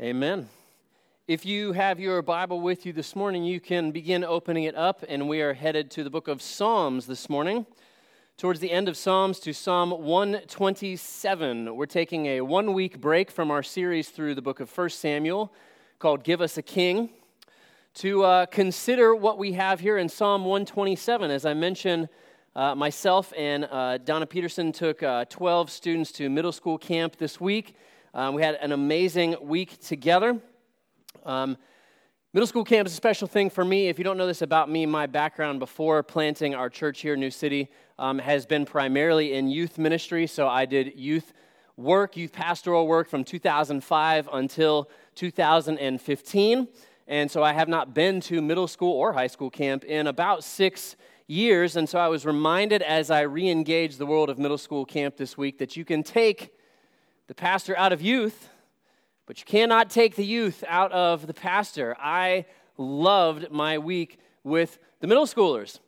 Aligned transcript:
Amen. 0.00 0.48
If 1.26 1.44
you 1.44 1.72
have 1.72 1.98
your 1.98 2.22
Bible 2.22 2.60
with 2.60 2.86
you 2.86 2.92
this 2.92 3.16
morning, 3.16 3.42
you 3.42 3.58
can 3.58 3.90
begin 3.90 4.22
opening 4.22 4.62
it 4.62 4.76
up, 4.76 5.04
and 5.08 5.28
we 5.28 5.42
are 5.42 5.54
headed 5.54 5.90
to 5.90 6.04
the 6.04 6.08
book 6.08 6.28
of 6.28 6.40
Psalms 6.40 7.08
this 7.08 7.28
morning. 7.28 7.66
Towards 8.36 8.60
the 8.60 8.70
end 8.70 8.88
of 8.88 8.96
Psalms 8.96 9.40
to 9.40 9.52
Psalm 9.52 9.90
127. 9.90 11.74
We're 11.74 11.86
taking 11.86 12.26
a 12.26 12.42
one 12.42 12.74
week 12.74 13.00
break 13.00 13.28
from 13.28 13.50
our 13.50 13.64
series 13.64 14.10
through 14.10 14.36
the 14.36 14.40
book 14.40 14.60
of 14.60 14.70
1 14.70 14.90
Samuel 14.90 15.52
called 15.98 16.22
Give 16.22 16.40
Us 16.40 16.56
a 16.56 16.62
King 16.62 17.10
to 17.94 18.22
uh, 18.22 18.46
consider 18.46 19.16
what 19.16 19.36
we 19.36 19.54
have 19.54 19.80
here 19.80 19.98
in 19.98 20.08
Psalm 20.08 20.44
127. 20.44 21.28
As 21.28 21.44
I 21.44 21.54
mentioned, 21.54 22.08
uh, 22.54 22.76
myself 22.76 23.32
and 23.36 23.64
uh, 23.64 23.98
Donna 23.98 24.26
Peterson 24.26 24.70
took 24.70 25.02
uh, 25.02 25.24
12 25.24 25.72
students 25.72 26.12
to 26.12 26.30
middle 26.30 26.52
school 26.52 26.78
camp 26.78 27.16
this 27.16 27.40
week. 27.40 27.74
Um, 28.14 28.34
we 28.34 28.42
had 28.42 28.54
an 28.56 28.72
amazing 28.72 29.36
week 29.42 29.80
together. 29.80 30.40
Um, 31.26 31.58
middle 32.32 32.46
school 32.46 32.64
camp 32.64 32.86
is 32.86 32.92
a 32.92 32.96
special 32.96 33.28
thing 33.28 33.50
for 33.50 33.64
me. 33.64 33.88
If 33.88 33.98
you 33.98 34.04
don't 34.04 34.16
know 34.16 34.26
this 34.26 34.40
about 34.40 34.70
me, 34.70 34.86
my 34.86 35.06
background 35.06 35.58
before 35.58 36.02
planting 36.02 36.54
our 36.54 36.70
church 36.70 37.02
here 37.02 37.14
in 37.14 37.20
New 37.20 37.30
City 37.30 37.68
um, 37.98 38.18
has 38.18 38.46
been 38.46 38.64
primarily 38.64 39.34
in 39.34 39.48
youth 39.48 39.76
ministry. 39.76 40.26
So 40.26 40.48
I 40.48 40.64
did 40.64 40.98
youth 40.98 41.34
work, 41.76 42.16
youth 42.16 42.32
pastoral 42.32 42.86
work 42.86 43.10
from 43.10 43.24
2005 43.24 44.28
until 44.32 44.88
2015. 45.14 46.68
And 47.06 47.30
so 47.30 47.42
I 47.42 47.52
have 47.52 47.68
not 47.68 47.94
been 47.94 48.20
to 48.22 48.40
middle 48.40 48.68
school 48.68 48.94
or 48.94 49.12
high 49.12 49.26
school 49.26 49.50
camp 49.50 49.84
in 49.84 50.06
about 50.06 50.44
six 50.44 50.96
years. 51.26 51.76
And 51.76 51.86
so 51.86 51.98
I 51.98 52.08
was 52.08 52.24
reminded 52.24 52.80
as 52.80 53.10
I 53.10 53.20
re 53.20 53.50
engaged 53.50 53.98
the 53.98 54.06
world 54.06 54.30
of 54.30 54.38
middle 54.38 54.58
school 54.58 54.86
camp 54.86 55.18
this 55.18 55.36
week 55.36 55.58
that 55.58 55.76
you 55.76 55.84
can 55.84 56.02
take 56.02 56.54
the 57.28 57.34
pastor 57.34 57.76
out 57.76 57.92
of 57.92 58.02
youth, 58.02 58.48
but 59.26 59.38
you 59.38 59.44
cannot 59.44 59.90
take 59.90 60.16
the 60.16 60.24
youth 60.24 60.64
out 60.66 60.90
of 60.92 61.26
the 61.26 61.34
pastor. 61.34 61.94
I 62.00 62.46
loved 62.78 63.50
my 63.50 63.78
week 63.78 64.18
with 64.42 64.78
the 65.00 65.06
middle 65.06 65.26
schoolers. 65.26 65.78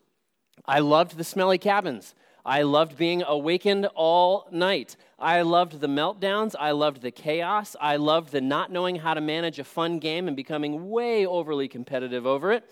I 0.66 0.80
loved 0.80 1.16
the 1.16 1.24
smelly 1.24 1.56
cabins. 1.56 2.14
I 2.44 2.62
loved 2.62 2.96
being 2.96 3.22
awakened 3.22 3.86
all 3.94 4.48
night. 4.52 4.96
I 5.18 5.42
loved 5.42 5.80
the 5.80 5.86
meltdowns. 5.86 6.54
I 6.58 6.72
loved 6.72 7.00
the 7.00 7.10
chaos. 7.10 7.74
I 7.80 7.96
loved 7.96 8.32
the 8.32 8.40
not 8.42 8.70
knowing 8.70 8.96
how 8.96 9.14
to 9.14 9.20
manage 9.20 9.58
a 9.58 9.64
fun 9.64 9.98
game 9.98 10.28
and 10.28 10.36
becoming 10.36 10.90
way 10.90 11.26
overly 11.26 11.68
competitive 11.68 12.26
over 12.26 12.52
it. 12.52 12.70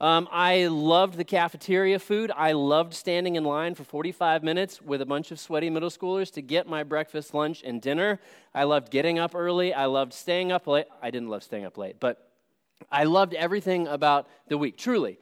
Um, 0.00 0.28
I 0.30 0.68
loved 0.68 1.16
the 1.16 1.24
cafeteria 1.24 1.98
food. 1.98 2.30
I 2.36 2.52
loved 2.52 2.94
standing 2.94 3.34
in 3.34 3.42
line 3.42 3.74
for 3.74 3.82
45 3.82 4.44
minutes 4.44 4.80
with 4.80 5.02
a 5.02 5.06
bunch 5.06 5.32
of 5.32 5.40
sweaty 5.40 5.70
middle 5.70 5.90
schoolers 5.90 6.32
to 6.34 6.42
get 6.42 6.68
my 6.68 6.84
breakfast, 6.84 7.34
lunch, 7.34 7.64
and 7.64 7.82
dinner. 7.82 8.20
I 8.54 8.62
loved 8.62 8.92
getting 8.92 9.18
up 9.18 9.34
early. 9.34 9.74
I 9.74 9.86
loved 9.86 10.12
staying 10.12 10.52
up 10.52 10.68
late. 10.68 10.86
I 11.02 11.10
didn't 11.10 11.30
love 11.30 11.42
staying 11.42 11.64
up 11.64 11.76
late, 11.76 11.96
but 11.98 12.30
I 12.92 13.04
loved 13.04 13.34
everything 13.34 13.88
about 13.88 14.28
the 14.46 14.56
week, 14.56 14.76
truly. 14.76 15.18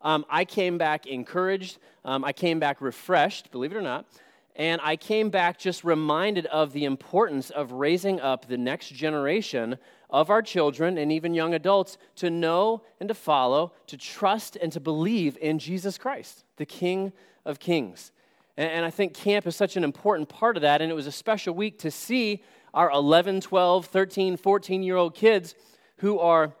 Um, 0.00 0.24
I 0.30 0.44
came 0.44 0.78
back 0.78 1.06
encouraged. 1.06 1.78
Um, 2.04 2.24
I 2.24 2.32
came 2.32 2.60
back 2.60 2.80
refreshed, 2.80 3.50
believe 3.50 3.72
it 3.72 3.76
or 3.76 3.82
not. 3.82 4.06
And 4.54 4.80
I 4.84 4.94
came 4.94 5.30
back 5.30 5.58
just 5.58 5.82
reminded 5.82 6.46
of 6.46 6.72
the 6.72 6.84
importance 6.84 7.50
of 7.50 7.72
raising 7.72 8.20
up 8.20 8.46
the 8.46 8.58
next 8.58 8.90
generation 8.90 9.76
of 10.10 10.30
our 10.30 10.42
children 10.42 10.98
and 10.98 11.10
even 11.10 11.34
young 11.34 11.54
adults 11.54 11.96
to 12.16 12.30
know 12.30 12.82
and 12.98 13.08
to 13.08 13.14
follow, 13.14 13.72
to 13.86 13.96
trust 13.96 14.56
and 14.56 14.72
to 14.72 14.80
believe 14.80 15.38
in 15.40 15.58
Jesus 15.58 15.96
Christ, 15.96 16.44
the 16.56 16.66
King 16.66 17.12
of 17.44 17.58
Kings. 17.58 18.12
And, 18.56 18.70
and 18.70 18.84
I 18.84 18.90
think 18.90 19.14
camp 19.14 19.46
is 19.46 19.56
such 19.56 19.76
an 19.76 19.84
important 19.84 20.28
part 20.28 20.56
of 20.56 20.62
that. 20.62 20.82
And 20.82 20.90
it 20.90 20.94
was 20.94 21.06
a 21.06 21.12
special 21.12 21.54
week 21.54 21.78
to 21.80 21.90
see 21.90 22.42
our 22.74 22.90
11, 22.90 23.40
12, 23.40 23.86
13, 23.86 24.36
14 24.36 24.82
year 24.82 24.96
old 24.96 25.14
kids 25.14 25.54
who 25.96 26.18
are 26.18 26.52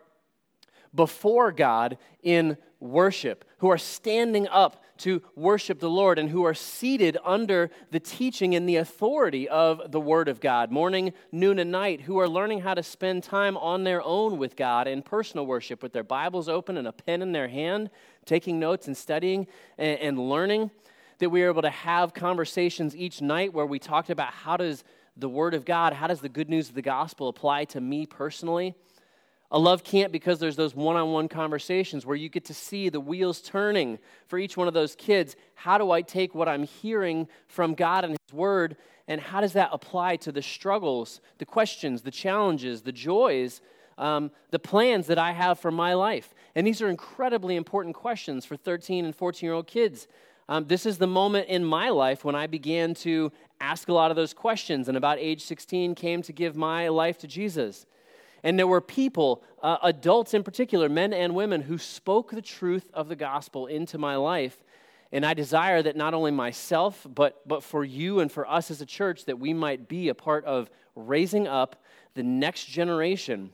before 0.94 1.52
God 1.52 1.98
in 2.22 2.56
worship, 2.80 3.44
who 3.58 3.68
are 3.68 3.78
standing 3.78 4.48
up 4.48 4.82
to 5.00 5.22
worship 5.34 5.80
the 5.80 5.90
Lord, 5.90 6.18
and 6.18 6.30
who 6.30 6.44
are 6.44 6.54
seated 6.54 7.18
under 7.24 7.70
the 7.90 8.00
teaching 8.00 8.54
and 8.54 8.68
the 8.68 8.76
authority 8.76 9.48
of 9.48 9.92
the 9.92 10.00
Word 10.00 10.28
of 10.28 10.40
God, 10.40 10.70
morning, 10.70 11.12
noon, 11.32 11.58
and 11.58 11.70
night, 11.70 12.02
who 12.02 12.18
are 12.18 12.28
learning 12.28 12.60
how 12.60 12.74
to 12.74 12.82
spend 12.82 13.22
time 13.22 13.56
on 13.56 13.84
their 13.84 14.02
own 14.02 14.38
with 14.38 14.56
God 14.56 14.86
in 14.86 15.02
personal 15.02 15.46
worship 15.46 15.82
with 15.82 15.92
their 15.92 16.04
Bibles 16.04 16.48
open 16.48 16.76
and 16.76 16.86
a 16.86 16.92
pen 16.92 17.22
in 17.22 17.32
their 17.32 17.48
hand, 17.48 17.90
taking 18.24 18.58
notes 18.58 18.86
and 18.86 18.96
studying 18.96 19.46
and, 19.78 19.98
and 19.98 20.18
learning. 20.18 20.70
That 21.18 21.30
we 21.30 21.42
are 21.42 21.50
able 21.50 21.62
to 21.62 21.70
have 21.70 22.14
conversations 22.14 22.96
each 22.96 23.20
night 23.20 23.52
where 23.52 23.66
we 23.66 23.78
talked 23.78 24.10
about 24.10 24.32
how 24.32 24.56
does 24.56 24.84
the 25.16 25.28
Word 25.28 25.54
of 25.54 25.64
God, 25.64 25.92
how 25.92 26.06
does 26.06 26.20
the 26.20 26.28
good 26.28 26.48
news 26.48 26.68
of 26.68 26.74
the 26.74 26.82
gospel 26.82 27.28
apply 27.28 27.64
to 27.66 27.80
me 27.80 28.06
personally? 28.06 28.74
A 29.52 29.58
love 29.58 29.82
camp 29.82 30.12
because 30.12 30.38
there's 30.38 30.54
those 30.54 30.76
one 30.76 30.96
on 30.96 31.10
one 31.10 31.28
conversations 31.28 32.06
where 32.06 32.16
you 32.16 32.28
get 32.28 32.44
to 32.44 32.54
see 32.54 32.88
the 32.88 33.00
wheels 33.00 33.40
turning 33.40 33.98
for 34.28 34.38
each 34.38 34.56
one 34.56 34.68
of 34.68 34.74
those 34.74 34.94
kids. 34.94 35.34
How 35.54 35.76
do 35.76 35.90
I 35.90 36.02
take 36.02 36.34
what 36.34 36.48
I'm 36.48 36.62
hearing 36.62 37.26
from 37.48 37.74
God 37.74 38.04
and 38.04 38.16
His 38.26 38.32
Word, 38.32 38.76
and 39.08 39.20
how 39.20 39.40
does 39.40 39.54
that 39.54 39.70
apply 39.72 40.16
to 40.16 40.30
the 40.30 40.42
struggles, 40.42 41.20
the 41.38 41.46
questions, 41.46 42.02
the 42.02 42.12
challenges, 42.12 42.82
the 42.82 42.92
joys, 42.92 43.60
um, 43.98 44.30
the 44.50 44.60
plans 44.60 45.08
that 45.08 45.18
I 45.18 45.32
have 45.32 45.58
for 45.58 45.72
my 45.72 45.94
life? 45.94 46.32
And 46.54 46.64
these 46.64 46.80
are 46.80 46.88
incredibly 46.88 47.56
important 47.56 47.96
questions 47.96 48.44
for 48.44 48.56
13 48.56 49.04
and 49.04 49.16
14 49.16 49.44
year 49.44 49.54
old 49.54 49.66
kids. 49.66 50.06
Um, 50.48 50.66
this 50.66 50.86
is 50.86 50.98
the 50.98 51.06
moment 51.08 51.48
in 51.48 51.64
my 51.64 51.90
life 51.90 52.24
when 52.24 52.34
I 52.36 52.46
began 52.46 52.94
to 52.94 53.32
ask 53.60 53.88
a 53.88 53.92
lot 53.92 54.10
of 54.12 54.16
those 54.16 54.32
questions, 54.32 54.86
and 54.86 54.96
about 54.96 55.18
age 55.18 55.42
16 55.42 55.96
came 55.96 56.22
to 56.22 56.32
give 56.32 56.54
my 56.54 56.88
life 56.88 57.18
to 57.18 57.26
Jesus. 57.26 57.86
And 58.42 58.58
there 58.58 58.66
were 58.66 58.80
people, 58.80 59.42
uh, 59.62 59.78
adults 59.82 60.34
in 60.34 60.42
particular, 60.42 60.88
men 60.88 61.12
and 61.12 61.34
women, 61.34 61.62
who 61.62 61.78
spoke 61.78 62.30
the 62.30 62.42
truth 62.42 62.90
of 62.94 63.08
the 63.08 63.16
gospel 63.16 63.66
into 63.66 63.98
my 63.98 64.16
life. 64.16 64.62
And 65.12 65.26
I 65.26 65.34
desire 65.34 65.82
that 65.82 65.96
not 65.96 66.14
only 66.14 66.30
myself, 66.30 67.06
but, 67.12 67.46
but 67.46 67.62
for 67.62 67.84
you 67.84 68.20
and 68.20 68.30
for 68.30 68.48
us 68.48 68.70
as 68.70 68.80
a 68.80 68.86
church, 68.86 69.24
that 69.24 69.38
we 69.38 69.52
might 69.52 69.88
be 69.88 70.08
a 70.08 70.14
part 70.14 70.44
of 70.44 70.70
raising 70.94 71.48
up 71.48 71.82
the 72.14 72.22
next 72.22 72.66
generation 72.66 73.50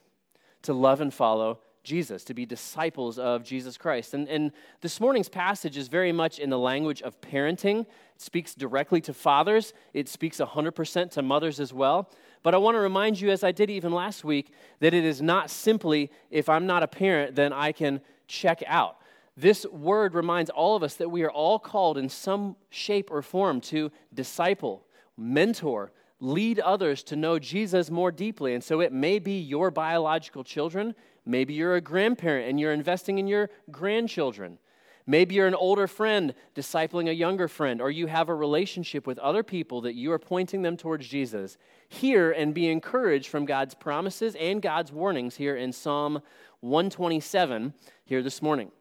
to 0.63 0.73
love 0.73 1.01
and 1.01 1.13
follow 1.13 1.61
Jesus, 1.87 2.25
to 2.25 2.35
be 2.35 2.45
disciples 2.45 3.19
of 3.19 3.45
Jesus 3.45 3.79
Christ. 3.79 4.13
And, 4.13 4.29
and 4.29 4.51
this 4.81 5.01
morning's 5.01 5.29
passage 5.29 5.77
is 5.77 5.89
very 5.89 6.13
much 6.13 6.41
in 6.41 6.51
the 6.51 6.59
language 6.59 7.01
of 7.01 7.21
parenting. 7.21 7.81
It 7.81 8.21
speaks 8.21 8.55
directly 8.55 9.01
to 9.03 9.15
fathers, 9.15 9.73
it 9.95 10.09
speaks 10.09 10.39
100% 10.39 11.11
to 11.13 11.23
mothers 11.23 11.61
as 11.61 11.73
well. 11.73 12.11
But 12.47 12.55
I 12.55 12.59
want 12.59 12.77
to 12.77 12.81
remind 12.81 13.21
you, 13.21 13.31
as 13.31 13.43
I 13.43 13.51
did 13.51 13.71
even 13.71 13.91
last 13.91 14.23
week, 14.23 14.53
that 14.79 14.95
it 14.95 15.05
is 15.05 15.21
not 15.21 15.51
simply 15.51 16.13
if 16.31 16.49
I'm 16.49 16.65
not 16.65 16.85
a 16.85 16.87
parent, 16.87 17.35
then 17.35 17.53
I 17.53 17.73
can 17.73 18.01
check 18.29 18.63
out. 18.69 18.99
This 19.37 19.67
word 19.67 20.15
reminds 20.15 20.49
all 20.51 20.77
of 20.77 20.85
us 20.85 20.95
that 20.95 21.09
we 21.09 21.25
are 21.25 21.31
all 21.33 21.59
called 21.59 21.99
in 21.99 22.09
some 22.09 22.55
shape 22.71 23.11
or 23.11 23.21
form 23.21 23.61
to 23.63 23.91
disciple, 24.15 24.87
mentor, 25.17 25.91
lead 26.21 26.61
others 26.61 27.03
to 27.03 27.17
know 27.17 27.41
Jesus 27.41 27.91
more 27.91 28.13
deeply. 28.13 28.55
And 28.55 28.63
so 28.63 28.81
it 28.81 28.93
may 28.93 29.19
be 29.19 29.41
your 29.41 29.73
biological 29.73 30.45
children, 30.45 30.95
maybe 31.25 31.53
you're 31.53 31.75
a 31.75 31.81
grandparent 31.81 32.49
and 32.49 32.61
you're 32.61 32.73
investing 32.73 33.19
in 33.19 33.27
your 33.27 33.51
grandchildren. 33.73 34.59
Maybe 35.07 35.37
you're 35.37 35.47
an 35.47 35.55
older 35.55 35.87
friend 35.87 36.35
discipling 36.55 37.09
a 37.09 37.15
younger 37.15 37.47
friend, 37.47 37.81
or 37.81 37.91
you 37.91 38.09
have 38.09 38.29
a 38.29 38.35
relationship 38.35 39.07
with 39.07 39.19
other 39.21 39.45
people 39.45 39.83
that 39.83 39.95
you 39.95 40.11
are 40.11 40.19
pointing 40.19 40.63
them 40.63 40.77
towards 40.77 41.07
Jesus. 41.07 41.57
Hear 41.89 42.33
and 42.33 42.53
be 42.53 42.69
encouraged 42.69 43.29
from 43.29 43.45
God's 43.45 43.75
promises 43.75 44.35
and 44.35 44.61
God's 44.61 44.91
warnings 44.91 45.37
here 45.37 45.55
in 45.55 45.73
Psalm 45.73 46.23
127 46.61 47.73
here 48.05 48.23
this 48.23 48.43
morning. 48.43 48.73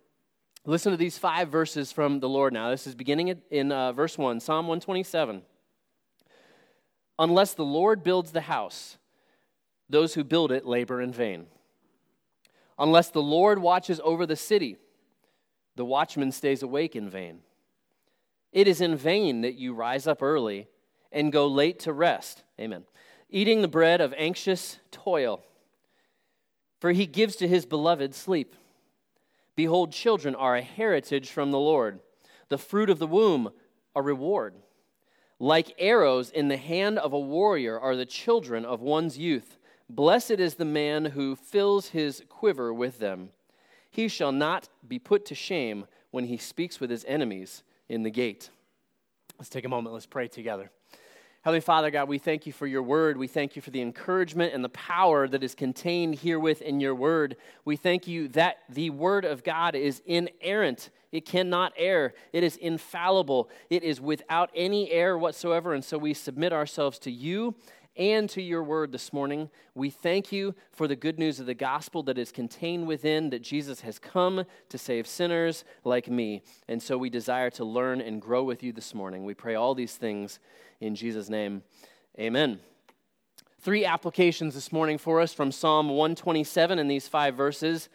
Listen 0.66 0.92
to 0.92 0.98
these 0.98 1.20
five 1.20 1.50
verses 1.50 1.92
from 1.92 2.20
the 2.20 2.30
Lord 2.30 2.54
now. 2.54 2.72
This 2.72 2.88
is 2.88 2.96
beginning 2.96 3.40
in 3.52 3.72
uh, 3.72 3.94
verse 3.94 4.18
1, 4.18 4.40
Psalm 4.40 4.66
127. 4.66 5.44
Unless 7.20 7.54
the 7.54 7.64
Lord 7.64 8.04
builds 8.04 8.32
the 8.32 8.42
house, 8.42 8.98
those 9.88 10.16
who 10.16 10.24
build 10.24 10.52
it 10.52 10.66
labor 10.66 11.02
in 11.02 11.14
vain. 11.14 11.46
Unless 12.80 13.12
the 13.12 13.22
Lord 13.22 13.60
watches 13.60 14.02
over 14.04 14.26
the 14.26 14.36
city, 14.36 14.78
the 15.76 15.86
watchman 15.86 16.32
stays 16.32 16.64
awake 16.64 16.96
in 16.96 17.10
vain. 17.10 17.40
It 18.52 18.68
is 18.68 18.82
in 18.82 18.96
vain 18.96 19.42
that 19.42 19.56
you 19.56 19.74
rise 19.74 20.08
up 20.08 20.22
early 20.22 20.68
and 21.12 21.32
go 21.32 21.48
late 21.48 21.80
to 21.80 21.94
rest. 21.94 22.44
Amen. 22.60 22.86
Eating 23.30 23.62
the 23.62 23.68
bread 23.68 24.02
of 24.02 24.14
anxious 24.18 24.80
toil. 24.92 25.44
For 26.80 26.92
he 26.92 27.06
gives 27.06 27.36
to 27.38 27.48
his 27.48 27.66
beloved 27.66 28.16
sleep. 28.16 28.56
Behold, 29.56 29.92
children 29.92 30.36
are 30.36 30.56
a 30.56 30.62
heritage 30.62 31.30
from 31.30 31.52
the 31.52 31.60
Lord, 31.60 32.00
the 32.50 32.58
fruit 32.58 32.90
of 32.90 33.00
the 33.00 33.08
womb, 33.08 33.52
a 33.96 34.02
reward. 34.02 34.54
Like 35.40 35.76
arrows 35.78 36.30
in 36.30 36.48
the 36.48 36.58
hand 36.58 36.98
of 37.00 37.14
a 37.14 37.20
warrior 37.20 37.80
are 37.80 37.96
the 37.96 38.06
children 38.06 38.64
of 38.66 38.82
one's 38.82 39.18
youth. 39.18 39.58
Blessed 39.90 40.32
is 40.32 40.56
the 40.56 40.66
man 40.66 41.06
who 41.06 41.36
fills 41.36 41.90
his 41.90 42.24
quiver 42.30 42.74
with 42.74 43.00
them. 43.00 43.30
He 43.96 44.10
shall 44.10 44.34
not 44.34 44.68
be 44.86 45.00
put 45.00 45.26
to 45.28 45.36
shame 45.36 45.86
when 46.12 46.26
he 46.26 46.36
speaks 46.36 46.82
with 46.82 46.90
his 46.90 47.06
enemies 47.06 47.64
in 47.88 48.04
the 48.04 48.10
gate. 48.10 48.50
Let's 49.40 49.48
take 49.48 49.64
a 49.64 49.70
moment, 49.70 49.94
let's 49.94 50.06
pray 50.06 50.28
together. 50.28 50.70
Heavenly 51.44 51.62
Father, 51.62 51.90
God, 51.92 52.10
we 52.10 52.18
thank 52.18 52.46
you 52.46 52.52
for 52.52 52.68
your 52.68 52.84
word. 52.84 53.16
We 53.16 53.28
thank 53.28 53.56
you 53.56 53.62
for 53.62 53.70
the 53.70 53.82
encouragement 53.82 54.54
and 54.54 54.62
the 54.62 54.70
power 54.70 55.30
that 55.30 55.44
is 55.44 55.56
contained 55.56 56.16
herewith 56.16 56.62
in 56.62 56.82
your 56.82 56.94
word. 56.94 57.38
We 57.64 57.78
thank 57.78 58.06
you 58.06 58.28
that 58.30 58.58
the 58.68 58.90
word 58.90 59.24
of 59.24 59.46
God 59.46 59.76
is 59.76 60.02
inerrant. 60.06 60.90
It 61.14 61.26
cannot 61.26 61.72
err. 61.78 62.16
It 62.34 62.44
is 62.44 62.58
infallible. 62.58 63.50
It 63.70 63.82
is 63.84 64.02
without 64.02 64.50
any 64.54 64.92
error 64.92 65.18
whatsoever. 65.18 65.74
And 65.74 65.86
so 65.86 65.98
we 65.98 66.14
submit 66.14 66.52
ourselves 66.52 67.00
to 67.00 67.12
you 67.12 67.56
and 67.98 68.30
to 68.30 68.42
your 68.42 68.64
word 68.64 68.92
this 68.92 69.14
morning. 69.14 69.50
We 69.74 69.90
thank 69.90 70.32
you 70.32 70.56
for 70.72 70.88
the 70.88 70.96
good 70.96 71.18
news 71.18 71.40
of 71.40 71.46
the 71.46 71.54
gospel 71.54 72.04
that 72.04 72.18
is 72.18 72.32
contained 72.32 72.88
within, 72.88 73.30
that 73.30 73.42
Jesus 73.42 73.82
has 73.82 74.00
come 74.00 74.46
to 74.70 74.78
save 74.78 75.08
sinners 75.08 75.64
like 75.84 76.10
me. 76.10 76.44
And 76.68 76.82
so 76.82 76.98
we 76.98 77.10
desire 77.10 77.50
to 77.52 77.66
learn 77.66 78.02
and 78.02 78.22
grow 78.22 78.44
with 78.44 78.64
you 78.64 78.74
this 78.74 78.94
morning. 78.94 79.24
We 79.24 79.34
pray 79.34 79.56
all 79.56 79.76
these 79.76 79.96
things 79.96 80.40
in 80.82 80.96
Jesus' 80.96 81.30
name, 81.30 81.64
amen. 82.20 82.60
Three 83.60 83.86
applications 83.86 84.54
this 84.54 84.72
morning 84.72 84.98
for 84.98 85.22
us 85.22 85.34
from 85.34 85.52
Psalm 85.52 85.90
127 85.90 86.78
in 86.78 86.88
these 86.88 87.08
five 87.08 87.36
verses 87.36 87.90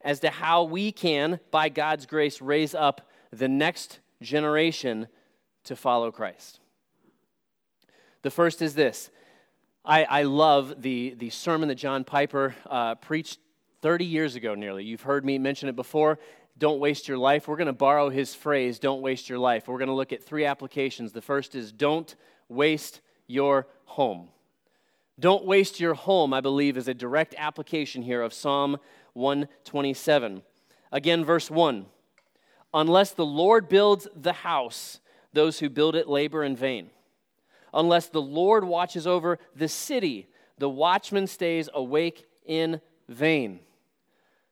as 0.00 0.18
to 0.20 0.30
how 0.30 0.64
we 0.64 0.90
can, 0.90 1.38
by 1.50 1.68
God's 1.68 2.06
grace, 2.06 2.40
raise 2.40 2.74
up 2.74 3.08
the 3.30 3.48
next 3.48 4.00
generation 4.20 5.06
to 5.64 5.76
follow 5.76 6.10
Christ. 6.10 6.58
The 8.22 8.30
first 8.30 8.62
is 8.62 8.74
this 8.74 9.10
I, 9.84 10.04
I 10.04 10.22
love 10.22 10.80
the, 10.80 11.14
the 11.18 11.30
sermon 11.30 11.68
that 11.68 11.74
John 11.74 12.04
Piper 12.04 12.54
uh, 12.70 12.94
preached 12.96 13.40
30 13.80 14.04
years 14.04 14.36
ago, 14.36 14.54
nearly. 14.54 14.84
You've 14.84 15.02
heard 15.02 15.24
me 15.24 15.38
mention 15.38 15.68
it 15.68 15.74
before. 15.74 16.20
Don't 16.56 16.78
waste 16.78 17.08
your 17.08 17.18
life. 17.18 17.48
We're 17.48 17.56
going 17.56 17.66
to 17.66 17.72
borrow 17.72 18.08
his 18.08 18.34
phrase, 18.34 18.78
don't 18.78 19.02
waste 19.02 19.28
your 19.28 19.38
life. 19.38 19.66
We're 19.66 19.78
going 19.78 19.88
to 19.88 19.94
look 19.94 20.12
at 20.12 20.22
three 20.22 20.44
applications. 20.44 21.12
The 21.12 21.22
first 21.22 21.56
is 21.56 21.72
don't 21.72 22.14
waste 22.48 23.00
your 23.26 23.66
home. 23.84 24.28
Don't 25.18 25.44
waste 25.44 25.80
your 25.80 25.94
home, 25.94 26.32
I 26.32 26.40
believe, 26.40 26.76
is 26.76 26.88
a 26.88 26.94
direct 26.94 27.34
application 27.36 28.02
here 28.02 28.22
of 28.22 28.32
Psalm 28.32 28.78
127. 29.14 30.42
Again, 30.92 31.24
verse 31.24 31.50
1 31.50 31.86
Unless 32.72 33.12
the 33.12 33.26
Lord 33.26 33.68
builds 33.68 34.06
the 34.14 34.32
house, 34.32 35.00
those 35.32 35.58
who 35.58 35.68
build 35.68 35.96
it 35.96 36.08
labor 36.08 36.44
in 36.44 36.54
vain. 36.54 36.90
Unless 37.72 38.08
the 38.08 38.22
Lord 38.22 38.64
watches 38.64 39.06
over 39.06 39.38
the 39.54 39.68
city, 39.68 40.28
the 40.58 40.68
watchman 40.68 41.26
stays 41.26 41.68
awake 41.74 42.26
in 42.44 42.80
vain. 43.08 43.60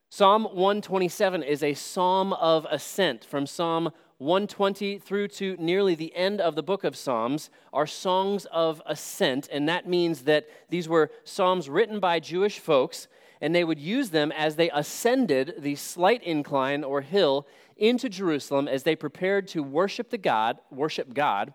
Psalm 0.08 0.44
127 0.44 1.42
is 1.42 1.62
a 1.62 1.74
psalm 1.74 2.32
of 2.32 2.66
ascent. 2.70 3.24
From 3.24 3.46
Psalm 3.46 3.92
120 4.18 4.98
through 4.98 5.28
to 5.28 5.56
nearly 5.58 5.94
the 5.94 6.14
end 6.14 6.40
of 6.40 6.54
the 6.54 6.62
book 6.62 6.84
of 6.84 6.96
Psalms 6.96 7.48
are 7.72 7.86
songs 7.86 8.44
of 8.46 8.82
ascent, 8.86 9.48
and 9.50 9.68
that 9.68 9.88
means 9.88 10.22
that 10.22 10.46
these 10.68 10.88
were 10.88 11.10
psalms 11.24 11.68
written 11.70 12.00
by 12.00 12.20
Jewish 12.20 12.58
folks, 12.58 13.08
and 13.40 13.54
they 13.54 13.64
would 13.64 13.78
use 13.78 14.10
them 14.10 14.30
as 14.32 14.56
they 14.56 14.68
ascended 14.70 15.54
the 15.58 15.74
slight 15.74 16.22
incline 16.22 16.84
or 16.84 17.00
hill 17.00 17.46
into 17.76 18.08
Jerusalem 18.08 18.68
as 18.68 18.82
they 18.82 18.94
prepared 18.94 19.48
to 19.48 19.62
worship 19.62 20.10
the 20.10 20.18
God, 20.18 20.58
worship 20.70 21.14
God, 21.14 21.54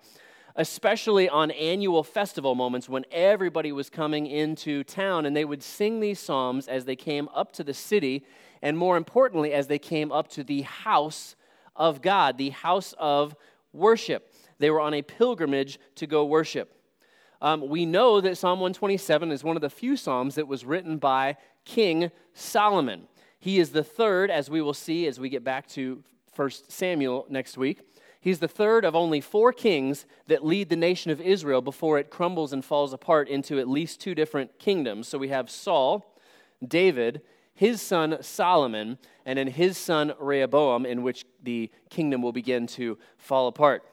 especially 0.55 1.27
on 1.27 1.51
annual 1.51 2.03
festival 2.03 2.55
moments 2.55 2.87
when 2.87 3.05
everybody 3.11 3.71
was 3.71 3.89
coming 3.89 4.25
into 4.25 4.83
town, 4.83 5.25
and 5.25 5.35
they 5.35 5.45
would 5.45 5.61
sing 5.63 5.99
these 5.99 6.19
psalms 6.19 6.67
as 6.67 6.85
they 6.85 6.95
came 6.95 7.27
up 7.33 7.51
to 7.53 7.63
the 7.63 7.73
city 7.73 8.25
and 8.61 8.77
more 8.77 8.97
importantly, 8.97 9.53
as 9.53 9.67
they 9.67 9.77
came 9.77 10.11
up 10.11 10.27
to 10.29 10.43
the 10.43 10.63
house 10.63 11.35
of 11.75 12.01
God, 12.01 12.39
the 12.39 12.49
house 12.49 12.95
of 12.97 13.35
worship. 13.73 14.33
They 14.57 14.71
were 14.71 14.81
on 14.81 14.95
a 14.95 15.03
pilgrimage 15.03 15.79
to 15.95 16.07
go 16.07 16.25
worship. 16.25 16.73
Um, 17.41 17.67
we 17.67 17.85
know 17.85 18.21
that 18.21 18.37
Psalm 18.37 18.59
127 18.59 19.31
is 19.31 19.43
one 19.43 19.55
of 19.55 19.61
the 19.61 19.69
few 19.69 19.95
Psalms 19.95 20.33
that 20.33 20.47
was 20.47 20.65
written 20.65 20.97
by 20.97 21.37
King 21.65 22.09
Solomon. 22.33 23.07
He 23.39 23.59
is 23.59 23.69
the 23.69 23.83
third, 23.83 24.31
as 24.31 24.49
we 24.49 24.61
will 24.61 24.73
see 24.73 25.05
as 25.05 25.19
we 25.19 25.29
get 25.29 25.43
back 25.43 25.67
to 25.69 26.03
1 26.35 26.49
Samuel 26.67 27.27
next 27.29 27.57
week. 27.57 27.81
He's 28.25 28.39
the 28.39 28.47
third 28.47 28.85
of 28.85 28.95
only 28.95 29.21
four 29.21 29.53
kings 29.53 30.07
that 30.25 30.43
lead 30.43 30.69
the 30.69 30.75
nation 30.75 31.11
of 31.11 31.21
Israel 31.21 31.61
before 31.61 31.99
it 31.99 32.09
crumbles 32.09 32.53
and 32.53 32.65
falls 32.65 32.91
apart 32.91 33.29
into 33.29 33.59
at 33.59 33.69
least 33.69 34.01
two 34.01 34.15
different 34.15 34.57
kingdoms. 34.57 35.07
So 35.07 35.19
we 35.19 35.27
have 35.27 35.47
Saul, 35.47 36.19
David, 36.67 37.21
his 37.53 37.83
son 37.83 38.17
Solomon, 38.21 38.97
and 39.27 39.37
then 39.37 39.45
his 39.45 39.77
son 39.77 40.11
Rehoboam, 40.19 40.87
in 40.87 41.03
which 41.03 41.23
the 41.43 41.69
kingdom 41.91 42.23
will 42.23 42.31
begin 42.31 42.65
to 42.65 42.97
fall 43.19 43.47
apart. 43.47 43.83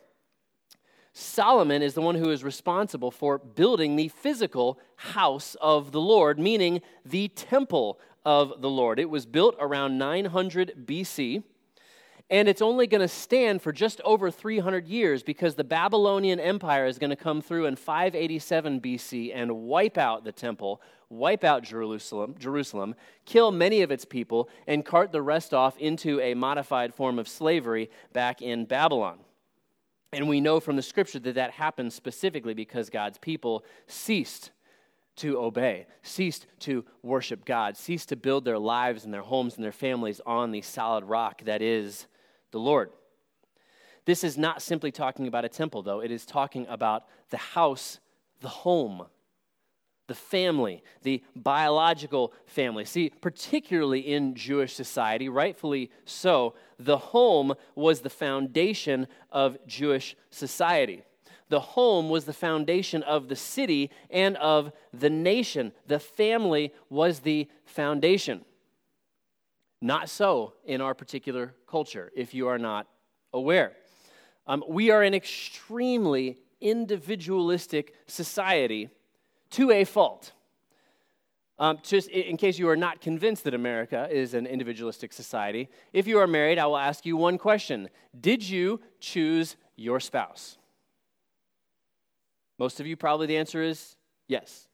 Solomon 1.13 1.83
is 1.83 1.93
the 1.93 2.01
one 2.01 2.15
who 2.15 2.31
is 2.31 2.43
responsible 2.43 3.11
for 3.11 3.37
building 3.37 3.97
the 3.97 4.09
physical 4.09 4.81
house 4.97 5.59
of 5.61 5.93
the 5.93 6.01
Lord, 6.01 6.39
meaning 6.39 6.81
the 7.05 7.29
temple 7.29 8.01
of 8.25 8.63
the 8.63 8.71
Lord. 8.71 8.99
It 8.99 9.11
was 9.11 9.27
built 9.27 9.57
around 9.61 9.99
900 9.99 10.87
BC 10.87 11.43
and 12.33 12.49
it's 12.49 12.63
only 12.63 12.87
going 12.87 13.03
to 13.03 13.09
stand 13.09 13.61
for 13.61 13.73
just 13.73 14.01
over 14.07 14.31
300 14.31 14.89
years 14.89 15.23
because 15.23 15.55
the 15.55 15.63
Babylonian 15.63 16.41
Empire 16.41 16.87
is 16.87 16.99
going 16.99 17.11
to 17.11 17.17
come 17.17 17.43
through 17.43 17.67
in 17.67 17.77
587 17.77 18.81
BC 18.81 19.33
and 19.35 19.53
wipe 19.53 19.99
out 19.99 20.25
the 20.25 20.33
temple, 20.33 20.81
wipe 21.11 21.45
out 21.45 21.63
Jerusalem, 21.63 22.35
Jerusalem, 22.39 22.95
kill 23.27 23.53
many 23.53 23.83
of 23.83 23.91
its 23.91 24.07
people, 24.07 24.49
and 24.67 24.83
cart 24.83 25.13
the 25.13 25.21
rest 25.21 25.53
off 25.53 25.77
into 25.77 26.21
a 26.21 26.33
modified 26.33 26.95
form 26.95 27.19
of 27.19 27.29
slavery 27.29 27.91
back 28.15 28.41
in 28.41 28.65
Babylon. 28.65 29.19
And 30.11 30.27
we 30.27 30.41
know 30.41 30.59
from 30.59 30.77
the 30.77 30.83
scripture 30.83 31.19
that 31.19 31.35
that 31.35 31.51
happened 31.51 31.93
specifically 31.93 32.55
because 32.55 32.89
God's 32.89 33.19
people 33.19 33.63
ceased 33.87 34.53
to 35.17 35.39
obey, 35.39 35.85
ceased 36.03 36.47
to 36.61 36.87
worship 37.03 37.45
God, 37.45 37.77
ceased 37.77 38.09
to 38.09 38.17
build 38.17 38.47
their 38.47 38.59
lives 38.59 39.05
and 39.05 39.13
their 39.13 39.21
homes 39.21 39.57
and 39.57 39.65
their 39.65 39.71
families 39.71 40.23
on 40.25 40.51
the 40.51 40.63
solid 40.63 41.05
rock 41.05 41.43
that 41.45 41.61
is 41.61 42.07
the 42.53 42.61
Lord. 42.61 42.91
This 44.05 44.25
is 44.25 44.39
not 44.39 44.63
simply 44.63 44.93
talking 44.93 45.27
about 45.27 45.45
a 45.45 45.49
temple, 45.49 45.83
though. 45.83 46.01
It 46.01 46.11
is 46.11 46.25
talking 46.25 46.67
about 46.69 47.05
the 47.31 47.37
house, 47.37 48.01
the 48.41 48.49
home, 48.49 49.07
the 50.09 50.15
family, 50.15 50.83
the 51.03 51.23
biological 51.37 52.33
family. 52.47 52.85
See, 52.85 53.11
particularly 53.11 54.01
in 54.01 54.35
Jewish 54.35 54.75
society, 54.75 55.29
rightfully 55.29 55.91
so, 56.05 56.55
the 56.79 56.99
home 56.99 57.55
was 57.75 58.01
the 58.01 58.11
foundation 58.11 59.07
of 59.31 59.57
Jewish 59.67 60.17
society. 60.31 61.03
The 61.49 61.61
home 61.61 62.09
was 62.09 62.25
the 62.25 62.33
foundation 62.33 63.03
of 63.03 63.29
the 63.29 63.37
city 63.37 63.91
and 64.11 64.37
of 64.39 64.73
the 64.93 65.11
nation. 65.11 65.73
The 65.87 65.99
family 66.01 66.73
was 66.89 67.21
the 67.21 67.49
foundation. 67.65 68.45
Not 69.83 70.09
so 70.09 70.55
in 70.65 70.81
our 70.81 70.95
particular 70.95 71.55
culture, 71.67 72.13
if 72.15 72.35
you 72.35 72.47
are 72.47 72.59
not 72.59 72.87
aware. 73.35 73.73
Um, 74.47 74.63
we 74.69 74.91
are 74.93 75.03
an 75.03 75.13
extremely 75.13 76.39
individualistic 76.61 77.93
society 78.07 78.91
to 79.51 79.73
a 79.73 79.83
fault. 79.83 80.33
Um, 81.59 81.79
just 81.83 82.09
in 82.09 82.37
case 82.37 82.61
you 82.61 82.69
are 82.69 82.77
not 82.77 83.01
convinced 83.01 83.43
that 83.43 83.55
America 83.55 84.09
is 84.09 84.35
an 84.35 84.47
individualistic 84.47 85.13
society, 85.13 85.69
if 85.93 86.07
you 86.07 86.19
are 86.21 86.29
married, 86.29 86.61
I 86.61 86.67
will 86.67 86.79
ask 86.79 87.05
you 87.05 87.17
one 87.17 87.37
question 87.37 87.91
Did 88.19 88.49
you 88.49 88.81
choose 89.01 89.57
your 89.75 89.99
spouse? 89.99 90.59
Most 92.57 92.79
of 92.79 92.87
you, 92.87 92.97
probably 92.97 93.27
the 93.27 93.37
answer 93.37 93.61
is 93.61 93.97
yes. 94.29 94.69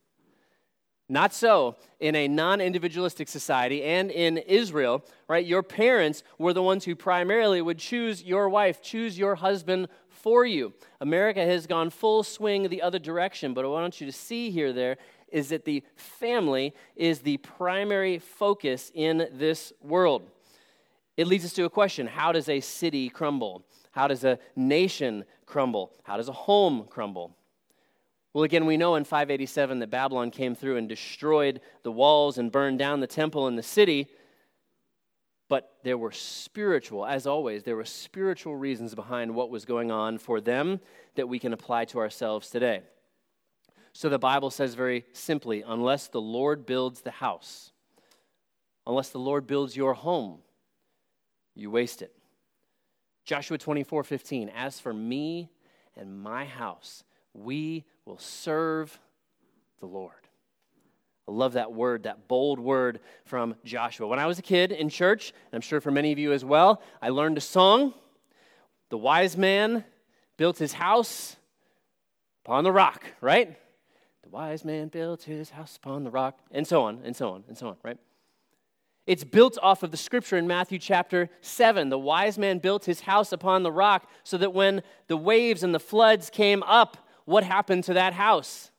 Not 1.08 1.32
so 1.32 1.76
in 2.00 2.14
a 2.14 2.28
non 2.28 2.60
individualistic 2.60 3.28
society 3.28 3.82
and 3.82 4.10
in 4.10 4.38
Israel, 4.38 5.04
right? 5.26 5.44
Your 5.44 5.62
parents 5.62 6.22
were 6.38 6.52
the 6.52 6.62
ones 6.62 6.84
who 6.84 6.94
primarily 6.94 7.62
would 7.62 7.78
choose 7.78 8.22
your 8.22 8.48
wife, 8.48 8.82
choose 8.82 9.18
your 9.18 9.36
husband 9.36 9.88
for 10.08 10.44
you. 10.44 10.74
America 11.00 11.44
has 11.44 11.66
gone 11.66 11.88
full 11.90 12.22
swing 12.22 12.68
the 12.68 12.82
other 12.82 12.98
direction, 12.98 13.54
but 13.54 13.64
what 13.64 13.78
I 13.78 13.82
want 13.82 14.00
you 14.00 14.06
to 14.06 14.12
see 14.12 14.50
here 14.50 14.72
there 14.72 14.98
is 15.30 15.48
that 15.48 15.64
the 15.64 15.82
family 15.96 16.74
is 16.96 17.20
the 17.20 17.38
primary 17.38 18.18
focus 18.18 18.90
in 18.94 19.28
this 19.32 19.72
world. 19.80 20.28
It 21.16 21.26
leads 21.26 21.44
us 21.44 21.52
to 21.54 21.64
a 21.64 21.70
question 21.70 22.06
How 22.06 22.32
does 22.32 22.48
a 22.48 22.60
city 22.60 23.08
crumble? 23.08 23.64
How 23.92 24.08
does 24.08 24.24
a 24.24 24.38
nation 24.54 25.24
crumble? 25.46 25.92
How 26.02 26.16
does 26.18 26.28
a 26.28 26.32
home 26.32 26.86
crumble? 26.88 27.34
Well, 28.38 28.44
again, 28.44 28.66
we 28.66 28.76
know 28.76 28.94
in 28.94 29.02
587 29.02 29.80
that 29.80 29.90
Babylon 29.90 30.30
came 30.30 30.54
through 30.54 30.76
and 30.76 30.88
destroyed 30.88 31.60
the 31.82 31.90
walls 31.90 32.38
and 32.38 32.52
burned 32.52 32.78
down 32.78 33.00
the 33.00 33.08
temple 33.08 33.48
and 33.48 33.58
the 33.58 33.64
city. 33.64 34.06
But 35.48 35.72
there 35.82 35.98
were 35.98 36.12
spiritual, 36.12 37.04
as 37.04 37.26
always, 37.26 37.64
there 37.64 37.74
were 37.74 37.84
spiritual 37.84 38.54
reasons 38.54 38.94
behind 38.94 39.34
what 39.34 39.50
was 39.50 39.64
going 39.64 39.90
on 39.90 40.18
for 40.18 40.40
them 40.40 40.78
that 41.16 41.28
we 41.28 41.40
can 41.40 41.52
apply 41.52 41.86
to 41.86 41.98
ourselves 41.98 42.48
today. 42.48 42.82
So 43.92 44.08
the 44.08 44.20
Bible 44.20 44.52
says 44.52 44.76
very 44.76 45.04
simply 45.12 45.64
unless 45.66 46.06
the 46.06 46.20
Lord 46.20 46.64
builds 46.64 47.00
the 47.00 47.10
house, 47.10 47.72
unless 48.86 49.08
the 49.08 49.18
Lord 49.18 49.48
builds 49.48 49.76
your 49.76 49.94
home, 49.94 50.38
you 51.56 51.72
waste 51.72 52.02
it. 52.02 52.14
Joshua 53.24 53.58
24 53.58 54.04
15, 54.04 54.48
as 54.50 54.78
for 54.78 54.94
me 54.94 55.50
and 55.96 56.16
my 56.16 56.44
house, 56.44 57.02
we 57.34 57.84
will 58.08 58.18
serve 58.18 58.98
the 59.80 59.86
Lord. 59.86 60.12
I 61.28 61.30
love 61.30 61.52
that 61.52 61.74
word, 61.74 62.04
that 62.04 62.26
bold 62.26 62.58
word 62.58 63.00
from 63.26 63.54
Joshua. 63.66 64.06
When 64.06 64.18
I 64.18 64.24
was 64.24 64.38
a 64.38 64.42
kid 64.42 64.72
in 64.72 64.88
church, 64.88 65.30
and 65.30 65.58
I'm 65.58 65.60
sure 65.60 65.78
for 65.82 65.90
many 65.90 66.10
of 66.10 66.18
you 66.18 66.32
as 66.32 66.42
well, 66.42 66.80
I 67.02 67.10
learned 67.10 67.36
a 67.36 67.42
song. 67.42 67.92
The 68.88 68.96
wise 68.96 69.36
man 69.36 69.84
built 70.38 70.56
his 70.56 70.72
house 70.72 71.36
upon 72.46 72.64
the 72.64 72.72
rock, 72.72 73.04
right? 73.20 73.58
The 74.22 74.30
wise 74.30 74.64
man 74.64 74.88
built 74.88 75.24
his 75.24 75.50
house 75.50 75.76
upon 75.76 76.04
the 76.04 76.10
rock, 76.10 76.38
and 76.50 76.66
so 76.66 76.84
on, 76.84 77.00
and 77.04 77.14
so 77.14 77.32
on, 77.32 77.44
and 77.46 77.58
so 77.58 77.68
on, 77.68 77.76
right? 77.82 77.98
It's 79.06 79.24
built 79.24 79.58
off 79.62 79.82
of 79.82 79.90
the 79.90 79.98
scripture 79.98 80.38
in 80.38 80.46
Matthew 80.46 80.78
chapter 80.78 81.28
7. 81.42 81.90
The 81.90 81.98
wise 81.98 82.38
man 82.38 82.58
built 82.58 82.86
his 82.86 83.02
house 83.02 83.32
upon 83.32 83.64
the 83.64 83.72
rock 83.72 84.08
so 84.24 84.38
that 84.38 84.54
when 84.54 84.82
the 85.08 85.16
waves 85.18 85.62
and 85.62 85.74
the 85.74 85.80
floods 85.80 86.30
came 86.30 86.62
up, 86.62 86.96
what 87.28 87.44
happened 87.44 87.84
to 87.84 87.92
that 87.92 88.14
house? 88.14 88.70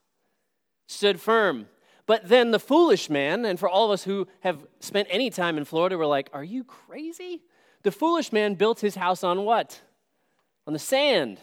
Stood 0.87 1.21
firm. 1.21 1.67
But 2.07 2.27
then 2.27 2.49
the 2.49 2.59
foolish 2.59 3.07
man, 3.07 3.45
and 3.45 3.59
for 3.59 3.69
all 3.69 3.85
of 3.85 3.91
us 3.91 4.03
who 4.03 4.27
have 4.39 4.65
spent 4.79 5.07
any 5.11 5.29
time 5.29 5.59
in 5.59 5.65
Florida, 5.65 5.95
we're 5.95 6.07
like, 6.07 6.31
are 6.33 6.43
you 6.43 6.63
crazy? 6.63 7.43
The 7.83 7.91
foolish 7.91 8.33
man 8.33 8.55
built 8.55 8.79
his 8.79 8.95
house 8.95 9.23
on 9.23 9.45
what? 9.45 9.79
On 10.65 10.73
the 10.73 10.79
sand. 10.79 11.39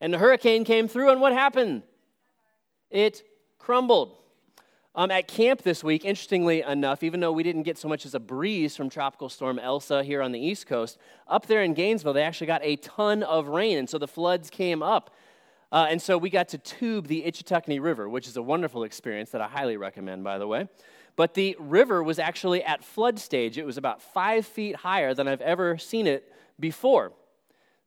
And 0.00 0.12
the 0.12 0.16
hurricane 0.18 0.64
came 0.64 0.88
through, 0.88 1.10
and 1.10 1.20
what 1.20 1.34
happened? 1.34 1.82
It 2.90 3.22
crumbled. 3.58 4.16
Um, 4.94 5.10
at 5.10 5.28
camp 5.28 5.62
this 5.62 5.84
week, 5.84 6.06
interestingly 6.06 6.62
enough, 6.62 7.02
even 7.02 7.20
though 7.20 7.32
we 7.32 7.42
didn't 7.42 7.64
get 7.64 7.76
so 7.76 7.88
much 7.88 8.06
as 8.06 8.14
a 8.14 8.20
breeze 8.20 8.74
from 8.74 8.88
Tropical 8.88 9.28
Storm 9.28 9.58
Elsa 9.58 10.02
here 10.02 10.22
on 10.22 10.32
the 10.32 10.40
East 10.40 10.66
Coast, 10.66 10.96
up 11.28 11.46
there 11.46 11.62
in 11.62 11.74
Gainesville, 11.74 12.14
they 12.14 12.22
actually 12.22 12.46
got 12.46 12.62
a 12.64 12.76
ton 12.76 13.22
of 13.22 13.48
rain, 13.48 13.76
and 13.76 13.90
so 13.90 13.98
the 13.98 14.08
floods 14.08 14.48
came 14.48 14.82
up. 14.82 15.10
Uh, 15.74 15.88
and 15.90 16.00
so 16.00 16.16
we 16.16 16.30
got 16.30 16.50
to 16.50 16.56
tube 16.56 17.08
the 17.08 17.24
Ichetucknee 17.24 17.82
River, 17.82 18.08
which 18.08 18.28
is 18.28 18.36
a 18.36 18.42
wonderful 18.42 18.84
experience 18.84 19.30
that 19.30 19.40
I 19.40 19.48
highly 19.48 19.76
recommend, 19.76 20.22
by 20.22 20.38
the 20.38 20.46
way. 20.46 20.68
But 21.16 21.34
the 21.34 21.56
river 21.58 22.00
was 22.00 22.20
actually 22.20 22.62
at 22.62 22.84
flood 22.84 23.18
stage. 23.18 23.58
It 23.58 23.66
was 23.66 23.76
about 23.76 24.00
five 24.00 24.46
feet 24.46 24.76
higher 24.76 25.14
than 25.14 25.26
I've 25.26 25.40
ever 25.40 25.76
seen 25.76 26.06
it 26.06 26.32
before. 26.60 27.12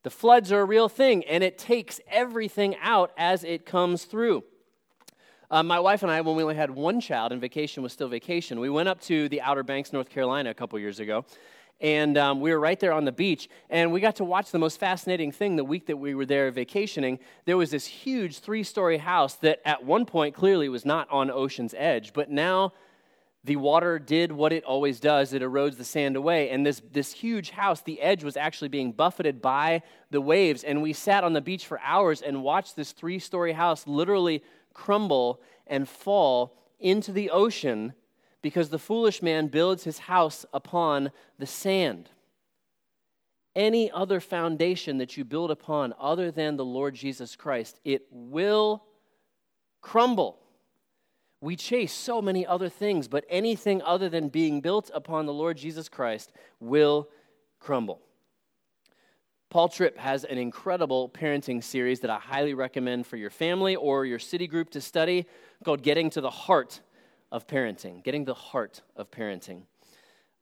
The 0.03 0.09
floods 0.09 0.51
are 0.51 0.59
a 0.59 0.65
real 0.65 0.89
thing, 0.89 1.23
and 1.23 1.45
it 1.45 1.57
takes 1.57 2.01
everything 2.09 2.75
out 2.81 3.13
as 3.17 3.45
it 3.45 3.65
comes 3.65 4.03
through. 4.03 4.43
Uh, 5.49 5.63
my 5.63 5.79
wife 5.79 6.03
and 6.03 6.11
I, 6.11 6.19
when 6.19 6.35
we 6.35 6.43
only 6.43 6.55
had 6.55 6.71
one 6.71 6.99
child 6.99 7.31
and 7.31 7.39
vacation 7.39 7.83
was 7.83 7.93
still 7.93 8.09
vacation, 8.09 8.59
we 8.59 8.69
went 8.69 8.89
up 8.89 8.99
to 9.03 9.29
the 9.29 9.39
Outer 9.39 9.63
Banks, 9.63 9.93
North 9.93 10.09
Carolina, 10.09 10.49
a 10.49 10.53
couple 10.53 10.77
years 10.77 10.99
ago 10.99 11.23
and 11.79 12.17
um, 12.17 12.41
we 12.41 12.51
were 12.51 12.59
right 12.59 12.79
there 12.79 12.93
on 12.93 13.05
the 13.05 13.11
beach 13.11 13.49
and 13.69 13.91
we 13.91 13.99
got 13.99 14.15
to 14.15 14.23
watch 14.23 14.51
the 14.51 14.59
most 14.59 14.79
fascinating 14.79 15.31
thing 15.31 15.55
the 15.55 15.63
week 15.63 15.85
that 15.87 15.97
we 15.97 16.15
were 16.15 16.25
there 16.25 16.49
vacationing. 16.51 17.19
There 17.45 17.57
was 17.57 17.71
this 17.71 17.85
huge 17.85 18.39
three-story 18.39 18.97
house 18.97 19.35
that 19.35 19.61
at 19.65 19.83
one 19.83 20.05
point 20.05 20.33
clearly 20.35 20.69
was 20.69 20.85
not 20.85 21.09
on 21.11 21.29
ocean's 21.29 21.75
edge 21.77 22.13
but 22.13 22.31
now 22.31 22.73
the 23.43 23.55
water 23.55 23.97
did 23.97 24.31
what 24.31 24.51
it 24.51 24.65
always 24.65 24.99
does. 24.99 25.31
It 25.31 25.41
erodes 25.41 25.77
the 25.77 25.85
sand 25.85 26.15
away 26.15 26.49
and 26.49 26.65
this, 26.65 26.81
this 26.91 27.13
huge 27.13 27.51
house 27.51 27.81
the 27.81 28.01
edge 28.01 28.23
was 28.23 28.37
actually 28.37 28.69
being 28.69 28.91
buffeted 28.91 29.41
by 29.41 29.83
the 30.09 30.21
waves 30.21 30.63
and 30.63 30.81
we 30.81 30.93
sat 30.93 31.23
on 31.23 31.33
the 31.33 31.41
beach 31.41 31.67
for 31.67 31.79
hours 31.81 32.21
and 32.21 32.43
watched 32.43 32.75
this 32.75 32.91
three-story 32.91 33.53
house 33.53 33.85
literally 33.85 34.43
crumble 34.73 35.41
and 35.67 35.87
fall 35.87 36.57
into 36.79 37.11
the 37.11 37.29
ocean 37.29 37.93
because 38.41 38.69
the 38.69 38.79
foolish 38.79 39.21
man 39.21 39.47
builds 39.47 39.83
his 39.83 39.99
house 39.99 40.45
upon 40.53 41.11
the 41.39 41.45
sand. 41.45 42.09
Any 43.55 43.89
other 43.89 44.19
foundation 44.19 44.99
that 44.99 45.17
you 45.17 45.25
build 45.25 45.49
upon 45.49 45.93
other 45.99 46.29
than 46.31 46.57
the 46.57 46.65
Lord 46.65 46.93
Jesus 46.93 47.35
Christ, 47.35 47.79
it 47.83 48.05
will 48.11 48.83
crumble. 49.81 50.37
We 51.41 51.55
chase 51.55 51.93
so 51.93 52.21
many 52.21 52.45
other 52.45 52.69
things, 52.69 53.07
but 53.07 53.25
anything 53.29 53.81
other 53.81 54.09
than 54.09 54.29
being 54.29 54.61
built 54.61 54.91
upon 54.93 55.25
the 55.25 55.33
Lord 55.33 55.57
Jesus 55.57 55.89
Christ 55.89 56.31
will 56.59 57.09
crumble. 57.59 58.01
Paul 59.49 59.69
Tripp 59.69 59.97
has 59.97 60.25
an 60.25 60.37
incredible 60.37 61.09
parenting 61.09 61.63
series 61.63 62.01
that 62.01 62.09
I 62.09 62.19
highly 62.19 62.53
recommend 62.53 63.07
for 63.07 63.15
your 63.17 63.29
family 63.29 63.75
or 63.75 64.05
your 64.05 64.19
city 64.19 64.45
group 64.45 64.71
to 64.71 64.81
study 64.81 65.25
called 65.63 65.83
Getting 65.83 66.09
to 66.11 66.21
the 66.21 66.29
Heart 66.29 66.81
of 67.31 67.47
parenting, 67.47 68.03
getting 68.03 68.25
the 68.25 68.33
heart 68.33 68.81
of 68.95 69.11
parenting. 69.11 69.63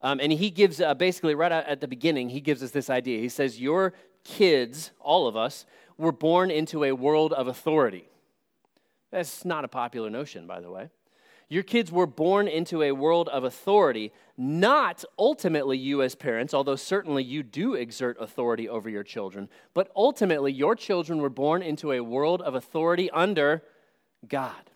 Um, 0.02 0.20
and 0.20 0.32
he 0.32 0.50
gives 0.50 0.82
uh, 0.82 0.94
basically 0.94 1.36
right 1.36 1.52
at 1.52 1.82
the 1.82 1.88
beginning, 1.88 2.30
he 2.30 2.42
gives 2.42 2.62
us 2.62 2.72
this 2.72 2.90
idea. 2.90 3.20
He 3.20 3.30
says, 3.30 3.60
Your 3.60 3.94
kids, 4.24 4.92
all 5.00 5.28
of 5.28 5.36
us, 5.36 5.66
were 5.98 6.12
born 6.12 6.52
into 6.52 6.84
a 6.84 6.92
world 6.92 7.34
of 7.34 7.48
authority. 7.48 8.08
That's 9.12 9.46
not 9.46 9.64
a 9.64 9.68
popular 9.68 10.10
notion, 10.10 10.46
by 10.46 10.60
the 10.60 10.70
way. 10.70 10.90
Your 11.48 11.64
kids 11.64 11.92
were 11.92 12.08
born 12.08 12.48
into 12.48 12.82
a 12.82 12.92
world 12.92 13.30
of 13.30 13.44
authority, 13.44 14.12
not 14.36 15.06
ultimately 15.18 15.78
you 15.78 16.02
as 16.02 16.16
parents, 16.16 16.54
although 16.54 16.76
certainly 16.76 17.24
you 17.24 17.44
do 17.44 17.76
exert 17.76 18.18
authority 18.20 18.68
over 18.68 18.90
your 18.90 19.04
children, 19.04 19.48
but 19.74 19.92
ultimately 19.96 20.52
your 20.52 20.76
children 20.76 21.22
were 21.22 21.30
born 21.30 21.62
into 21.62 21.92
a 21.92 22.02
world 22.02 22.42
of 22.42 22.56
authority 22.56 23.12
under 23.12 23.64
God 24.28 24.72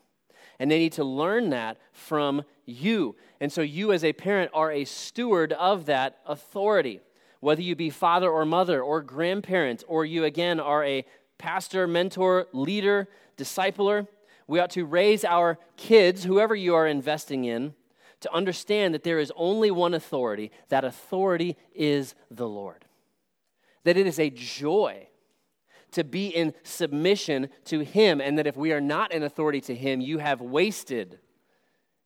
and 0.59 0.69
they 0.69 0.77
need 0.77 0.93
to 0.93 1.03
learn 1.03 1.49
that 1.51 1.77
from 1.93 2.43
you. 2.65 3.15
And 3.39 3.51
so, 3.51 3.61
you 3.61 3.93
as 3.93 4.03
a 4.03 4.13
parent 4.13 4.51
are 4.53 4.71
a 4.71 4.85
steward 4.85 5.53
of 5.53 5.85
that 5.85 6.19
authority. 6.25 6.99
Whether 7.39 7.61
you 7.61 7.75
be 7.75 7.89
father 7.89 8.29
or 8.29 8.45
mother 8.45 8.81
or 8.81 9.01
grandparent, 9.01 9.83
or 9.87 10.05
you 10.05 10.25
again 10.25 10.59
are 10.59 10.83
a 10.83 11.05
pastor, 11.37 11.87
mentor, 11.87 12.47
leader, 12.51 13.07
discipler, 13.37 14.07
we 14.45 14.59
ought 14.59 14.71
to 14.71 14.85
raise 14.85 15.23
our 15.23 15.57
kids, 15.77 16.23
whoever 16.23 16.55
you 16.55 16.75
are 16.75 16.87
investing 16.87 17.45
in, 17.45 17.75
to 18.21 18.33
understand 18.33 18.93
that 18.93 19.03
there 19.03 19.19
is 19.19 19.31
only 19.35 19.71
one 19.71 19.93
authority. 19.93 20.51
That 20.67 20.83
authority 20.83 21.55
is 21.73 22.15
the 22.29 22.47
Lord. 22.47 22.83
That 23.85 23.95
it 23.95 24.07
is 24.07 24.19
a 24.19 24.29
joy 24.29 25.08
to 25.91 26.03
be 26.03 26.27
in 26.27 26.53
submission 26.63 27.49
to 27.65 27.79
Him, 27.79 28.21
and 28.21 28.37
that 28.37 28.47
if 28.47 28.55
we 28.55 28.71
are 28.71 28.81
not 28.81 29.11
in 29.11 29.23
authority 29.23 29.61
to 29.61 29.75
Him, 29.75 30.01
you 30.01 30.19
have 30.19 30.41
wasted 30.41 31.19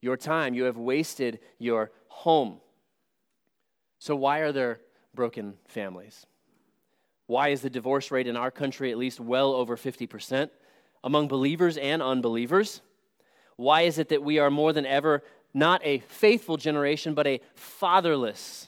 your 0.01 0.17
time, 0.17 0.53
you 0.53 0.65
have 0.65 0.77
wasted 0.77 1.39
your 1.59 1.91
home. 2.07 2.59
So, 3.99 4.15
why 4.15 4.39
are 4.39 4.51
there 4.51 4.81
broken 5.15 5.53
families? 5.67 6.25
Why 7.27 7.49
is 7.49 7.61
the 7.61 7.69
divorce 7.69 8.11
rate 8.11 8.27
in 8.27 8.35
our 8.35 8.51
country 8.51 8.91
at 8.91 8.97
least 8.97 9.19
well 9.19 9.53
over 9.53 9.77
50% 9.77 10.49
among 11.03 11.27
believers 11.27 11.77
and 11.77 12.01
unbelievers? 12.01 12.81
Why 13.55 13.83
is 13.83 13.97
it 13.97 14.09
that 14.09 14.23
we 14.23 14.39
are 14.39 14.51
more 14.51 14.73
than 14.73 14.85
ever 14.85 15.23
not 15.53 15.81
a 15.85 15.99
faithful 15.99 16.57
generation, 16.57 17.13
but 17.13 17.27
a 17.27 17.39
fatherless 17.55 18.67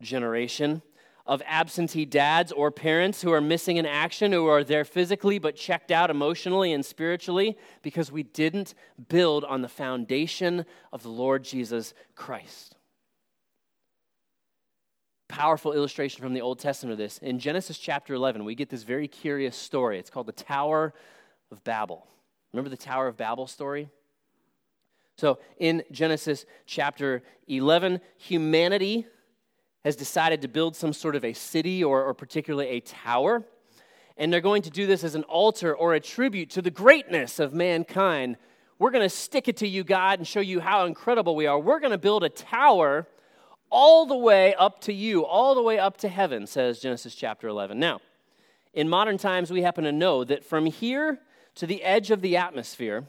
generation? 0.00 0.82
Of 1.28 1.42
absentee 1.44 2.06
dads 2.06 2.50
or 2.50 2.70
parents 2.70 3.20
who 3.20 3.30
are 3.30 3.40
missing 3.40 3.76
in 3.76 3.84
action, 3.84 4.32
who 4.32 4.46
are 4.46 4.64
there 4.64 4.84
physically 4.84 5.38
but 5.38 5.54
checked 5.54 5.90
out 5.90 6.10
emotionally 6.10 6.72
and 6.72 6.84
spiritually 6.84 7.56
because 7.82 8.10
we 8.10 8.22
didn't 8.22 8.74
build 9.08 9.44
on 9.44 9.60
the 9.60 9.68
foundation 9.68 10.64
of 10.90 11.02
the 11.02 11.10
Lord 11.10 11.44
Jesus 11.44 11.92
Christ. 12.14 12.76
Powerful 15.28 15.74
illustration 15.74 16.22
from 16.22 16.32
the 16.32 16.40
Old 16.40 16.58
Testament 16.58 16.92
of 16.92 16.98
this. 16.98 17.18
In 17.18 17.38
Genesis 17.38 17.76
chapter 17.76 18.14
11, 18.14 18.42
we 18.46 18.54
get 18.54 18.70
this 18.70 18.82
very 18.82 19.06
curious 19.06 19.54
story. 19.54 19.98
It's 19.98 20.08
called 20.08 20.26
the 20.26 20.32
Tower 20.32 20.94
of 21.52 21.62
Babel. 21.62 22.06
Remember 22.54 22.70
the 22.70 22.78
Tower 22.78 23.06
of 23.06 23.18
Babel 23.18 23.46
story? 23.46 23.90
So, 25.18 25.40
in 25.58 25.82
Genesis 25.90 26.46
chapter 26.64 27.22
11, 27.48 28.00
humanity 28.16 29.06
has 29.88 29.96
decided 29.96 30.42
to 30.42 30.48
build 30.48 30.76
some 30.76 30.92
sort 30.92 31.16
of 31.16 31.24
a 31.24 31.32
city 31.32 31.82
or, 31.82 32.04
or 32.04 32.12
particularly 32.12 32.68
a 32.68 32.80
tower. 32.80 33.42
And 34.18 34.30
they're 34.30 34.42
going 34.42 34.60
to 34.60 34.70
do 34.70 34.86
this 34.86 35.02
as 35.02 35.14
an 35.14 35.22
altar 35.22 35.74
or 35.74 35.94
a 35.94 36.00
tribute 36.00 36.50
to 36.50 36.60
the 36.60 36.70
greatness 36.70 37.38
of 37.38 37.54
mankind. 37.54 38.36
We're 38.78 38.90
going 38.90 39.06
to 39.06 39.08
stick 39.08 39.48
it 39.48 39.56
to 39.56 39.66
you, 39.66 39.84
God, 39.84 40.18
and 40.18 40.28
show 40.28 40.40
you 40.40 40.60
how 40.60 40.84
incredible 40.84 41.34
we 41.34 41.46
are. 41.46 41.58
We're 41.58 41.80
going 41.80 41.92
to 41.92 41.98
build 41.98 42.22
a 42.22 42.28
tower 42.28 43.08
all 43.70 44.04
the 44.04 44.14
way 44.14 44.54
up 44.56 44.78
to 44.82 44.92
you, 44.92 45.24
all 45.24 45.54
the 45.54 45.62
way 45.62 45.78
up 45.78 45.96
to 45.98 46.08
heaven, 46.08 46.46
says 46.46 46.80
Genesis 46.80 47.14
chapter 47.14 47.48
11. 47.48 47.78
Now, 47.78 48.02
in 48.74 48.90
modern 48.90 49.16
times, 49.16 49.50
we 49.50 49.62
happen 49.62 49.84
to 49.84 49.92
know 49.92 50.22
that 50.22 50.44
from 50.44 50.66
here 50.66 51.18
to 51.54 51.66
the 51.66 51.82
edge 51.82 52.10
of 52.10 52.20
the 52.20 52.36
atmosphere 52.36 53.08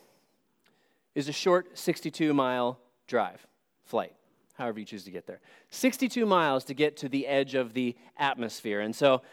is 1.13 1.27
a 1.27 1.33
short 1.33 1.77
62 1.77 2.33
mile 2.33 2.79
drive, 3.05 3.45
flight 3.83 4.13
however 4.59 4.79
you 4.79 4.85
choose 4.85 5.03
to 5.05 5.11
get 5.11 5.25
there. 5.25 5.39
62 5.71 6.25
miles 6.27 6.63
to 6.65 6.75
get 6.75 6.97
to 6.97 7.09
the 7.09 7.25
edge 7.25 7.55
of 7.55 7.73
the 7.73 7.95
atmosphere. 8.17 8.81
And 8.81 8.95
so 8.95 9.23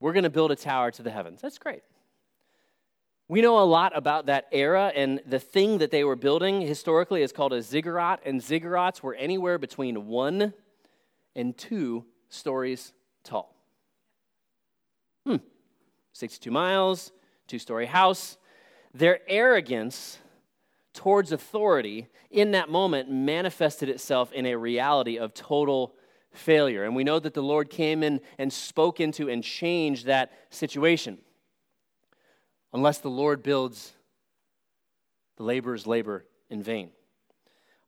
we're 0.00 0.12
going 0.12 0.24
to 0.24 0.30
build 0.30 0.50
a 0.50 0.56
tower 0.56 0.90
to 0.90 1.02
the 1.02 1.10
heavens. 1.10 1.40
That's 1.40 1.58
great. 1.58 1.82
We 3.28 3.42
know 3.42 3.60
a 3.60 3.64
lot 3.64 3.96
about 3.96 4.26
that 4.26 4.48
era, 4.50 4.90
and 4.92 5.20
the 5.24 5.38
thing 5.38 5.78
that 5.78 5.92
they 5.92 6.02
were 6.02 6.16
building 6.16 6.62
historically 6.62 7.22
is 7.22 7.30
called 7.30 7.52
a 7.52 7.62
ziggurat, 7.62 8.20
and 8.24 8.40
ziggurats 8.40 9.02
were 9.02 9.14
anywhere 9.14 9.56
between 9.56 10.08
one 10.08 10.52
and 11.36 11.56
two 11.56 12.06
stories 12.28 12.92
tall. 13.22 13.54
Hmm. 15.24 15.36
62 16.12 16.50
miles, 16.50 17.12
two 17.46 17.60
story 17.60 17.86
house. 17.86 18.36
Their 18.92 19.20
arrogance 19.28 20.18
towards 20.92 21.32
authority 21.32 22.08
in 22.30 22.52
that 22.52 22.68
moment 22.68 23.10
manifested 23.10 23.88
itself 23.88 24.32
in 24.32 24.46
a 24.46 24.56
reality 24.56 25.18
of 25.18 25.34
total 25.34 25.94
failure. 26.32 26.84
And 26.84 26.94
we 26.94 27.04
know 27.04 27.18
that 27.18 27.34
the 27.34 27.42
Lord 27.42 27.70
came 27.70 28.02
in 28.02 28.20
and 28.38 28.52
spoke 28.52 29.00
into 29.00 29.28
and 29.28 29.42
changed 29.42 30.06
that 30.06 30.32
situation. 30.50 31.18
Unless 32.72 32.98
the 32.98 33.10
Lord 33.10 33.42
builds, 33.42 33.92
the 35.36 35.42
laborers 35.42 35.86
labor 35.86 36.24
in 36.48 36.62
vain. 36.62 36.90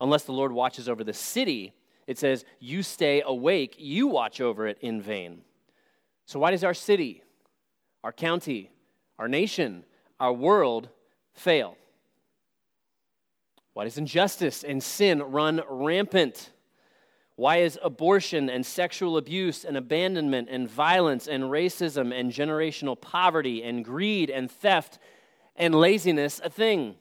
Unless 0.00 0.24
the 0.24 0.32
Lord 0.32 0.52
watches 0.52 0.88
over 0.88 1.04
the 1.04 1.12
city, 1.12 1.74
it 2.06 2.18
says, 2.18 2.44
You 2.58 2.82
stay 2.82 3.22
awake, 3.24 3.76
you 3.78 4.08
watch 4.08 4.40
over 4.40 4.66
it 4.66 4.78
in 4.80 5.00
vain. 5.00 5.42
So, 6.26 6.40
why 6.40 6.50
does 6.50 6.64
our 6.64 6.74
city, 6.74 7.22
our 8.02 8.12
county, 8.12 8.72
our 9.18 9.28
nation, 9.28 9.84
our 10.18 10.32
world 10.32 10.88
fail? 11.34 11.76
Why 13.74 13.84
does 13.84 13.98
injustice 13.98 14.64
and 14.64 14.82
sin 14.82 15.22
run 15.22 15.62
rampant? 15.68 16.50
Why 17.36 17.58
is 17.58 17.78
abortion 17.82 18.50
and 18.50 18.64
sexual 18.64 19.16
abuse 19.16 19.64
and 19.64 19.76
abandonment 19.76 20.48
and 20.50 20.68
violence 20.68 21.26
and 21.26 21.44
racism 21.44 22.12
and 22.12 22.30
generational 22.30 23.00
poverty 23.00 23.62
and 23.62 23.84
greed 23.84 24.28
and 24.28 24.50
theft 24.50 24.98
and 25.56 25.74
laziness 25.74 26.40
a 26.44 26.50
thing? 26.50 26.96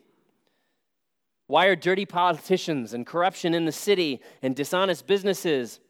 Why 1.47 1.65
are 1.65 1.75
dirty 1.75 2.05
politicians 2.05 2.93
and 2.93 3.05
corruption 3.05 3.53
in 3.53 3.65
the 3.65 3.73
city 3.73 4.21
and 4.41 4.55
dishonest 4.55 5.05
businesses 5.05 5.81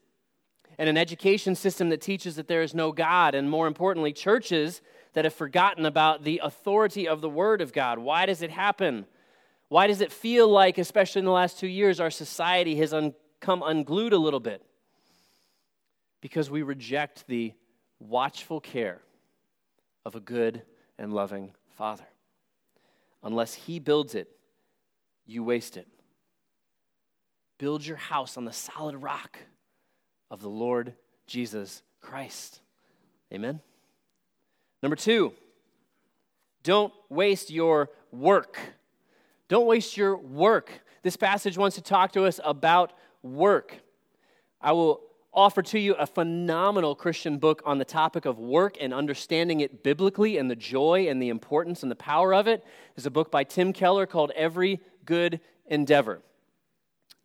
and 0.79 0.89
an 0.89 0.97
education 0.97 1.53
system 1.53 1.89
that 1.89 2.01
teaches 2.01 2.35
that 2.35 2.47
there 2.47 2.63
is 2.63 2.73
no 2.73 2.91
God 2.91 3.35
and, 3.35 3.47
more 3.47 3.67
importantly, 3.67 4.11
churches 4.11 4.81
that 5.13 5.25
have 5.25 5.35
forgotten 5.35 5.85
about 5.85 6.23
the 6.23 6.41
authority 6.43 7.07
of 7.07 7.21
the 7.21 7.29
Word 7.29 7.61
of 7.61 7.73
God? 7.73 7.99
Why 7.99 8.25
does 8.25 8.41
it 8.41 8.49
happen? 8.49 9.05
Why 9.71 9.87
does 9.87 10.01
it 10.01 10.11
feel 10.11 10.49
like, 10.49 10.77
especially 10.77 11.19
in 11.19 11.25
the 11.25 11.31
last 11.31 11.57
two 11.57 11.65
years, 11.65 12.01
our 12.01 12.11
society 12.11 12.75
has 12.75 12.93
un- 12.93 13.13
come 13.39 13.63
unglued 13.65 14.11
a 14.11 14.17
little 14.17 14.41
bit? 14.41 14.61
Because 16.19 16.49
we 16.49 16.61
reject 16.61 17.25
the 17.29 17.53
watchful 17.97 18.59
care 18.59 18.99
of 20.03 20.13
a 20.13 20.19
good 20.19 20.63
and 20.99 21.13
loving 21.13 21.53
Father. 21.77 22.03
Unless 23.23 23.53
He 23.53 23.79
builds 23.79 24.13
it, 24.13 24.27
you 25.25 25.41
waste 25.41 25.77
it. 25.77 25.87
Build 27.57 27.85
your 27.85 27.95
house 27.95 28.35
on 28.35 28.43
the 28.43 28.51
solid 28.51 28.97
rock 28.97 29.39
of 30.29 30.41
the 30.41 30.49
Lord 30.49 30.95
Jesus 31.27 31.81
Christ. 32.01 32.59
Amen. 33.31 33.61
Number 34.83 34.97
two, 34.97 35.31
don't 36.61 36.91
waste 37.07 37.49
your 37.49 37.89
work. 38.11 38.59
Don't 39.51 39.65
waste 39.65 39.97
your 39.97 40.15
work. 40.15 40.71
This 41.03 41.17
passage 41.17 41.57
wants 41.57 41.75
to 41.75 41.81
talk 41.81 42.13
to 42.13 42.23
us 42.23 42.39
about 42.41 42.93
work. 43.21 43.75
I 44.61 44.71
will 44.71 45.01
offer 45.33 45.61
to 45.61 45.77
you 45.77 45.93
a 45.95 46.07
phenomenal 46.07 46.95
Christian 46.95 47.37
book 47.37 47.61
on 47.65 47.77
the 47.77 47.83
topic 47.83 48.23
of 48.23 48.39
work 48.39 48.77
and 48.79 48.93
understanding 48.93 49.59
it 49.59 49.83
biblically 49.83 50.37
and 50.37 50.49
the 50.49 50.55
joy 50.55 51.09
and 51.09 51.21
the 51.21 51.27
importance 51.27 51.83
and 51.83 51.91
the 51.91 51.97
power 51.97 52.33
of 52.33 52.47
it. 52.47 52.63
There's 52.95 53.05
a 53.05 53.11
book 53.11 53.29
by 53.29 53.43
Tim 53.43 53.73
Keller 53.73 54.05
called 54.05 54.31
Every 54.37 54.79
Good 55.03 55.41
Endeavor. 55.65 56.21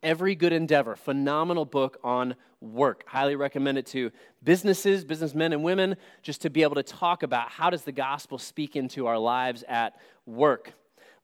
Every 0.03 0.35
Good 0.35 0.51
Endeavor, 0.51 0.97
phenomenal 0.97 1.63
book 1.63 1.97
on 2.03 2.35
work. 2.59 3.05
Highly 3.07 3.37
recommend 3.37 3.77
it 3.77 3.85
to 3.85 4.11
businesses, 4.43 5.05
businessmen 5.05 5.53
and 5.53 5.63
women, 5.63 5.95
just 6.23 6.41
to 6.41 6.49
be 6.49 6.63
able 6.63 6.75
to 6.75 6.83
talk 6.83 7.23
about 7.23 7.51
how 7.51 7.69
does 7.69 7.83
the 7.83 7.93
gospel 7.93 8.37
speak 8.37 8.75
into 8.75 9.07
our 9.07 9.17
lives 9.17 9.63
at 9.69 9.95
work. 10.25 10.73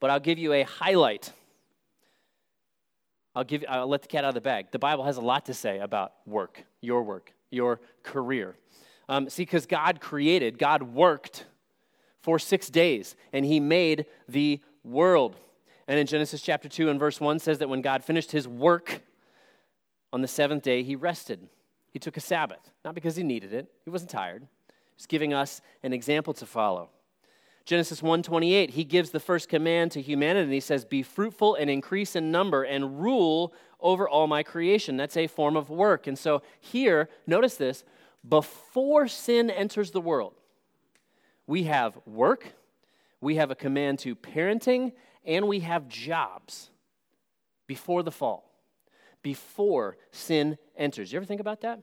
But 0.04 0.10
I'll 0.10 0.20
give 0.20 0.38
you 0.38 0.52
a 0.52 0.64
highlight. 0.64 1.32
I'll 3.34 3.46
give 3.46 3.64
I'll 3.70 3.88
let 3.88 4.02
the 4.02 4.10
cat 4.10 4.26
out 4.26 4.28
of 4.28 4.34
the 4.34 4.42
bag. 4.42 4.70
The 4.70 4.78
Bible 4.78 5.06
has 5.06 5.16
a 5.16 5.22
lot 5.22 5.46
to 5.46 5.54
say 5.54 5.80
about 5.80 6.12
work, 6.26 6.66
your 6.82 7.04
work, 7.04 7.32
your 7.52 7.80
career. 8.04 8.58
Um, 9.08 9.30
see, 9.30 9.44
because 9.44 9.66
God 9.66 10.02
created, 10.02 10.60
God 10.60 10.84
worked 10.84 11.46
for 12.22 12.38
six 12.38 12.70
days, 12.70 13.16
and 13.32 13.46
He 13.46 13.62
made 13.62 14.06
the 14.28 14.60
world. 14.84 15.38
And 15.88 15.98
in 15.98 16.06
Genesis 16.06 16.42
chapter 16.42 16.68
2 16.68 16.90
and 16.90 17.00
verse 17.00 17.22
1 17.22 17.40
says 17.40 17.60
that 17.60 17.70
when 17.70 17.82
God 17.82 18.04
finished 18.04 18.34
his 18.34 18.46
work 18.46 19.04
on 20.12 20.22
the 20.22 20.28
seventh 20.28 20.64
day, 20.64 20.84
he 20.84 20.98
rested. 20.98 21.48
He 21.92 22.00
took 22.00 22.18
a 22.18 22.22
Sabbath, 22.22 22.72
not 22.84 22.94
because 22.94 23.16
he 23.16 23.24
needed 23.24 23.54
it. 23.54 23.72
He 23.86 23.90
wasn't 23.90 24.12
tired. 24.12 24.46
He's 24.98 25.06
giving 25.06 25.34
us 25.34 25.62
an 25.82 25.94
example 25.94 26.34
to 26.34 26.46
follow. 26.46 26.90
Genesis 27.66 28.02
1:28, 28.02 28.72
he 28.72 28.84
gives 28.84 29.12
the 29.12 29.20
first 29.20 29.48
command 29.48 29.92
to 29.94 30.02
humanity 30.02 30.44
and 30.44 30.54
he 30.54 30.60
says, 30.60 30.84
"Be 30.84 31.02
fruitful 31.02 31.56
and 31.56 31.70
increase 31.70 32.16
in 32.16 32.30
number 32.30 32.64
and 32.64 33.02
rule 33.02 33.54
over 33.80 34.08
all 34.08 34.28
my 34.28 34.44
creation." 34.44 34.98
That's 34.98 35.16
a 35.16 35.28
form 35.28 35.56
of 35.56 35.70
work. 35.70 36.06
And 36.06 36.20
so 36.20 36.42
here, 36.60 37.10
notice 37.26 37.56
this, 37.56 37.86
before 38.28 39.08
sin 39.08 39.50
enters 39.50 39.92
the 39.92 40.02
world, 40.02 40.36
we 41.48 41.64
have 41.64 42.00
work, 42.06 42.54
we 43.22 43.36
have 43.36 43.50
a 43.50 43.56
command 43.56 44.00
to 44.00 44.16
parenting, 44.16 44.94
and 45.24 45.48
we 45.48 45.62
have 45.62 45.88
jobs 45.88 46.70
before 47.66 48.04
the 48.04 48.12
fall, 48.12 48.52
before 49.22 49.98
sin 50.12 50.58
enters. 50.76 51.14
You 51.14 51.18
ever 51.18 51.26
think 51.26 51.42
about 51.42 51.62
that? 51.62 51.82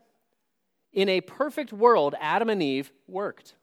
In 0.92 1.08
a 1.08 1.22
perfect 1.22 1.72
world, 1.72 2.14
Adam 2.20 2.50
and 2.50 2.62
Eve 2.62 2.92
worked. 3.06 3.54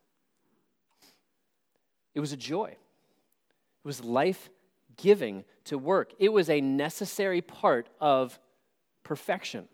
It 2.17 2.19
was 2.19 2.34
a 2.34 2.38
joy, 2.38 2.69
it 2.69 3.84
was 3.84 4.03
life 4.03 4.49
giving 4.95 5.45
to 5.65 5.77
work. 5.77 6.13
It 6.17 6.30
was 6.30 6.49
a 6.49 6.60
necessary 6.60 7.41
part 7.41 7.89
of 8.01 8.39
perfection. 9.03 9.67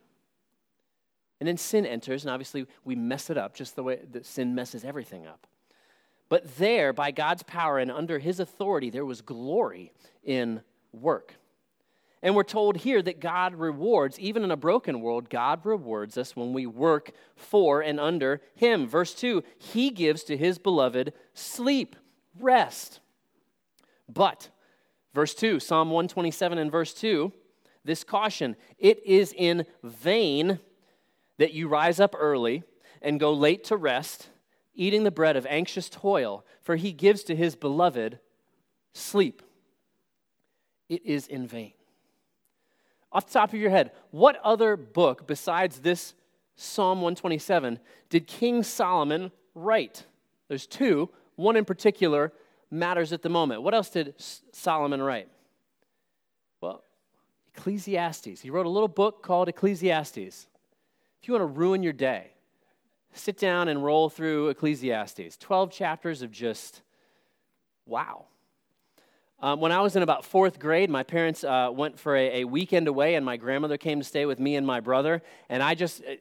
And 1.40 1.48
then 1.48 1.56
sin 1.56 1.86
enters, 1.86 2.26
and 2.26 2.32
obviously 2.32 2.68
we 2.84 2.96
mess 2.96 3.30
it 3.30 3.38
up 3.38 3.56
just 3.56 3.78
the 3.78 3.84
way 3.84 4.02
that 4.12 4.26
sin 4.26 4.54
messes 4.56 4.84
everything 4.84 5.26
up. 5.26 5.48
But 6.28 6.58
there, 6.58 6.92
by 6.92 7.12
God's 7.12 7.44
power 7.44 7.80
and 7.80 7.90
under 7.90 8.20
his 8.20 8.42
authority, 8.42 8.90
there 8.90 9.06
was 9.06 9.22
glory 9.22 9.94
in 10.22 10.64
work. 10.92 11.36
And 12.22 12.36
we're 12.36 12.44
told 12.44 12.76
here 12.76 13.02
that 13.02 13.22
God 13.22 13.56
rewards, 13.56 14.20
even 14.20 14.44
in 14.44 14.52
a 14.52 14.58
broken 14.58 15.00
world, 15.00 15.30
God 15.30 15.66
rewards 15.66 16.18
us 16.18 16.36
when 16.36 16.52
we 16.52 16.66
work 16.66 17.12
for 17.38 17.80
and 17.82 18.02
under 18.02 18.42
Him. 18.54 18.86
Verse 18.86 19.14
2 19.14 19.44
He 19.58 19.92
gives 19.92 20.24
to 20.26 20.36
His 20.36 20.58
beloved 20.58 21.14
sleep, 21.34 21.96
rest. 22.40 23.00
But, 24.08 24.50
verse 25.14 25.34
2, 25.34 25.60
Psalm 25.60 25.90
127 25.90 26.58
and 26.58 26.72
verse 26.72 26.94
2, 26.94 27.32
this 27.86 28.04
caution 28.04 28.56
it 28.78 29.06
is 29.06 29.34
in 29.36 29.66
vain 29.84 30.60
that 31.38 31.54
you 31.54 31.68
rise 31.68 32.00
up 32.00 32.16
early 32.18 32.64
and 33.02 33.20
go 33.20 33.34
late 33.34 33.64
to 33.66 33.78
rest 33.78 34.30
eating 34.76 35.04
the 35.04 35.12
bread 35.12 35.36
of 35.36 35.46
anxious 35.48 35.90
toil, 35.90 36.46
for 36.62 36.76
he 36.76 36.92
gives 36.92 37.24
to 37.24 37.36
his 37.36 37.56
beloved 37.56 38.20
sleep. 38.94 39.42
It 40.90 41.06
is 41.06 41.28
in 41.28 41.48
vain. 41.48 41.74
Off 43.12 43.28
the 43.28 43.34
top 43.34 43.54
of 43.54 43.60
your 43.60 43.70
head, 43.70 43.92
what 44.12 44.40
other 44.44 44.76
book 44.76 45.28
besides 45.28 45.80
this 45.80 46.14
Psalm 46.56 47.00
127 47.00 47.80
did 48.10 48.28
King 48.28 48.64
Solomon 48.64 49.32
write? 49.56 50.06
There's 50.48 50.68
two. 50.68 51.10
One 51.36 51.56
in 51.56 51.66
particular 51.66 52.32
matters 52.70 53.14
at 53.14 53.22
the 53.22 53.30
moment. 53.30 53.62
What 53.62 53.74
else 53.74 53.90
did 53.90 54.16
Solomon 54.52 55.02
write? 55.02 55.30
Well, 56.62 56.84
Ecclesiastes. 57.56 58.42
He 58.42 58.50
wrote 58.50 58.66
a 58.66 58.70
little 58.70 58.88
book 58.88 59.24
called 59.24 59.48
Ecclesiastes. 59.48 60.18
If 60.18 61.28
you 61.28 61.34
want 61.34 61.42
to 61.42 61.60
ruin 61.60 61.84
your 61.84 61.94
day, 61.94 62.32
sit 63.14 63.38
down 63.38 63.68
and 63.68 63.84
roll 63.84 64.10
through 64.10 64.50
Ecclesiastes. 64.50 65.38
12 65.38 65.72
chapters 65.72 66.22
of 66.22 66.32
just 66.32 66.82
wow. 67.86 68.26
Um, 69.40 69.60
when 69.60 69.72
I 69.72 69.82
was 69.82 69.96
in 69.96 70.04
about 70.04 70.24
fourth 70.24 70.58
grade, 70.58 70.90
my 70.90 71.04
parents 71.04 71.44
uh, 71.44 71.70
went 71.72 72.00
for 72.00 72.16
a, 72.16 72.42
a, 72.42 72.44
weekend 72.46 72.88
away, 72.88 73.16
and 73.16 73.26
my 73.26 73.36
grandmother 73.36 73.78
came 73.78 74.00
to 74.00 74.06
stay 74.06 74.26
with 74.26 74.40
me 74.40 74.56
and 74.56 74.66
my 74.66 74.80
brother. 74.80 75.22
And 75.50 75.62
I 75.62 75.76
just 75.76 76.02
uh, 76.02 76.16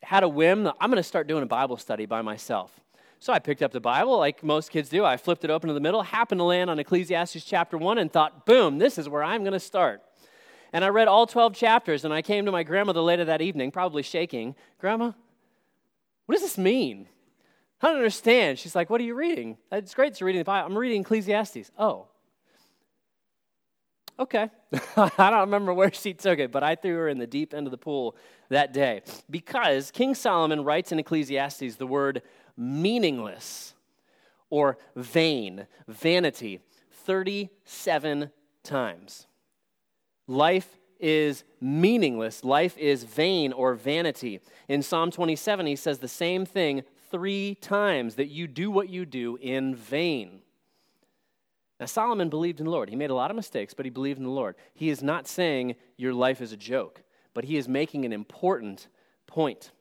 had 0.00 0.22
a 0.22 0.28
whim 0.28 0.70
I'm 0.80 0.90
going 0.90 0.96
to 0.96 1.02
start 1.02 1.26
doing 1.26 1.42
a 1.42 1.46
Bible 1.46 1.76
study 1.76 2.06
by 2.06 2.22
myself. 2.22 2.72
So 3.18 3.32
I 3.32 3.38
picked 3.38 3.62
up 3.62 3.72
the 3.72 3.80
Bible 3.80 4.18
like 4.18 4.42
most 4.42 4.70
kids 4.70 4.88
do. 4.88 5.04
I 5.04 5.16
flipped 5.16 5.44
it 5.44 5.50
open 5.50 5.68
to 5.68 5.74
the 5.74 5.80
middle, 5.80 6.02
happened 6.02 6.38
to 6.38 6.44
land 6.44 6.70
on 6.70 6.78
Ecclesiastes 6.78 7.44
chapter 7.44 7.78
1, 7.78 7.98
and 7.98 8.12
thought, 8.12 8.46
boom, 8.46 8.78
this 8.78 8.98
is 8.98 9.08
where 9.08 9.22
I'm 9.22 9.42
going 9.42 9.52
to 9.52 9.60
start. 9.60 10.02
And 10.72 10.84
I 10.84 10.88
read 10.88 11.08
all 11.08 11.26
12 11.26 11.54
chapters, 11.54 12.04
and 12.04 12.12
I 12.12 12.22
came 12.22 12.44
to 12.44 12.52
my 12.52 12.62
grandmother 12.62 13.00
later 13.00 13.24
that 13.24 13.40
evening, 13.40 13.70
probably 13.70 14.02
shaking. 14.02 14.54
Grandma, 14.78 15.12
what 16.26 16.34
does 16.34 16.42
this 16.42 16.58
mean? 16.58 17.08
I 17.80 17.88
don't 17.88 17.96
understand. 17.96 18.58
She's 18.58 18.74
like, 18.74 18.90
What 18.90 19.00
are 19.00 19.04
you 19.04 19.14
reading? 19.14 19.58
It's 19.70 19.94
great 19.94 20.18
you're 20.20 20.26
reading 20.26 20.40
the 20.40 20.44
Bible. 20.44 20.66
I'm 20.66 20.78
reading 20.78 21.02
Ecclesiastes. 21.02 21.70
Oh. 21.78 22.08
Okay. 24.18 24.48
I 24.96 25.30
don't 25.30 25.40
remember 25.40 25.74
where 25.74 25.92
she 25.92 26.14
took 26.14 26.38
it, 26.38 26.50
but 26.50 26.62
I 26.62 26.74
threw 26.74 26.96
her 26.96 27.08
in 27.08 27.18
the 27.18 27.26
deep 27.26 27.52
end 27.52 27.66
of 27.66 27.70
the 27.70 27.78
pool 27.78 28.16
that 28.48 28.72
day. 28.72 29.02
Because 29.28 29.90
King 29.90 30.14
Solomon 30.14 30.64
writes 30.64 30.90
in 30.90 30.98
Ecclesiastes 30.98 31.76
the 31.76 31.86
word 31.86 32.22
meaningless 32.56 33.74
or 34.50 34.78
vain, 34.94 35.66
vanity, 35.88 36.60
37 36.90 38.30
times. 38.62 39.26
Life 40.26 40.78
is 40.98 41.44
meaningless. 41.60 42.44
Life 42.44 42.76
is 42.78 43.04
vain 43.04 43.52
or 43.52 43.74
vanity. 43.74 44.40
In 44.68 44.82
Psalm 44.82 45.10
27, 45.10 45.66
he 45.66 45.76
says 45.76 45.98
the 45.98 46.08
same 46.08 46.44
thing 46.46 46.82
three 47.10 47.54
times 47.56 48.16
that 48.16 48.28
you 48.28 48.46
do 48.46 48.70
what 48.70 48.88
you 48.88 49.06
do 49.06 49.36
in 49.40 49.74
vain. 49.74 50.40
Now, 51.78 51.86
Solomon 51.86 52.30
believed 52.30 52.58
in 52.58 52.66
the 52.66 52.72
Lord. 52.72 52.88
He 52.88 52.96
made 52.96 53.10
a 53.10 53.14
lot 53.14 53.30
of 53.30 53.36
mistakes, 53.36 53.74
but 53.74 53.84
he 53.84 53.90
believed 53.90 54.18
in 54.18 54.24
the 54.24 54.30
Lord. 54.30 54.56
He 54.74 54.88
is 54.88 55.02
not 55.02 55.28
saying 55.28 55.76
your 55.96 56.14
life 56.14 56.40
is 56.40 56.52
a 56.52 56.56
joke, 56.56 57.02
but 57.34 57.44
he 57.44 57.58
is 57.58 57.68
making 57.68 58.04
an 58.04 58.12
important 58.12 58.88
point. 59.26 59.72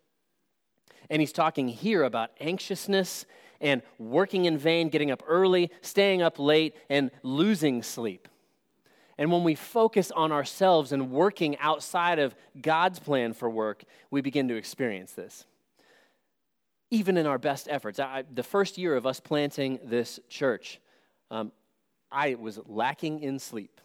And 1.10 1.22
he's 1.22 1.32
talking 1.32 1.68
here 1.68 2.04
about 2.04 2.32
anxiousness 2.40 3.26
and 3.62 3.82
working 3.98 4.46
in 4.46 4.58
vain, 4.58 4.90
getting 4.90 5.12
up 5.12 5.24
early, 5.28 5.72
staying 5.82 6.22
up 6.22 6.40
late, 6.40 6.76
and 6.90 7.12
losing 7.24 7.84
sleep. 7.84 8.28
And 9.18 9.32
when 9.32 9.44
we 9.44 9.56
focus 9.56 10.12
on 10.12 10.32
ourselves 10.32 10.92
and 10.92 11.10
working 11.10 11.58
outside 11.60 12.20
of 12.20 12.36
God's 12.62 13.00
plan 13.00 13.34
for 13.34 13.50
work, 13.50 13.84
we 14.12 14.22
begin 14.22 14.48
to 14.50 14.56
experience 14.56 15.14
this. 15.14 15.46
Even 16.92 17.18
in 17.18 17.26
our 17.26 17.38
best 17.38 17.68
efforts. 17.70 18.00
I, 18.00 18.24
the 18.34 18.44
first 18.44 18.78
year 18.78 18.96
of 18.96 19.06
us 19.06 19.20
planting 19.20 19.80
this 19.84 20.20
church, 20.30 20.80
um, 21.32 21.52
I 22.12 22.36
was 22.36 22.60
lacking 22.66 23.22
in 23.22 23.40
sleep. 23.40 23.80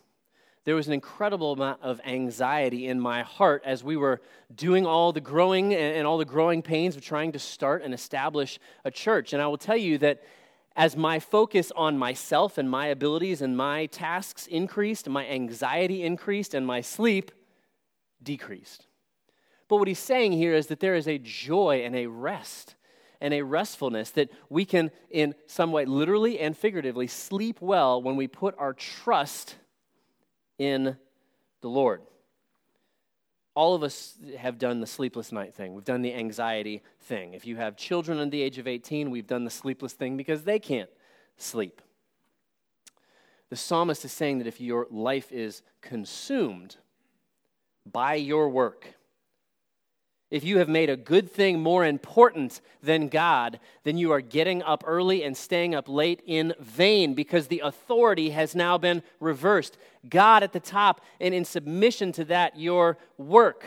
There 0.64 0.74
was 0.74 0.86
an 0.86 0.92
incredible 0.92 1.52
amount 1.52 1.80
of 1.82 2.00
anxiety 2.04 2.86
in 2.86 3.00
my 3.00 3.22
heart 3.22 3.62
as 3.64 3.82
we 3.82 3.96
were 3.96 4.20
doing 4.54 4.84
all 4.84 5.10
the 5.12 5.20
growing 5.20 5.74
and 5.74 6.06
all 6.06 6.18
the 6.18 6.24
growing 6.26 6.60
pains 6.60 6.96
of 6.96 7.02
trying 7.02 7.32
to 7.32 7.38
start 7.38 7.82
and 7.82 7.94
establish 7.94 8.58
a 8.84 8.90
church. 8.90 9.32
And 9.32 9.40
I 9.40 9.46
will 9.46 9.56
tell 9.56 9.76
you 9.76 9.96
that 9.98 10.22
as 10.76 10.96
my 10.96 11.18
focus 11.18 11.72
on 11.74 11.98
myself 11.98 12.58
and 12.58 12.70
my 12.70 12.86
abilities 12.86 13.40
and 13.42 13.56
my 13.56 13.86
tasks 13.86 14.46
increased, 14.46 15.08
my 15.08 15.26
anxiety 15.26 16.02
increased, 16.04 16.54
and 16.54 16.66
my 16.66 16.82
sleep 16.82 17.32
decreased. 18.22 18.86
But 19.66 19.76
what 19.76 19.88
he's 19.88 19.98
saying 19.98 20.32
here 20.32 20.54
is 20.54 20.66
that 20.66 20.80
there 20.80 20.94
is 20.94 21.08
a 21.08 21.18
joy 21.18 21.82
and 21.84 21.96
a 21.96 22.06
rest 22.06 22.74
and 23.20 23.32
a 23.34 23.42
restfulness 23.42 24.10
that 24.12 24.30
we 24.48 24.64
can, 24.64 24.90
in 25.10 25.34
some 25.46 25.72
way, 25.72 25.84
literally 25.84 26.38
and 26.38 26.56
figuratively, 26.56 27.06
sleep 27.06 27.60
well 27.60 28.02
when 28.02 28.16
we 28.16 28.26
put 28.26 28.54
our 28.58 28.72
trust 28.72 29.56
in 30.60 30.94
the 31.62 31.68
Lord. 31.68 32.02
All 33.54 33.74
of 33.74 33.82
us 33.82 34.18
have 34.38 34.58
done 34.58 34.80
the 34.80 34.86
sleepless 34.86 35.32
night 35.32 35.54
thing. 35.54 35.74
We've 35.74 35.84
done 35.84 36.02
the 36.02 36.14
anxiety 36.14 36.82
thing. 37.00 37.32
If 37.32 37.46
you 37.46 37.56
have 37.56 37.76
children 37.76 38.18
under 38.18 38.30
the 38.30 38.42
age 38.42 38.58
of 38.58 38.68
18, 38.68 39.10
we've 39.10 39.26
done 39.26 39.44
the 39.44 39.50
sleepless 39.50 39.94
thing 39.94 40.18
because 40.18 40.44
they 40.44 40.58
can't 40.58 40.90
sleep. 41.38 41.80
The 43.48 43.56
psalmist 43.56 44.04
is 44.04 44.12
saying 44.12 44.38
that 44.38 44.46
if 44.46 44.60
your 44.60 44.86
life 44.90 45.32
is 45.32 45.62
consumed 45.80 46.76
by 47.90 48.14
your 48.14 48.50
work, 48.50 48.94
if 50.30 50.44
you 50.44 50.58
have 50.58 50.68
made 50.68 50.88
a 50.88 50.96
good 50.96 51.30
thing 51.30 51.60
more 51.60 51.84
important 51.84 52.60
than 52.82 53.08
God, 53.08 53.58
then 53.82 53.98
you 53.98 54.12
are 54.12 54.20
getting 54.20 54.62
up 54.62 54.84
early 54.86 55.24
and 55.24 55.36
staying 55.36 55.74
up 55.74 55.88
late 55.88 56.22
in 56.24 56.54
vain 56.60 57.14
because 57.14 57.48
the 57.48 57.60
authority 57.60 58.30
has 58.30 58.54
now 58.54 58.78
been 58.78 59.02
reversed. 59.18 59.76
God 60.08 60.42
at 60.42 60.52
the 60.52 60.60
top, 60.60 61.00
and 61.20 61.34
in 61.34 61.44
submission 61.44 62.12
to 62.12 62.24
that, 62.26 62.58
your 62.58 62.96
work. 63.18 63.66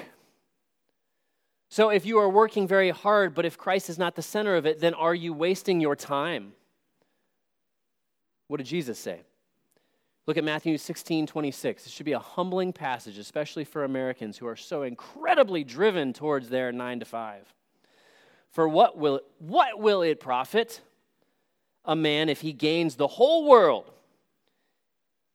So 1.69 1.89
if 1.89 2.05
you 2.05 2.19
are 2.19 2.29
working 2.29 2.67
very 2.67 2.91
hard, 2.91 3.33
but 3.33 3.45
if 3.45 3.57
Christ 3.57 3.89
is 3.89 3.97
not 3.97 4.15
the 4.15 4.21
center 4.21 4.55
of 4.55 4.65
it, 4.65 4.79
then 4.79 4.93
are 4.93 5.15
you 5.15 5.33
wasting 5.33 5.81
your 5.81 5.95
time? 5.95 6.53
What 8.47 8.57
did 8.57 8.67
Jesus 8.67 8.99
say? 8.99 9.21
Look 10.25 10.37
at 10.37 10.43
Matthew 10.43 10.77
16, 10.77 11.27
26. 11.27 11.83
This 11.83 11.91
should 11.91 12.05
be 12.05 12.13
a 12.13 12.19
humbling 12.19 12.71
passage, 12.71 13.17
especially 13.17 13.65
for 13.65 13.83
Americans 13.83 14.37
who 14.37 14.47
are 14.47 14.55
so 14.55 14.83
incredibly 14.83 15.63
driven 15.63 16.13
towards 16.13 16.49
their 16.49 16.71
nine 16.71 16.99
to 16.99 17.05
five. 17.05 17.53
For 18.49 18.67
what 18.67 18.97
will, 18.97 19.19
what 19.39 19.79
will 19.79 20.01
it 20.01 20.19
profit 20.19 20.81
a 21.83 21.95
man 21.95 22.29
if 22.29 22.41
he 22.41 22.53
gains 22.53 22.95
the 22.95 23.07
whole 23.07 23.47
world 23.49 23.91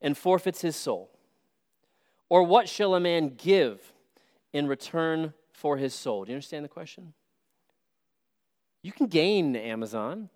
and 0.00 0.16
forfeits 0.16 0.62
his 0.62 0.76
soul? 0.76 1.10
Or 2.30 2.42
what 2.42 2.68
shall 2.68 2.94
a 2.94 3.00
man 3.00 3.34
give 3.36 3.92
in 4.52 4.66
return 4.68 5.34
for 5.52 5.76
his 5.76 5.94
soul? 5.94 6.24
Do 6.24 6.30
you 6.30 6.36
understand 6.36 6.64
the 6.64 6.68
question? 6.68 7.12
You 8.82 8.92
can 8.92 9.06
gain 9.06 9.56
Amazon. 9.56 10.30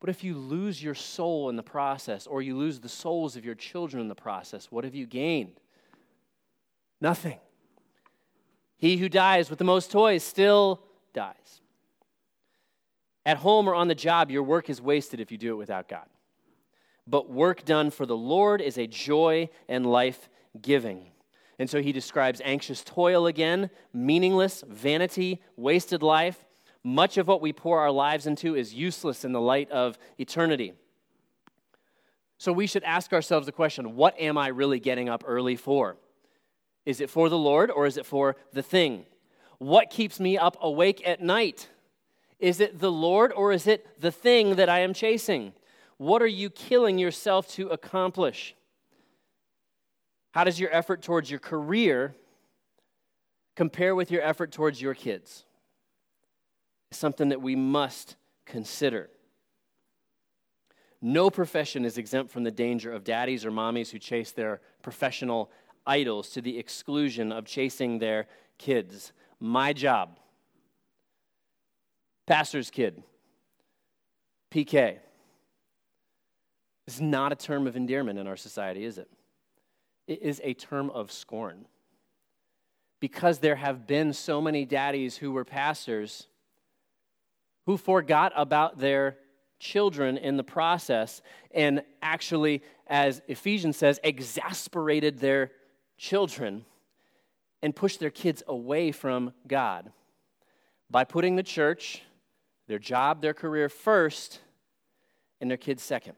But 0.00 0.10
if 0.10 0.22
you 0.22 0.36
lose 0.36 0.82
your 0.82 0.94
soul 0.94 1.48
in 1.48 1.56
the 1.56 1.62
process, 1.62 2.26
or 2.26 2.40
you 2.40 2.56
lose 2.56 2.78
the 2.78 2.88
souls 2.88 3.36
of 3.36 3.44
your 3.44 3.56
children 3.56 4.00
in 4.00 4.08
the 4.08 4.14
process, 4.14 4.68
what 4.70 4.84
have 4.84 4.94
you 4.94 5.06
gained? 5.06 5.60
Nothing. 7.00 7.38
He 8.76 8.96
who 8.96 9.08
dies 9.08 9.50
with 9.50 9.58
the 9.58 9.64
most 9.64 9.90
toys 9.90 10.22
still 10.22 10.80
dies. 11.12 11.60
At 13.26 13.38
home 13.38 13.68
or 13.68 13.74
on 13.74 13.88
the 13.88 13.94
job, 13.94 14.30
your 14.30 14.44
work 14.44 14.70
is 14.70 14.80
wasted 14.80 15.20
if 15.20 15.32
you 15.32 15.38
do 15.38 15.52
it 15.52 15.56
without 15.56 15.88
God. 15.88 16.06
But 17.06 17.30
work 17.30 17.64
done 17.64 17.90
for 17.90 18.06
the 18.06 18.16
Lord 18.16 18.60
is 18.60 18.78
a 18.78 18.86
joy 18.86 19.48
and 19.68 19.84
life 19.84 20.28
giving. 20.60 21.10
And 21.58 21.68
so 21.68 21.82
he 21.82 21.90
describes 21.90 22.40
anxious 22.44 22.84
toil 22.84 23.26
again, 23.26 23.70
meaningless, 23.92 24.62
vanity, 24.68 25.42
wasted 25.56 26.02
life 26.02 26.44
much 26.84 27.18
of 27.18 27.26
what 27.26 27.40
we 27.40 27.52
pour 27.52 27.80
our 27.80 27.90
lives 27.90 28.26
into 28.26 28.54
is 28.54 28.72
useless 28.74 29.24
in 29.24 29.32
the 29.32 29.40
light 29.40 29.70
of 29.70 29.98
eternity. 30.18 30.72
So 32.38 32.52
we 32.52 32.66
should 32.66 32.84
ask 32.84 33.12
ourselves 33.12 33.46
the 33.46 33.52
question 33.52 33.96
what 33.96 34.18
am 34.18 34.38
I 34.38 34.48
really 34.48 34.80
getting 34.80 35.08
up 35.08 35.24
early 35.26 35.56
for? 35.56 35.96
Is 36.86 37.00
it 37.00 37.10
for 37.10 37.28
the 37.28 37.38
Lord 37.38 37.70
or 37.70 37.86
is 37.86 37.96
it 37.96 38.06
for 38.06 38.36
the 38.52 38.62
thing? 38.62 39.04
What 39.58 39.90
keeps 39.90 40.20
me 40.20 40.38
up 40.38 40.56
awake 40.60 41.06
at 41.06 41.20
night? 41.20 41.68
Is 42.38 42.60
it 42.60 42.78
the 42.78 42.92
Lord 42.92 43.32
or 43.32 43.52
is 43.52 43.66
it 43.66 44.00
the 44.00 44.12
thing 44.12 44.54
that 44.54 44.68
I 44.68 44.80
am 44.80 44.94
chasing? 44.94 45.52
What 45.96 46.22
are 46.22 46.28
you 46.28 46.48
killing 46.48 46.96
yourself 46.96 47.48
to 47.54 47.68
accomplish? 47.68 48.54
How 50.30 50.44
does 50.44 50.60
your 50.60 50.72
effort 50.72 51.02
towards 51.02 51.28
your 51.28 51.40
career 51.40 52.14
compare 53.56 53.96
with 53.96 54.12
your 54.12 54.22
effort 54.22 54.52
towards 54.52 54.80
your 54.80 54.94
kids? 54.94 55.44
Something 56.90 57.28
that 57.30 57.42
we 57.42 57.56
must 57.56 58.16
consider. 58.46 59.10
No 61.00 61.30
profession 61.30 61.84
is 61.84 61.98
exempt 61.98 62.32
from 62.32 62.44
the 62.44 62.50
danger 62.50 62.92
of 62.92 63.04
daddies 63.04 63.44
or 63.44 63.50
mommies 63.50 63.90
who 63.90 63.98
chase 63.98 64.32
their 64.32 64.60
professional 64.82 65.50
idols 65.86 66.30
to 66.30 66.42
the 66.42 66.58
exclusion 66.58 67.30
of 67.30 67.44
chasing 67.44 67.98
their 67.98 68.26
kids. 68.58 69.12
My 69.38 69.72
job, 69.72 70.18
pastor's 72.26 72.70
kid, 72.70 73.02
PK, 74.50 74.98
is 76.88 77.00
not 77.00 77.32
a 77.32 77.36
term 77.36 77.66
of 77.66 77.76
endearment 77.76 78.18
in 78.18 78.26
our 78.26 78.36
society, 78.36 78.84
is 78.84 78.98
it? 78.98 79.08
It 80.08 80.22
is 80.22 80.40
a 80.42 80.54
term 80.54 80.90
of 80.90 81.12
scorn. 81.12 81.66
Because 82.98 83.38
there 83.38 83.56
have 83.56 83.86
been 83.86 84.12
so 84.12 84.40
many 84.40 84.64
daddies 84.64 85.18
who 85.18 85.30
were 85.30 85.44
pastors 85.44 86.26
who 87.68 87.76
forgot 87.76 88.32
about 88.34 88.78
their 88.78 89.18
children 89.58 90.16
in 90.16 90.38
the 90.38 90.42
process 90.42 91.20
and 91.50 91.82
actually, 92.00 92.62
as 92.86 93.20
Ephesians 93.28 93.76
says, 93.76 94.00
exasperated 94.02 95.18
their 95.18 95.50
children 95.98 96.64
and 97.60 97.76
pushed 97.76 98.00
their 98.00 98.08
kids 98.08 98.42
away 98.48 98.90
from 98.90 99.34
God 99.46 99.92
by 100.90 101.04
putting 101.04 101.36
the 101.36 101.42
church, 101.42 102.00
their 102.68 102.78
job, 102.78 103.20
their 103.20 103.34
career 103.34 103.68
first, 103.68 104.40
and 105.38 105.50
their 105.50 105.58
kids 105.58 105.82
second. 105.82 106.14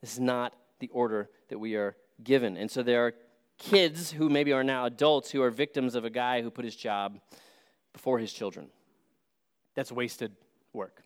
This 0.00 0.14
is 0.14 0.20
not 0.20 0.54
the 0.78 0.88
order 0.88 1.28
that 1.50 1.58
we 1.58 1.74
are 1.74 1.96
given. 2.24 2.56
And 2.56 2.70
so 2.70 2.82
there 2.82 3.04
are 3.04 3.12
kids 3.58 4.10
who 4.12 4.30
maybe 4.30 4.54
are 4.54 4.64
now 4.64 4.86
adults 4.86 5.30
who 5.30 5.42
are 5.42 5.50
victims 5.50 5.94
of 5.94 6.06
a 6.06 6.10
guy 6.10 6.40
who 6.40 6.50
put 6.50 6.64
his 6.64 6.76
job 6.76 7.20
before 7.92 8.18
his 8.18 8.32
children. 8.32 8.70
That's 9.78 9.92
wasted 9.92 10.32
work. 10.72 11.04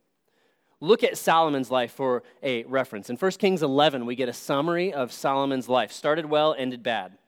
Look 0.81 1.05
at 1.05 1.19
Solomon's 1.19 1.71
life 1.71 1.93
for 1.93 2.23
a 2.43 2.65
reference. 2.65 3.11
In 3.11 3.17
1 3.17 3.33
Kings 3.33 3.63
11, 3.63 4.07
we 4.07 4.17
get 4.17 4.31
a 4.31 4.33
summary 4.33 4.95
of 4.95 5.13
Solomon's 5.13 5.69
life. 5.69 5.93
Started 5.93 6.25
well, 6.25 6.55
ended 6.57 6.83
bad. 6.83 7.19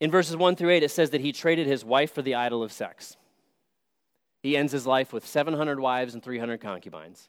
In 0.00 0.10
verses 0.10 0.36
1 0.36 0.56
through 0.56 0.70
8, 0.70 0.82
it 0.82 0.90
says 0.90 1.10
that 1.10 1.20
he 1.20 1.30
traded 1.30 1.68
his 1.68 1.84
wife 1.84 2.12
for 2.12 2.22
the 2.22 2.34
idol 2.34 2.64
of 2.64 2.72
sex. 2.72 3.16
He 4.42 4.56
ends 4.56 4.72
his 4.72 4.88
life 4.88 5.12
with 5.12 5.24
700 5.24 5.78
wives 5.78 6.14
and 6.14 6.22
300 6.22 6.60
concubines. 6.60 7.28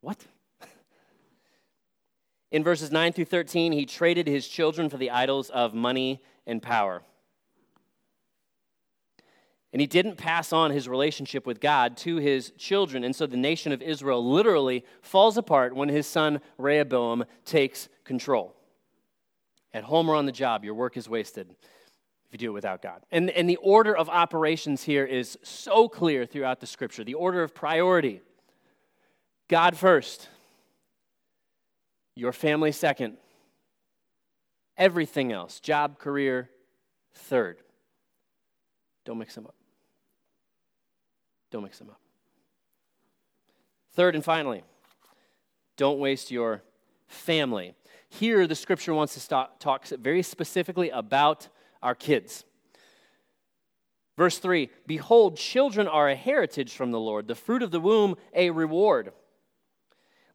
What? 0.00 0.18
In 2.50 2.64
verses 2.64 2.90
9 2.90 3.12
through 3.12 3.26
13, 3.26 3.70
he 3.70 3.86
traded 3.86 4.26
his 4.26 4.48
children 4.48 4.90
for 4.90 4.96
the 4.96 5.12
idols 5.12 5.48
of 5.48 5.74
money 5.74 6.20
and 6.44 6.60
power. 6.60 7.04
And 9.74 9.80
he 9.80 9.88
didn't 9.88 10.14
pass 10.14 10.52
on 10.52 10.70
his 10.70 10.88
relationship 10.88 11.48
with 11.48 11.60
God 11.60 11.96
to 11.96 12.18
his 12.18 12.52
children. 12.56 13.02
And 13.02 13.14
so 13.14 13.26
the 13.26 13.36
nation 13.36 13.72
of 13.72 13.82
Israel 13.82 14.24
literally 14.24 14.84
falls 15.02 15.36
apart 15.36 15.74
when 15.74 15.88
his 15.88 16.06
son 16.06 16.40
Rehoboam 16.58 17.24
takes 17.44 17.88
control. 18.04 18.54
At 19.72 19.82
home 19.82 20.08
or 20.08 20.14
on 20.14 20.26
the 20.26 20.32
job, 20.32 20.64
your 20.64 20.74
work 20.74 20.96
is 20.96 21.08
wasted 21.08 21.50
if 21.50 22.30
you 22.30 22.38
do 22.38 22.50
it 22.50 22.54
without 22.54 22.82
God. 22.82 23.02
And, 23.10 23.30
and 23.30 23.50
the 23.50 23.56
order 23.56 23.96
of 23.96 24.08
operations 24.08 24.84
here 24.84 25.04
is 25.04 25.36
so 25.42 25.88
clear 25.88 26.24
throughout 26.24 26.60
the 26.60 26.68
scripture 26.68 27.02
the 27.02 27.14
order 27.14 27.42
of 27.42 27.52
priority 27.52 28.20
God 29.48 29.76
first, 29.76 30.28
your 32.14 32.32
family 32.32 32.70
second, 32.70 33.16
everything 34.76 35.32
else, 35.32 35.58
job, 35.58 35.98
career, 35.98 36.48
third. 37.12 37.58
Don't 39.04 39.18
mix 39.18 39.34
them 39.34 39.46
up. 39.46 39.54
Don't 41.54 41.62
mix 41.62 41.78
them 41.78 41.88
up. 41.88 42.00
Third 43.92 44.16
and 44.16 44.24
finally, 44.24 44.64
don't 45.76 46.00
waste 46.00 46.32
your 46.32 46.64
family. 47.06 47.76
Here, 48.08 48.48
the 48.48 48.56
scripture 48.56 48.92
wants 48.92 49.14
to 49.14 49.20
stop, 49.20 49.60
talk 49.60 49.86
very 49.86 50.22
specifically 50.22 50.90
about 50.90 51.46
our 51.80 51.94
kids. 51.94 52.44
Verse 54.16 54.38
3 54.38 54.68
Behold, 54.88 55.36
children 55.36 55.86
are 55.86 56.08
a 56.08 56.16
heritage 56.16 56.72
from 56.72 56.90
the 56.90 56.98
Lord, 56.98 57.28
the 57.28 57.36
fruit 57.36 57.62
of 57.62 57.70
the 57.70 57.78
womb 57.78 58.16
a 58.34 58.50
reward. 58.50 59.12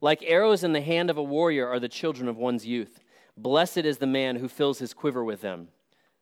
Like 0.00 0.22
arrows 0.22 0.64
in 0.64 0.72
the 0.72 0.80
hand 0.80 1.10
of 1.10 1.18
a 1.18 1.22
warrior 1.22 1.68
are 1.68 1.78
the 1.78 1.90
children 1.90 2.30
of 2.30 2.38
one's 2.38 2.64
youth. 2.64 2.98
Blessed 3.36 3.84
is 3.84 3.98
the 3.98 4.06
man 4.06 4.36
who 4.36 4.48
fills 4.48 4.78
his 4.78 4.94
quiver 4.94 5.22
with 5.22 5.42
them. 5.42 5.68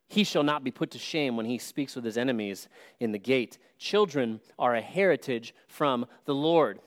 He 0.08 0.24
shall 0.24 0.42
not 0.42 0.64
be 0.64 0.70
put 0.70 0.90
to 0.92 0.98
shame 0.98 1.36
when 1.36 1.46
he 1.46 1.58
speaks 1.58 1.94
with 1.94 2.04
his 2.04 2.16
enemies 2.16 2.68
in 2.98 3.12
the 3.12 3.18
gate. 3.18 3.58
Children 3.78 4.40
are 4.58 4.74
a 4.74 4.80
heritage 4.80 5.54
from 5.68 6.06
the 6.24 6.34
Lord. 6.34 6.80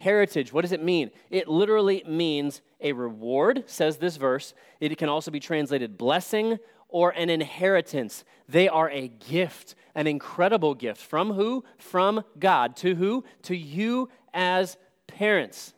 Heritage, 0.00 0.52
what 0.52 0.62
does 0.62 0.72
it 0.72 0.82
mean? 0.82 1.10
It 1.28 1.48
literally 1.48 2.02
means 2.06 2.62
a 2.80 2.92
reward, 2.92 3.64
says 3.66 3.98
this 3.98 4.16
verse. 4.16 4.54
It 4.80 4.96
can 4.96 5.10
also 5.10 5.30
be 5.30 5.40
translated 5.40 5.98
blessing 5.98 6.58
or 6.88 7.10
an 7.10 7.28
inheritance. 7.28 8.24
They 8.48 8.68
are 8.68 8.88
a 8.90 9.08
gift, 9.08 9.74
an 9.94 10.06
incredible 10.06 10.74
gift. 10.74 11.02
From 11.02 11.32
who? 11.32 11.64
From 11.76 12.24
God. 12.38 12.76
To 12.76 12.94
who? 12.94 13.24
To 13.42 13.56
you 13.56 14.08
as 14.32 14.78
parents. 15.06 15.74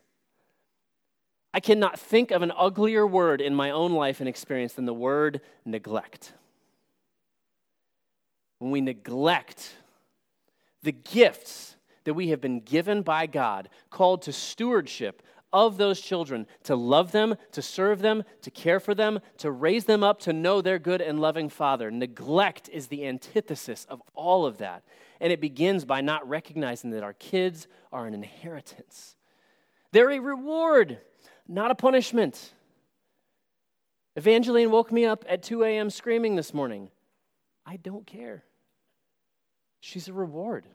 I 1.52 1.58
cannot 1.58 1.98
think 1.98 2.30
of 2.30 2.42
an 2.42 2.52
uglier 2.56 3.04
word 3.04 3.40
in 3.40 3.56
my 3.56 3.70
own 3.70 3.92
life 3.92 4.20
and 4.20 4.28
experience 4.28 4.74
than 4.74 4.84
the 4.84 4.94
word 4.94 5.40
neglect 5.64 6.34
when 8.60 8.70
we 8.70 8.80
neglect 8.80 9.74
the 10.82 10.92
gifts 10.92 11.76
that 12.04 12.14
we 12.14 12.28
have 12.28 12.40
been 12.40 12.60
given 12.60 13.02
by 13.02 13.26
God, 13.26 13.68
called 13.90 14.22
to 14.22 14.32
stewardship 14.32 15.22
of 15.52 15.78
those 15.78 16.00
children, 16.00 16.46
to 16.62 16.76
love 16.76 17.10
them, 17.10 17.34
to 17.52 17.62
serve 17.62 18.00
them, 18.00 18.22
to 18.42 18.50
care 18.50 18.78
for 18.78 18.94
them, 18.94 19.18
to 19.38 19.50
raise 19.50 19.86
them 19.86 20.04
up 20.04 20.20
to 20.20 20.32
know 20.32 20.60
their 20.60 20.78
good 20.78 21.00
and 21.00 21.20
loving 21.20 21.48
Father. 21.48 21.90
Neglect 21.90 22.68
is 22.72 22.86
the 22.86 23.06
antithesis 23.06 23.86
of 23.88 24.00
all 24.14 24.46
of 24.46 24.58
that. 24.58 24.84
And 25.20 25.32
it 25.32 25.40
begins 25.40 25.84
by 25.84 26.00
not 26.00 26.28
recognizing 26.28 26.90
that 26.90 27.02
our 27.02 27.14
kids 27.14 27.66
are 27.92 28.06
an 28.06 28.14
inheritance. 28.14 29.16
They're 29.92 30.10
a 30.10 30.20
reward, 30.20 30.98
not 31.48 31.70
a 31.70 31.74
punishment. 31.74 32.52
Evangeline 34.16 34.70
woke 34.70 34.92
me 34.92 35.04
up 35.04 35.24
at 35.28 35.42
2 35.42 35.64
a.m. 35.64 35.90
screaming 35.90 36.36
this 36.36 36.54
morning. 36.54 36.90
I 37.66 37.76
don't 37.76 38.06
care. 38.06 38.44
She's 39.80 40.08
a 40.08 40.12
reward, 40.12 40.66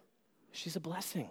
she's 0.51 0.75
a 0.75 0.79
blessing. 0.79 1.29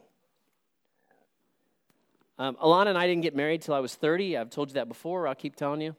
Um, 2.37 2.57
Alana 2.57 2.89
and 2.89 2.99
I 2.99 3.07
didn't 3.07 3.23
get 3.23 3.37
married 3.37 3.63
till 3.63 3.75
I 3.75 3.79
was 3.79 3.95
30. 3.95 4.37
I've 4.37 4.51
told 4.51 4.71
you 4.71 4.75
that 4.75 4.89
before. 4.89 5.29
I'll 5.29 5.37
keep 5.37 5.55
telling 5.55 5.81
you. 5.81 5.95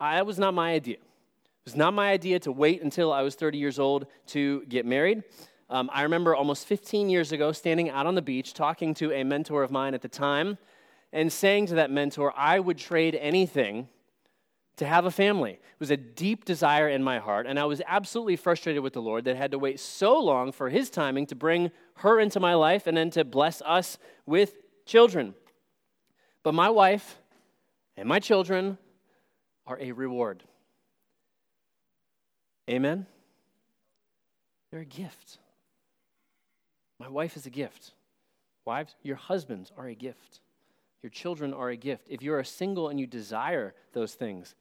I, 0.00 0.16
that 0.16 0.24
was 0.24 0.38
not 0.38 0.54
my 0.54 0.72
idea. 0.72 0.94
It 0.96 1.66
was 1.66 1.76
not 1.76 1.92
my 1.92 2.10
idea 2.10 2.38
to 2.40 2.52
wait 2.52 2.82
until 2.82 3.12
I 3.12 3.20
was 3.20 3.34
30 3.34 3.58
years 3.58 3.78
old 3.78 4.06
to 4.28 4.64
get 4.66 4.86
married. 4.86 5.24
Um, 5.68 5.90
I 5.92 6.02
remember 6.02 6.34
almost 6.34 6.66
15 6.66 7.10
years 7.10 7.32
ago 7.32 7.52
standing 7.52 7.90
out 7.90 8.06
on 8.06 8.14
the 8.14 8.22
beach 8.22 8.54
talking 8.54 8.94
to 8.94 9.12
a 9.12 9.24
mentor 9.24 9.62
of 9.62 9.70
mine 9.70 9.94
at 9.94 10.02
the 10.02 10.08
time 10.08 10.56
and 11.12 11.32
saying 11.32 11.66
to 11.66 11.74
that 11.76 11.90
mentor, 11.90 12.32
I 12.36 12.60
would 12.60 12.78
trade 12.78 13.14
anything 13.14 13.88
to 14.76 14.86
have 14.86 15.04
a 15.04 15.10
family. 15.10 15.52
It 15.52 15.80
was 15.80 15.90
a 15.90 15.96
deep 15.96 16.44
desire 16.44 16.88
in 16.88 17.02
my 17.02 17.18
heart, 17.18 17.46
and 17.46 17.58
I 17.58 17.64
was 17.64 17.80
absolutely 17.86 18.36
frustrated 18.36 18.82
with 18.82 18.92
the 18.92 19.02
Lord 19.02 19.24
that 19.24 19.36
I 19.36 19.38
had 19.38 19.52
to 19.52 19.58
wait 19.58 19.78
so 19.78 20.18
long 20.18 20.52
for 20.52 20.68
His 20.68 20.90
timing 20.90 21.26
to 21.26 21.34
bring 21.34 21.70
her 21.96 22.18
into 22.18 22.40
my 22.40 22.54
life 22.54 22.86
and 22.86 22.96
then 22.96 23.10
to 23.10 23.24
bless 23.24 23.62
us 23.62 23.98
with 24.26 24.56
children. 24.84 25.34
But 26.42 26.54
my 26.54 26.70
wife 26.70 27.18
and 27.96 28.08
my 28.08 28.18
children 28.18 28.78
are 29.66 29.78
a 29.80 29.92
reward. 29.92 30.42
Amen? 32.68 33.06
They're 34.70 34.80
a 34.80 34.84
gift. 34.84 35.38
My 36.98 37.08
wife 37.08 37.36
is 37.36 37.46
a 37.46 37.50
gift. 37.50 37.92
Wives, 38.64 38.94
your 39.02 39.16
husbands 39.16 39.70
are 39.76 39.86
a 39.86 39.94
gift. 39.94 40.40
Your 41.02 41.10
children 41.10 41.52
are 41.52 41.68
a 41.68 41.76
gift. 41.76 42.06
If 42.08 42.22
you're 42.22 42.40
a 42.40 42.44
single 42.44 42.88
and 42.88 42.98
you 42.98 43.06
desire 43.06 43.74
those 43.92 44.14
things, 44.14 44.54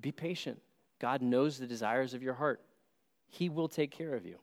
be 0.00 0.12
patient. 0.12 0.60
God 1.00 1.22
knows 1.22 1.58
the 1.58 1.66
desires 1.66 2.14
of 2.14 2.22
your 2.22 2.34
heart, 2.34 2.60
He 3.26 3.48
will 3.48 3.68
take 3.68 3.90
care 3.90 4.14
of 4.14 4.26
you. 4.26 4.38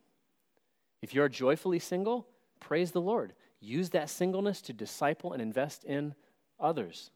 If 1.01 1.13
you're 1.13 1.29
joyfully 1.29 1.79
single, 1.79 2.27
praise 2.59 2.91
the 2.91 3.01
Lord. 3.01 3.33
Use 3.59 3.91
that 3.91 4.09
singleness 4.09 4.61
to 4.63 4.73
disciple 4.73 5.33
and 5.33 5.41
invest 5.41 5.83
in 5.83 6.15
others. 6.59 7.11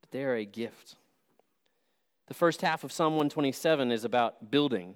But 0.00 0.10
they 0.10 0.24
are 0.24 0.34
a 0.34 0.44
gift. 0.44 0.96
The 2.26 2.34
first 2.34 2.62
half 2.62 2.84
of 2.84 2.92
Psalm 2.92 3.12
127 3.14 3.90
is 3.90 4.04
about 4.04 4.50
building. 4.50 4.94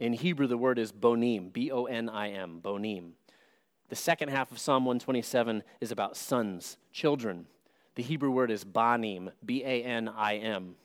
In 0.00 0.12
Hebrew, 0.12 0.46
the 0.46 0.58
word 0.58 0.78
is 0.78 0.92
bonim, 0.92 1.52
B 1.52 1.70
O 1.70 1.84
N 1.84 2.08
I 2.08 2.30
M, 2.30 2.60
bonim. 2.62 3.12
The 3.88 3.96
second 3.96 4.28
half 4.28 4.52
of 4.52 4.58
Psalm 4.58 4.84
127 4.84 5.62
is 5.80 5.90
about 5.90 6.16
sons, 6.16 6.76
children. 6.92 7.46
The 7.94 8.02
Hebrew 8.02 8.30
word 8.30 8.50
is 8.50 8.64
banim, 8.64 9.30
B 9.44 9.62
A 9.64 9.82
N 9.82 10.08
I 10.08 10.36
M 10.36 10.76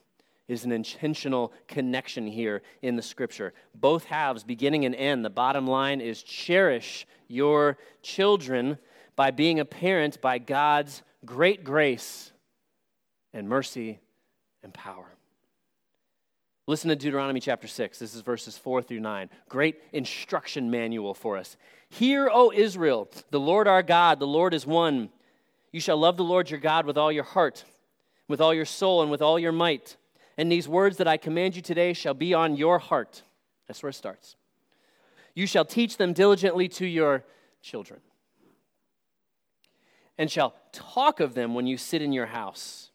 is 0.48 0.64
an 0.64 0.72
intentional 0.72 1.52
connection 1.68 2.26
here 2.26 2.62
in 2.82 2.96
the 2.96 3.02
scripture. 3.02 3.54
Both 3.74 4.04
halves, 4.04 4.44
beginning 4.44 4.84
and 4.84 4.94
end. 4.94 5.24
The 5.24 5.30
bottom 5.30 5.66
line 5.66 6.00
is 6.00 6.22
cherish 6.22 7.06
your 7.28 7.78
children 8.02 8.78
by 9.16 9.30
being 9.30 9.60
a 9.60 9.64
parent 9.64 10.20
by 10.20 10.38
God's 10.38 11.02
great 11.24 11.64
grace 11.64 12.32
and 13.32 13.48
mercy 13.48 14.00
and 14.62 14.74
power. 14.74 15.06
Listen 16.66 16.88
to 16.88 16.96
Deuteronomy 16.96 17.40
chapter 17.40 17.66
6. 17.66 17.98
This 17.98 18.14
is 18.14 18.22
verses 18.22 18.56
4 18.56 18.82
through 18.82 19.00
9. 19.00 19.30
Great 19.48 19.80
instruction 19.92 20.70
manual 20.70 21.14
for 21.14 21.36
us. 21.36 21.56
Hear, 21.88 22.30
O 22.32 22.52
Israel, 22.54 23.10
the 23.30 23.40
Lord 23.40 23.68
our 23.68 23.82
God, 23.82 24.18
the 24.18 24.26
Lord 24.26 24.54
is 24.54 24.66
one. 24.66 25.10
You 25.72 25.80
shall 25.80 25.98
love 25.98 26.16
the 26.16 26.24
Lord 26.24 26.50
your 26.50 26.60
God 26.60 26.86
with 26.86 26.96
all 26.96 27.12
your 27.12 27.24
heart, 27.24 27.64
with 28.28 28.40
all 28.40 28.54
your 28.54 28.64
soul, 28.64 29.02
and 29.02 29.10
with 29.10 29.20
all 29.20 29.38
your 29.38 29.52
might 29.52 29.96
and 30.36 30.50
these 30.50 30.68
words 30.68 30.96
that 30.98 31.08
I 31.08 31.16
command 31.16 31.56
you 31.56 31.62
today 31.62 31.92
shall 31.92 32.14
be 32.14 32.34
on 32.34 32.56
your 32.56 32.78
heart. 32.78 33.22
That's 33.66 33.82
where 33.82 33.90
it 33.90 33.94
starts. 33.94 34.36
You 35.34 35.46
shall 35.46 35.64
teach 35.64 35.96
them 35.96 36.12
diligently 36.12 36.68
to 36.68 36.86
your 36.86 37.24
children, 37.62 38.00
and 40.16 40.30
shall 40.30 40.54
talk 40.72 41.20
of 41.20 41.34
them 41.34 41.54
when 41.54 41.66
you 41.66 41.76
sit 41.76 42.02
in 42.02 42.12
your 42.12 42.26
house, 42.26 42.90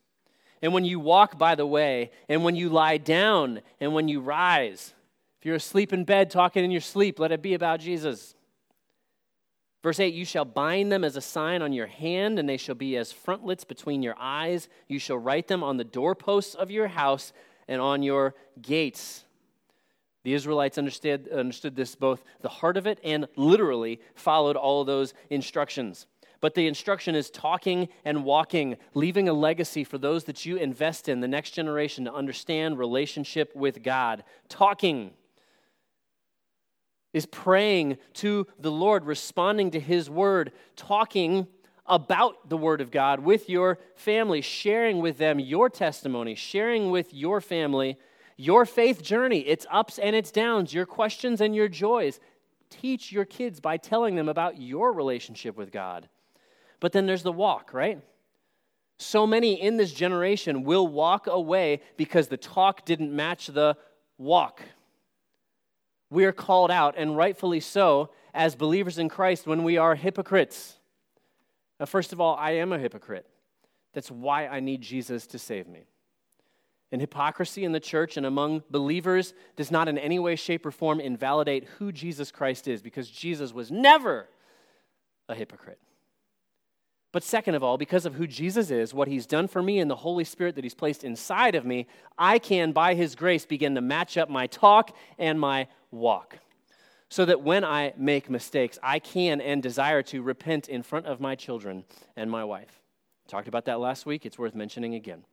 and 0.62 0.73
when 0.73 0.86
you 0.86 0.99
walk 0.99 1.38
by 1.38 1.56
the 1.56 1.65
way, 1.65 2.12
and 2.28 2.43
when 2.43 2.56
you 2.56 2.69
lie 2.69 2.97
down, 2.97 3.62
and 3.80 3.93
when 3.93 4.08
you 4.08 4.21
rise. 4.21 4.93
If 5.39 5.45
you're 5.45 5.56
asleep 5.56 5.93
in 5.93 6.04
bed 6.04 6.30
talking 6.30 6.65
in 6.65 6.71
your 6.71 6.82
sleep, 6.82 7.19
let 7.19 7.32
it 7.32 7.41
be 7.41 7.54
about 7.54 7.80
Jesus. 7.80 8.36
Verse 9.81 9.99
8, 9.99 10.13
you 10.13 10.25
shall 10.25 10.45
bind 10.45 10.91
them 10.91 11.05
as 11.05 11.15
a 11.15 11.21
sign 11.21 11.61
on 11.61 11.71
your 11.71 11.87
hand, 11.87 12.37
and 12.37 12.49
they 12.49 12.57
shall 12.57 12.75
be 12.75 12.97
as 12.97 13.13
frontlets 13.13 13.63
between 13.63 14.03
your 14.03 14.15
eyes. 14.19 14.67
You 14.87 14.99
shall 14.99 15.17
write 15.17 15.47
them 15.47 15.63
on 15.63 15.77
the 15.77 15.85
doorposts 15.85 16.53
of 16.53 16.69
your 16.69 16.87
house 16.87 17.31
and 17.67 17.79
on 17.79 18.03
your 18.03 18.35
gates. 18.61 19.23
The 20.23 20.33
Israelites 20.33 20.77
understood, 20.77 21.29
understood 21.29 21.77
this 21.77 21.95
both 21.95 22.23
the 22.41 22.49
heart 22.49 22.75
of 22.75 22.87
it 22.87 22.99
and 23.05 23.27
literally 23.37 24.01
followed 24.15 24.57
all 24.57 24.81
of 24.81 24.87
those 24.87 25.13
instructions. 25.29 26.07
But 26.41 26.55
the 26.55 26.67
instruction 26.67 27.15
is 27.15 27.29
talking 27.29 27.87
and 28.03 28.23
walking, 28.23 28.77
leaving 28.93 29.29
a 29.29 29.33
legacy 29.33 29.83
for 29.83 29.97
those 29.97 30.25
that 30.25 30.45
you 30.45 30.57
invest 30.57 31.07
in, 31.07 31.21
the 31.21 31.27
next 31.27 31.51
generation, 31.51 32.05
to 32.05 32.13
understand 32.13 32.77
relationship 32.77 33.55
with 33.55 33.81
God. 33.81 34.23
Talking 34.49 35.11
is 37.13 37.25
praying 37.25 37.97
to 38.13 38.47
the 38.59 38.71
Lord, 38.71 39.05
responding 39.05 39.71
to 39.71 39.79
His 39.79 40.09
word, 40.09 40.51
talking 40.75 41.47
about 41.85 42.49
the 42.49 42.57
Word 42.57 42.81
of 42.81 42.91
God 42.91 43.19
with 43.19 43.49
your 43.49 43.79
family, 43.95 44.41
sharing 44.41 44.99
with 44.99 45.17
them 45.17 45.39
your 45.39 45.69
testimony, 45.69 46.35
sharing 46.35 46.91
with 46.91 47.13
your 47.13 47.41
family 47.41 47.97
your 48.37 48.65
faith 48.65 49.03
journey, 49.03 49.39
its 49.39 49.65
ups 49.69 49.99
and 49.99 50.15
its 50.15 50.31
downs, 50.31 50.73
your 50.73 50.85
questions 50.85 51.41
and 51.41 51.53
your 51.53 51.67
joys. 51.67 52.21
teach 52.69 53.11
your 53.11 53.25
kids 53.25 53.59
by 53.59 53.75
telling 53.77 54.15
them 54.15 54.29
about 54.29 54.61
your 54.61 54.93
relationship 54.93 55.57
with 55.57 55.71
God. 55.71 56.07
But 56.79 56.91
then 56.91 57.07
there's 57.07 57.23
the 57.23 57.31
walk, 57.31 57.73
right? 57.73 57.99
So 58.97 59.25
many 59.25 59.59
in 59.59 59.77
this 59.77 59.91
generation 59.91 60.63
will 60.63 60.87
walk 60.87 61.27
away 61.27 61.81
because 61.97 62.27
the 62.27 62.37
talk 62.37 62.85
didn't 62.85 63.13
match 63.13 63.47
the 63.47 63.75
walk. 64.17 64.61
We 66.09 66.25
are 66.25 66.31
called 66.31 66.71
out, 66.71 66.95
and 66.97 67.15
rightfully 67.15 67.59
so, 67.59 68.09
as 68.33 68.55
believers 68.55 68.97
in 68.97 69.09
Christ 69.09 69.45
when 69.45 69.63
we 69.63 69.77
are 69.77 69.95
hypocrites. 69.95 70.77
Now, 71.79 71.85
first 71.85 72.13
of 72.13 72.19
all, 72.19 72.35
I 72.35 72.51
am 72.51 72.73
a 72.73 72.79
hypocrite. 72.79 73.27
That's 73.93 74.11
why 74.11 74.47
I 74.47 74.59
need 74.59 74.81
Jesus 74.81 75.27
to 75.27 75.39
save 75.39 75.67
me. 75.67 75.85
And 76.91 77.01
hypocrisy 77.01 77.63
in 77.63 77.71
the 77.71 77.79
church 77.79 78.17
and 78.17 78.25
among 78.25 78.63
believers 78.71 79.33
does 79.55 79.69
not 79.69 79.87
in 79.87 79.97
any 79.97 80.17
way, 80.17 80.35
shape, 80.35 80.65
or 80.65 80.71
form 80.71 80.99
invalidate 80.99 81.65
who 81.77 81.91
Jesus 81.91 82.31
Christ 82.31 82.67
is 82.67 82.81
because 82.81 83.09
Jesus 83.09 83.53
was 83.53 83.69
never 83.69 84.27
a 85.27 85.35
hypocrite. 85.35 85.79
But 87.11 87.23
second 87.23 87.55
of 87.55 87.63
all, 87.63 87.77
because 87.77 88.05
of 88.05 88.15
who 88.15 88.27
Jesus 88.27 88.69
is, 88.69 88.93
what 88.93 89.07
he's 89.07 89.25
done 89.25 89.47
for 89.47 89.63
me, 89.63 89.79
and 89.79 89.89
the 89.89 89.95
Holy 89.95 90.23
Spirit 90.23 90.55
that 90.55 90.63
he's 90.63 90.75
placed 90.75 91.03
inside 91.03 91.55
of 91.55 91.65
me, 91.65 91.87
I 92.17 92.37
can, 92.37 92.71
by 92.71 92.93
his 92.93 93.15
grace, 93.15 93.45
begin 93.45 93.73
to 93.75 93.81
match 93.81 94.17
up 94.17 94.29
my 94.29 94.45
talk 94.45 94.95
and 95.17 95.39
my 95.39 95.67
walk. 95.89 96.37
So 97.09 97.25
that 97.25 97.41
when 97.41 97.65
I 97.65 97.93
make 97.97 98.29
mistakes, 98.29 98.77
I 98.83 98.99
can 98.99 99.41
and 99.41 99.63
desire 99.63 100.03
to 100.03 100.21
repent 100.21 100.69
in 100.69 100.83
front 100.83 101.07
of 101.07 101.19
my 101.19 101.33
children 101.33 101.83
and 102.15 102.29
my 102.29 102.43
wife. 102.43 102.79
Talked 103.27 103.47
about 103.47 103.65
that 103.65 103.79
last 103.79 104.05
week. 104.05 104.27
It's 104.27 104.37
worth 104.37 104.53
mentioning 104.53 104.93
again. 104.93 105.23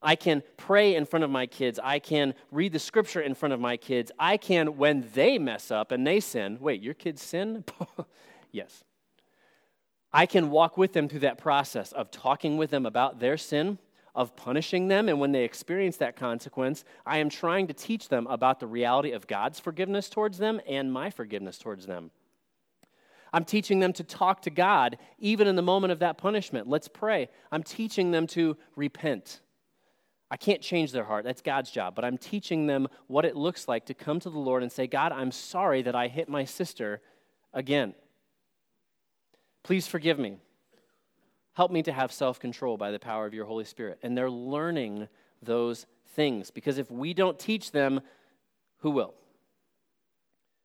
I 0.00 0.16
can 0.16 0.42
pray 0.56 0.94
in 0.94 1.04
front 1.04 1.24
of 1.24 1.30
my 1.30 1.46
kids. 1.46 1.78
I 1.82 1.98
can 1.98 2.34
read 2.50 2.72
the 2.72 2.78
scripture 2.78 3.20
in 3.20 3.34
front 3.34 3.52
of 3.52 3.60
my 3.60 3.76
kids. 3.76 4.10
I 4.18 4.38
can, 4.38 4.78
when 4.78 5.06
they 5.14 5.38
mess 5.38 5.70
up 5.70 5.92
and 5.92 6.06
they 6.06 6.20
sin, 6.20 6.58
wait, 6.60 6.82
your 6.82 6.94
kids 6.94 7.22
sin? 7.22 7.64
yes. 8.52 8.84
I 10.14 10.26
can 10.26 10.50
walk 10.50 10.78
with 10.78 10.92
them 10.92 11.08
through 11.08 11.20
that 11.20 11.38
process 11.38 11.90
of 11.90 12.12
talking 12.12 12.56
with 12.56 12.70
them 12.70 12.86
about 12.86 13.18
their 13.18 13.36
sin, 13.36 13.78
of 14.14 14.36
punishing 14.36 14.86
them, 14.86 15.08
and 15.08 15.18
when 15.18 15.32
they 15.32 15.42
experience 15.42 15.96
that 15.96 16.14
consequence, 16.14 16.84
I 17.04 17.18
am 17.18 17.28
trying 17.28 17.66
to 17.66 17.74
teach 17.74 18.08
them 18.08 18.28
about 18.28 18.60
the 18.60 18.68
reality 18.68 19.10
of 19.10 19.26
God's 19.26 19.58
forgiveness 19.58 20.08
towards 20.08 20.38
them 20.38 20.60
and 20.68 20.92
my 20.92 21.10
forgiveness 21.10 21.58
towards 21.58 21.86
them. 21.86 22.12
I'm 23.32 23.44
teaching 23.44 23.80
them 23.80 23.92
to 23.94 24.04
talk 24.04 24.42
to 24.42 24.50
God 24.50 24.98
even 25.18 25.48
in 25.48 25.56
the 25.56 25.62
moment 25.62 25.92
of 25.92 25.98
that 25.98 26.16
punishment. 26.16 26.68
Let's 26.68 26.86
pray. 26.86 27.28
I'm 27.50 27.64
teaching 27.64 28.12
them 28.12 28.28
to 28.28 28.56
repent. 28.76 29.40
I 30.30 30.36
can't 30.36 30.62
change 30.62 30.92
their 30.92 31.02
heart. 31.02 31.24
That's 31.24 31.42
God's 31.42 31.72
job. 31.72 31.96
But 31.96 32.04
I'm 32.04 32.18
teaching 32.18 32.68
them 32.68 32.86
what 33.08 33.24
it 33.24 33.34
looks 33.34 33.66
like 33.66 33.86
to 33.86 33.94
come 33.94 34.20
to 34.20 34.30
the 34.30 34.38
Lord 34.38 34.62
and 34.62 34.70
say, 34.70 34.86
God, 34.86 35.10
I'm 35.10 35.32
sorry 35.32 35.82
that 35.82 35.96
I 35.96 36.06
hit 36.06 36.28
my 36.28 36.44
sister 36.44 37.00
again. 37.52 37.94
Please 39.64 39.88
forgive 39.88 40.18
me. 40.18 40.36
Help 41.54 41.72
me 41.72 41.82
to 41.82 41.92
have 41.92 42.12
self 42.12 42.38
control 42.38 42.76
by 42.76 42.90
the 42.90 42.98
power 42.98 43.26
of 43.26 43.34
your 43.34 43.46
Holy 43.46 43.64
Spirit. 43.64 43.98
And 44.02 44.16
they're 44.16 44.30
learning 44.30 45.08
those 45.42 45.86
things 46.14 46.50
because 46.50 46.78
if 46.78 46.90
we 46.90 47.14
don't 47.14 47.38
teach 47.38 47.72
them, 47.72 48.00
who 48.78 48.90
will? 48.90 49.14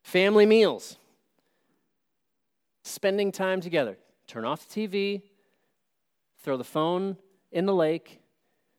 Family 0.03 0.45
meals, 0.45 0.97
spending 2.83 3.31
time 3.31 3.61
together. 3.61 3.97
Turn 4.27 4.45
off 4.45 4.67
the 4.67 4.87
TV, 4.87 5.21
throw 6.43 6.57
the 6.57 6.63
phone 6.63 7.17
in 7.51 7.65
the 7.65 7.73
lake, 7.73 8.19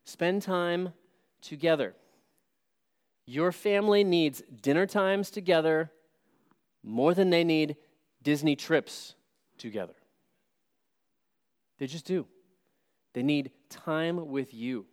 spend 0.04 0.42
time 0.42 0.92
together. 1.40 1.94
Your 3.26 3.52
family 3.52 4.04
needs 4.04 4.42
dinner 4.62 4.86
times 4.86 5.30
together 5.30 5.90
more 6.82 7.14
than 7.14 7.30
they 7.30 7.44
need 7.44 7.76
Disney 8.22 8.56
trips 8.56 9.14
together. 9.56 9.94
They 11.80 11.86
just 11.86 12.04
do. 12.04 12.26
They 13.14 13.24
need 13.24 13.50
time 13.68 14.28
with 14.28 14.54
you 14.54 14.86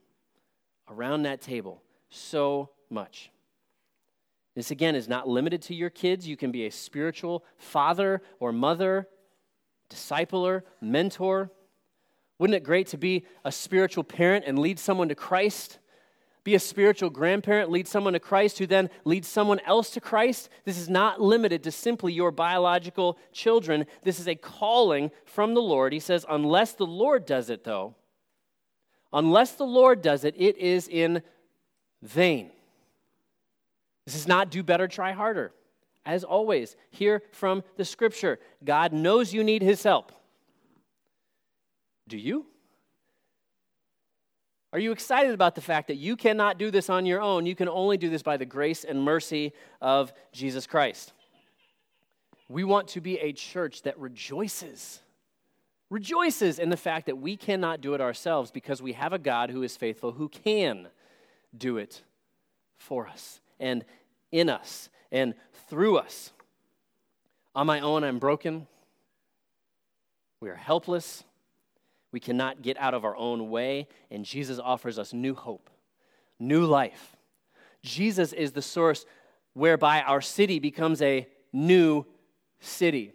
around 0.90 1.24
that 1.24 1.42
table 1.42 1.84
so 2.10 2.72
much. 2.90 3.30
This, 4.56 4.72
again, 4.72 4.96
is 4.96 5.08
not 5.08 5.28
limited 5.28 5.62
to 5.64 5.76
your 5.76 5.92
kids. 5.92 6.28
You 6.28 6.38
can 6.38 6.52
be 6.52 6.66
a 6.66 6.72
spiritual 6.72 7.46
father 7.58 8.24
or 8.40 8.52
mother, 8.52 9.08
discipler, 9.92 10.64
mentor. 10.82 11.52
Wouldn't 12.40 12.56
it 12.56 12.64
great 12.64 12.88
to 12.88 12.98
be 12.98 13.26
a 13.46 13.52
spiritual 13.52 14.04
parent 14.04 14.46
and 14.48 14.58
lead 14.58 14.80
someone 14.80 15.10
to 15.10 15.16
Christ? 15.16 15.78
Be 16.48 16.56
a 16.56 16.60
spiritual 16.60 17.10
grandparent, 17.10 17.70
lead 17.70 17.90
someone 17.90 18.14
to 18.14 18.22
Christ, 18.22 18.58
who 18.58 18.66
then 18.66 18.90
leads 19.04 19.28
someone 19.28 19.60
else 19.66 19.90
to 19.90 20.00
Christ. 20.00 20.48
This 20.64 20.78
is 20.78 20.88
not 20.88 21.20
limited 21.20 21.62
to 21.64 21.74
simply 21.74 22.14
your 22.14 22.32
biological 22.32 23.18
children. 23.34 23.86
This 24.04 24.18
is 24.18 24.30
a 24.30 24.36
calling 24.36 25.12
from 25.26 25.56
the 25.56 25.62
Lord. 25.62 25.92
He 25.92 26.00
says, 26.00 26.26
unless 26.30 26.72
the 26.72 26.86
Lord 26.86 27.26
does 27.26 27.50
it, 27.50 27.66
though, 27.66 27.96
unless 29.12 29.56
the 29.56 29.66
Lord 29.66 30.02
does 30.02 30.24
it, 30.24 30.36
it 30.38 30.58
is 30.58 30.88
in 30.88 31.22
vain. 32.02 32.50
This 34.06 34.16
is 34.16 34.26
not 34.26 34.50
do 34.50 34.64
better, 34.64 34.88
try 34.88 35.12
harder. 35.12 35.52
As 36.06 36.24
always, 36.24 36.78
hear 36.92 37.24
from 37.34 37.62
the 37.76 37.84
scripture 37.84 38.40
God 38.64 38.94
knows 38.94 39.34
you 39.34 39.44
need 39.44 39.64
his 39.64 39.84
help. 39.84 40.14
Do 42.08 42.18
you? 42.18 42.46
Are 44.78 44.80
you 44.80 44.92
excited 44.92 45.34
about 45.34 45.56
the 45.56 45.62
fact 45.62 45.88
that 45.88 45.96
you 45.96 46.16
cannot 46.16 46.60
do 46.60 46.70
this 46.70 46.88
on 46.88 47.08
your 47.08 47.20
own? 47.20 47.48
You 47.48 47.56
can 47.56 47.68
only 47.68 47.98
do 47.98 48.12
this 48.12 48.22
by 48.22 48.38
the 48.38 48.46
grace 48.46 48.84
and 48.84 49.02
mercy 49.02 49.54
of 49.82 50.14
Jesus 50.32 50.68
Christ. 50.68 51.14
We 52.48 52.64
want 52.64 52.90
to 52.90 53.02
be 53.02 53.18
a 53.18 53.34
church 53.34 53.82
that 53.82 53.98
rejoices, 53.98 55.02
rejoices 55.90 56.60
in 56.60 56.70
the 56.70 56.78
fact 56.78 57.08
that 57.08 57.18
we 57.18 57.36
cannot 57.36 57.82
do 57.82 57.96
it 57.96 58.02
ourselves 58.02 58.52
because 58.52 58.80
we 58.80 58.94
have 58.94 59.14
a 59.14 59.18
God 59.18 59.50
who 59.50 59.64
is 59.64 59.76
faithful, 59.76 60.12
who 60.12 60.30
can 60.30 60.90
do 61.58 61.78
it 61.78 62.04
for 62.76 63.08
us 63.08 63.40
and 63.60 63.84
in 64.32 64.48
us 64.48 64.90
and 65.12 65.34
through 65.72 65.98
us. 65.98 66.32
On 67.56 67.66
my 67.66 67.80
own, 67.80 68.04
I'm 68.04 68.20
broken. 68.20 68.68
We 70.40 70.52
are 70.52 70.56
helpless. 70.56 71.24
We 72.12 72.20
cannot 72.20 72.62
get 72.62 72.78
out 72.78 72.94
of 72.94 73.04
our 73.04 73.16
own 73.16 73.50
way, 73.50 73.88
and 74.10 74.24
Jesus 74.24 74.60
offers 74.60 74.98
us 74.98 75.14
new 75.14 75.36
hope, 75.36 75.70
new 76.40 76.66
life. 76.66 77.16
Jesus 77.84 78.34
is 78.34 78.54
the 78.54 78.62
source 78.62 79.06
whereby 79.54 80.02
our 80.02 80.22
city 80.22 80.60
becomes 80.60 81.02
a 81.02 81.28
new 81.52 82.06
city. 82.60 83.14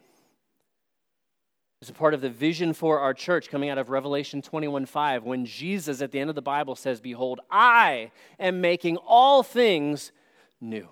It's 1.81 1.91
a 1.91 1.95
part 1.95 2.15
of 2.15 2.21
the 2.21 2.31
vision 2.31 2.75
for 2.75 3.01
our 3.01 3.13
church 3.13 3.49
coming 3.49 3.69
out 3.69 3.79
of 3.79 3.91
Revelation 3.91 4.41
21 4.41 4.87
5, 4.87 5.25
when 5.25 5.47
Jesus 5.47 6.01
at 6.01 6.13
the 6.13 6.21
end 6.21 6.31
of 6.31 6.37
the 6.37 6.43
Bible 6.43 6.77
says, 6.77 7.01
Behold, 7.01 7.41
I 7.51 8.13
am 8.39 8.61
making 8.61 8.99
all 8.99 9.43
things 9.43 10.13
new. 10.61 10.89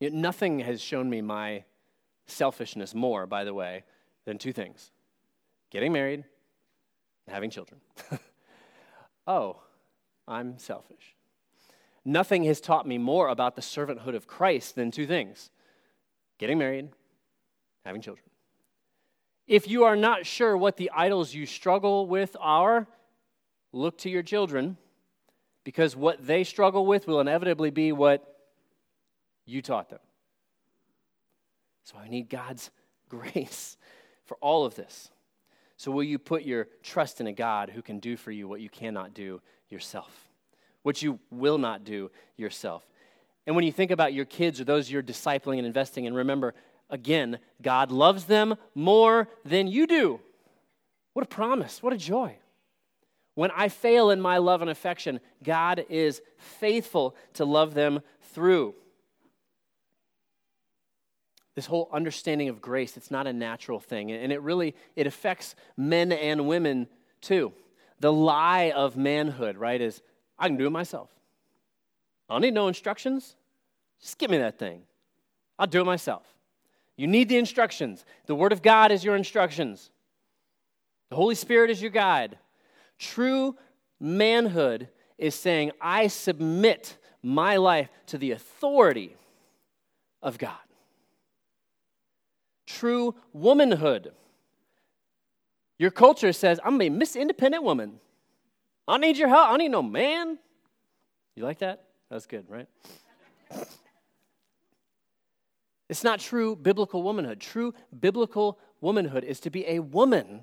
Yet 0.00 0.12
nothing 0.12 0.60
has 0.60 0.80
shown 0.80 1.10
me 1.10 1.20
my 1.20 1.64
selfishness 2.26 2.94
more, 2.94 3.26
by 3.26 3.44
the 3.44 3.52
way, 3.52 3.84
than 4.24 4.38
two 4.38 4.52
things 4.52 4.92
getting 5.70 5.92
married, 5.92 6.24
having 7.26 7.50
children. 7.50 7.80
oh, 9.26 9.60
I'm 10.26 10.58
selfish. 10.58 11.16
Nothing 12.04 12.44
has 12.44 12.60
taught 12.60 12.86
me 12.86 12.98
more 12.98 13.28
about 13.28 13.54
the 13.54 13.62
servanthood 13.62 14.14
of 14.14 14.26
Christ 14.26 14.74
than 14.74 14.90
two 14.90 15.06
things 15.06 15.50
getting 16.38 16.56
married, 16.56 16.88
having 17.84 18.00
children. 18.00 18.24
If 19.48 19.66
you 19.66 19.84
are 19.84 19.96
not 19.96 20.24
sure 20.24 20.56
what 20.56 20.76
the 20.76 20.90
idols 20.94 21.34
you 21.34 21.46
struggle 21.46 22.06
with 22.06 22.36
are, 22.38 22.86
look 23.72 23.98
to 23.98 24.10
your 24.10 24.22
children 24.22 24.76
because 25.64 25.96
what 25.96 26.24
they 26.26 26.44
struggle 26.44 26.86
with 26.86 27.06
will 27.06 27.20
inevitably 27.20 27.70
be 27.70 27.92
what 27.92 28.36
you 29.46 29.62
taught 29.62 29.90
them. 29.90 29.98
So 31.82 31.96
I 31.98 32.08
need 32.08 32.28
God's 32.28 32.70
grace 33.08 33.76
for 34.24 34.36
all 34.40 34.64
of 34.64 34.74
this. 34.74 35.10
So, 35.78 35.92
will 35.92 36.02
you 36.02 36.18
put 36.18 36.42
your 36.42 36.66
trust 36.82 37.20
in 37.20 37.28
a 37.28 37.32
God 37.32 37.70
who 37.70 37.82
can 37.82 38.00
do 38.00 38.16
for 38.16 38.32
you 38.32 38.48
what 38.48 38.60
you 38.60 38.68
cannot 38.68 39.14
do 39.14 39.40
yourself, 39.70 40.28
what 40.82 41.00
you 41.02 41.20
will 41.30 41.56
not 41.56 41.84
do 41.84 42.10
yourself? 42.36 42.84
And 43.46 43.54
when 43.54 43.64
you 43.64 43.70
think 43.70 43.92
about 43.92 44.12
your 44.12 44.24
kids 44.24 44.60
or 44.60 44.64
those 44.64 44.90
you're 44.90 45.04
discipling 45.04 45.58
and 45.58 45.66
investing 45.66 46.04
in, 46.04 46.14
remember, 46.14 46.54
again, 46.90 47.38
God 47.62 47.92
loves 47.92 48.24
them 48.24 48.56
more 48.74 49.28
than 49.44 49.68
you 49.68 49.86
do. 49.86 50.18
What 51.12 51.24
a 51.24 51.28
promise, 51.28 51.80
what 51.80 51.92
a 51.92 51.96
joy. 51.96 52.36
When 53.36 53.52
I 53.52 53.68
fail 53.68 54.10
in 54.10 54.20
my 54.20 54.38
love 54.38 54.62
and 54.62 54.70
affection, 54.70 55.20
God 55.44 55.86
is 55.88 56.20
faithful 56.38 57.14
to 57.34 57.44
love 57.44 57.74
them 57.74 58.00
through 58.34 58.74
this 61.58 61.66
whole 61.66 61.88
understanding 61.92 62.48
of 62.48 62.60
grace 62.60 62.96
it's 62.96 63.10
not 63.10 63.26
a 63.26 63.32
natural 63.32 63.80
thing 63.80 64.12
and 64.12 64.32
it 64.32 64.40
really 64.42 64.74
it 64.96 65.06
affects 65.06 65.56
men 65.76 66.12
and 66.12 66.46
women 66.46 66.86
too 67.20 67.52
the 68.00 68.12
lie 68.12 68.72
of 68.74 68.96
manhood 68.96 69.56
right 69.56 69.80
is 69.80 70.00
i 70.38 70.46
can 70.46 70.56
do 70.56 70.66
it 70.66 70.70
myself 70.70 71.10
i 72.28 72.34
don't 72.34 72.42
need 72.42 72.54
no 72.54 72.68
instructions 72.68 73.34
just 74.00 74.18
give 74.18 74.30
me 74.30 74.38
that 74.38 74.58
thing 74.58 74.82
I'll 75.58 75.66
do 75.66 75.80
it 75.80 75.84
myself. 75.84 76.22
You 76.96 77.06
need 77.06 77.28
the 77.28 77.36
instructions. 77.36 78.04
The 78.26 78.34
Word 78.34 78.52
of 78.52 78.62
God 78.62 78.92
is 78.92 79.04
your 79.04 79.16
instructions, 79.16 79.90
the 81.10 81.16
Holy 81.16 81.34
Spirit 81.34 81.70
is 81.70 81.80
your 81.80 81.90
guide. 81.90 82.38
True 82.98 83.56
manhood 83.98 84.88
is 85.16 85.34
saying, 85.34 85.72
I 85.80 86.08
submit 86.08 86.98
my 87.22 87.56
life 87.56 87.88
to 88.06 88.18
the 88.18 88.32
authority 88.32 89.16
of 90.22 90.36
God. 90.36 90.58
True 92.68 93.14
womanhood. 93.32 94.12
Your 95.78 95.90
culture 95.90 96.32
says, 96.32 96.60
I'm 96.62 96.80
a 96.80 96.90
Miss 96.90 97.16
Independent 97.16 97.64
woman. 97.64 97.98
I 98.86 98.98
need 98.98 99.16
your 99.16 99.28
help. 99.28 99.50
I 99.50 99.56
need 99.56 99.70
no 99.70 99.82
man. 99.82 100.38
You 101.34 101.44
like 101.44 101.58
that? 101.58 101.84
That's 102.10 102.26
good, 102.26 102.46
right? 102.48 102.68
It's 105.88 106.04
not 106.04 106.20
true 106.20 106.54
biblical 106.54 107.02
womanhood. 107.02 107.40
True 107.40 107.72
biblical 107.98 108.58
womanhood 108.82 109.24
is 109.24 109.40
to 109.40 109.50
be 109.50 109.66
a 109.66 109.78
woman 109.78 110.42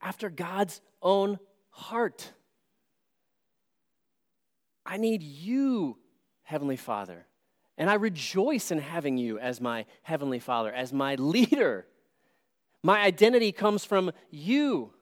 after 0.00 0.30
God's 0.30 0.80
own 1.02 1.38
heart. 1.68 2.32
I 4.84 4.96
need 4.96 5.22
you, 5.22 5.98
Heavenly 6.44 6.76
Father. 6.76 7.26
And 7.78 7.90
I 7.90 7.94
rejoice 7.94 8.70
in 8.70 8.78
having 8.78 9.18
you 9.18 9.38
as 9.38 9.60
my 9.60 9.84
Heavenly 10.02 10.38
Father, 10.38 10.72
as 10.72 10.92
my 10.92 11.14
leader. 11.16 11.86
My 12.82 13.00
identity 13.00 13.52
comes 13.52 13.84
from 13.84 14.12
you. 14.30 14.92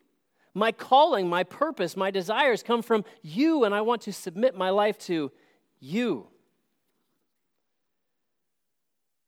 My 0.54 0.72
calling, 0.72 1.28
my 1.28 1.44
purpose, 1.44 1.96
my 1.96 2.10
desires 2.10 2.62
come 2.62 2.82
from 2.82 3.04
you, 3.22 3.64
and 3.64 3.74
I 3.74 3.80
want 3.80 4.02
to 4.02 4.12
submit 4.12 4.56
my 4.56 4.70
life 4.70 4.98
to 5.00 5.32
you. 5.80 6.28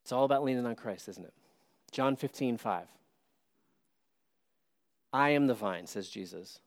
It's 0.03 0.13
all 0.13 0.25
about 0.25 0.45
leaning 0.45 0.65
on 0.65 0.77
Christ, 0.77 1.09
isn't 1.09 1.25
it? 1.25 1.35
John 1.91 2.15
15, 2.15 2.59
5. 2.59 2.87
I 5.13 5.31
am 5.31 5.47
the 5.47 5.55
vine, 5.55 5.87
says 5.87 6.09
Jesus. 6.09 6.61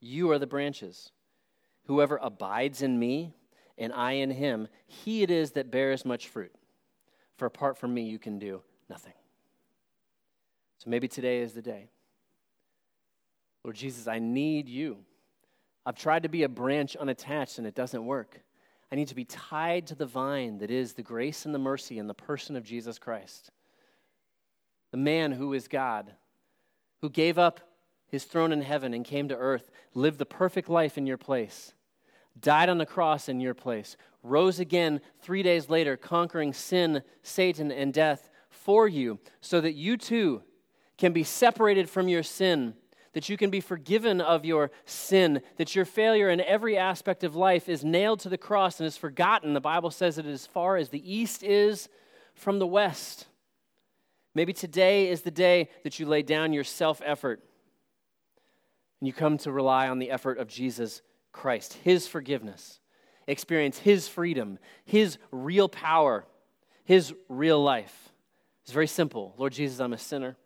You 0.00 0.30
are 0.30 0.38
the 0.38 0.46
branches. 0.46 1.12
Whoever 1.84 2.16
abides 2.16 2.82
in 2.82 2.98
me 2.98 3.34
and 3.78 3.92
I 3.92 4.12
in 4.12 4.30
him, 4.30 4.68
he 4.86 5.22
it 5.22 5.30
is 5.30 5.52
that 5.52 5.70
bears 5.70 6.04
much 6.04 6.28
fruit. 6.28 6.54
For 7.36 7.46
apart 7.46 7.76
from 7.76 7.92
me, 7.92 8.02
you 8.02 8.18
can 8.18 8.38
do 8.38 8.62
nothing. 8.88 9.12
So 10.78 10.90
maybe 10.90 11.08
today 11.08 11.40
is 11.40 11.52
the 11.52 11.62
day. 11.62 11.88
Lord 13.64 13.76
Jesus, 13.76 14.06
I 14.06 14.18
need 14.18 14.68
you. 14.68 14.98
I've 15.84 15.96
tried 15.96 16.22
to 16.22 16.28
be 16.28 16.44
a 16.44 16.48
branch 16.48 16.96
unattached 16.96 17.58
and 17.58 17.66
it 17.66 17.74
doesn't 17.74 18.04
work. 18.04 18.40
I 18.90 18.94
need 18.94 19.08
to 19.08 19.14
be 19.14 19.24
tied 19.24 19.88
to 19.88 19.94
the 19.94 20.06
vine 20.06 20.58
that 20.58 20.70
is 20.70 20.92
the 20.92 21.02
grace 21.02 21.44
and 21.44 21.54
the 21.54 21.58
mercy 21.58 21.98
and 21.98 22.08
the 22.08 22.14
person 22.14 22.56
of 22.56 22.64
Jesus 22.64 22.98
Christ. 22.98 23.50
The 24.92 24.96
man 24.96 25.32
who 25.32 25.52
is 25.52 25.68
God, 25.68 26.12
who 27.02 27.10
gave 27.10 27.38
up 27.38 27.60
his 28.08 28.24
throne 28.24 28.52
in 28.52 28.62
heaven 28.62 28.94
and 28.94 29.04
came 29.04 29.28
to 29.28 29.36
earth, 29.36 29.70
lived 29.94 30.18
the 30.18 30.26
perfect 30.26 30.68
life 30.68 30.96
in 30.96 31.06
your 31.06 31.18
place, 31.18 31.74
died 32.40 32.68
on 32.68 32.78
the 32.78 32.86
cross 32.86 33.28
in 33.28 33.40
your 33.40 33.54
place, 33.54 33.96
rose 34.22 34.58
again 34.58 35.00
three 35.20 35.42
days 35.42 35.68
later, 35.68 35.96
conquering 35.96 36.52
sin, 36.52 37.02
Satan, 37.22 37.70
and 37.70 37.92
death 37.92 38.30
for 38.50 38.88
you, 38.88 39.18
so 39.40 39.60
that 39.60 39.74
you 39.74 39.96
too 39.96 40.42
can 40.98 41.12
be 41.12 41.22
separated 41.22 41.88
from 41.88 42.08
your 42.08 42.22
sin 42.22 42.74
that 43.16 43.30
you 43.30 43.38
can 43.38 43.48
be 43.48 43.62
forgiven 43.62 44.20
of 44.20 44.44
your 44.44 44.70
sin, 44.84 45.40
that 45.56 45.74
your 45.74 45.86
failure 45.86 46.28
in 46.28 46.38
every 46.42 46.76
aspect 46.76 47.24
of 47.24 47.34
life 47.34 47.66
is 47.66 47.82
nailed 47.82 48.20
to 48.20 48.28
the 48.28 48.36
cross 48.36 48.78
and 48.78 48.86
is 48.86 48.98
forgotten. 48.98 49.54
The 49.54 49.60
Bible 49.62 49.90
says 49.90 50.18
it 50.18 50.26
as 50.26 50.46
far 50.46 50.76
as 50.76 50.90
the 50.90 51.14
east 51.14 51.42
is 51.42 51.88
from 52.34 52.58
the 52.58 52.66
west. 52.66 53.26
Maybe 54.34 54.52
today 54.52 55.08
is 55.08 55.22
the 55.22 55.30
day 55.30 55.70
that 55.82 55.98
you 55.98 56.04
lay 56.04 56.20
down 56.20 56.52
your 56.52 56.62
self 56.62 57.00
effort 57.02 57.42
and 59.00 59.06
you 59.06 59.14
come 59.14 59.38
to 59.38 59.50
rely 59.50 59.88
on 59.88 59.98
the 59.98 60.10
effort 60.10 60.36
of 60.36 60.46
Jesus 60.46 61.00
Christ, 61.36 61.74
His 61.84 62.08
forgiveness, 62.08 62.80
experience 63.26 63.78
His 63.78 64.08
freedom, 64.08 64.58
His 64.84 65.18
real 65.30 65.68
power, 65.68 66.24
His 66.84 67.12
real 67.28 67.62
life. 67.62 68.08
It's 68.64 68.72
very 68.72 68.86
simple. 68.86 69.34
Lord 69.36 69.52
Jesus, 69.52 69.78
I'm 69.78 69.92
a 69.92 69.98
sinner. 69.98 70.36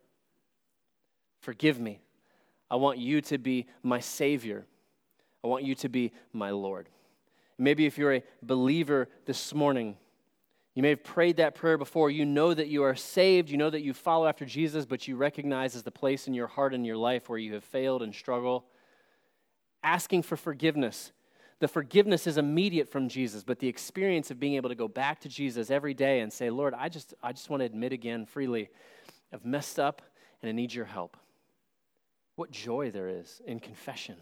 Forgive 1.41 1.81
me. 1.81 2.01
I 2.71 2.77
want 2.77 2.99
you 2.99 3.21
to 3.23 3.39
be 3.39 3.67
my 3.83 4.01
Savior. 4.01 4.67
I 5.43 5.47
want 5.47 5.65
you 5.65 5.75
to 5.77 5.89
be 5.89 6.13
my 6.33 6.51
Lord. 6.51 6.89
Maybe 7.57 7.87
if 7.87 7.97
you're 7.97 8.15
a 8.15 8.25
believer 8.43 9.09
this 9.27 9.55
morning, 9.55 9.97
you 10.75 10.83
may 10.83 10.91
have 10.91 11.05
prayed 11.05 11.39
that 11.39 11.55
prayer 11.55 11.79
before. 11.79 12.11
You 12.11 12.27
know 12.27 12.53
that 12.53 12.69
you 12.69 12.83
are 12.83 12.95
saved. 12.95 13.49
You 13.49 13.57
know 13.57 13.71
that 13.71 13.83
you 13.83 13.95
follow 13.95 14.27
after 14.27 14.45
Jesus, 14.45 14.87
but 14.87 15.09
you 15.09 15.17
recognize 15.17 15.77
as 15.77 15.83
the 15.83 15.91
place 15.91 16.27
in 16.27 16.35
your 16.35 16.47
heart 16.47 16.75
and 16.75 16.85
your 16.85 16.97
life 16.97 17.29
where 17.29 17.39
you 17.39 17.55
have 17.55 17.65
failed 17.65 18.03
and 18.03 18.15
struggle. 18.15 18.67
Asking 19.83 20.23
for 20.23 20.37
forgiveness. 20.37 21.13
The 21.61 21.69
forgiveness 21.69 22.27
is 22.27 22.39
immediate 22.39 22.89
from 22.89 23.09
Jesus, 23.09 23.43
but 23.43 23.59
the 23.59 23.69
experience 23.69 24.31
of 24.31 24.41
being 24.41 24.55
able 24.55 24.71
to 24.71 24.75
go 24.75 24.89
back 24.89 25.21
to 25.21 25.29
Jesus 25.29 25.71
every 25.71 25.93
day 25.93 26.21
and 26.21 26.33
say, 26.33 26.49
Lord, 26.49 26.75
I 26.75 26.89
just, 26.89 27.13
I 27.23 27.33
just 27.33 27.51
want 27.51 27.61
to 27.61 27.67
admit 27.67 27.93
again 27.93 28.25
freely, 28.25 28.71
I've 29.33 29.45
messed 29.45 29.79
up 29.79 30.01
and 30.41 30.49
I 30.49 30.53
need 30.53 30.73
your 30.73 30.87
help. 30.87 31.19
What 32.37 32.51
joy 32.51 32.91
there 32.91 33.09
is 33.09 33.43
in 33.47 33.61
confession. 33.61 34.17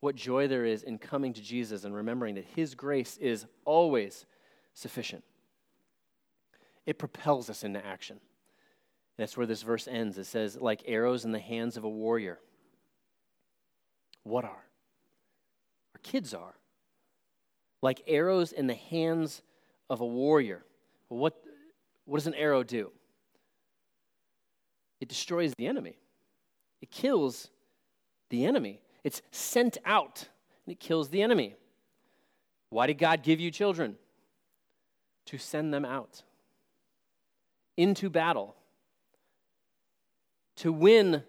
What 0.00 0.14
joy 0.14 0.46
there 0.46 0.66
is 0.66 0.82
in 0.82 0.98
coming 0.98 1.32
to 1.32 1.40
Jesus 1.40 1.84
and 1.84 1.94
remembering 1.94 2.34
that 2.34 2.44
His 2.44 2.74
grace 2.74 3.16
is 3.16 3.46
always 3.64 4.26
sufficient. 4.74 5.24
It 6.84 6.98
propels 6.98 7.48
us 7.48 7.64
into 7.64 7.84
action. 7.84 8.20
That's 9.16 9.36
where 9.36 9.46
this 9.46 9.62
verse 9.62 9.88
ends. 9.88 10.16
It 10.18 10.24
says, 10.24 10.60
like 10.60 10.82
arrows 10.86 11.24
in 11.24 11.32
the 11.32 11.38
hands 11.38 11.76
of 11.76 11.84
a 11.84 11.88
warrior. 11.88 12.38
What 14.22 14.44
are? 14.44 14.64
Kids 16.08 16.32
are. 16.32 16.54
Like 17.82 18.02
arrows 18.06 18.52
in 18.52 18.66
the 18.66 18.74
hands 18.74 19.42
of 19.90 20.00
a 20.00 20.06
warrior. 20.06 20.64
What, 21.08 21.34
what 22.06 22.18
does 22.18 22.26
an 22.26 22.32
arrow 22.32 22.62
do? 22.62 22.92
It 25.02 25.08
destroys 25.08 25.52
the 25.54 25.66
enemy. 25.66 25.98
It 26.80 26.90
kills 26.90 27.50
the 28.30 28.46
enemy. 28.46 28.80
It's 29.04 29.20
sent 29.32 29.76
out 29.84 30.26
and 30.64 30.72
it 30.72 30.80
kills 30.80 31.10
the 31.10 31.20
enemy. 31.20 31.56
Why 32.70 32.86
did 32.86 32.96
God 32.96 33.22
give 33.22 33.38
you 33.38 33.50
children? 33.50 33.96
To 35.26 35.36
send 35.36 35.74
them 35.74 35.84
out 35.84 36.22
into 37.76 38.08
battle, 38.08 38.56
to 40.56 40.72
win 40.72 41.22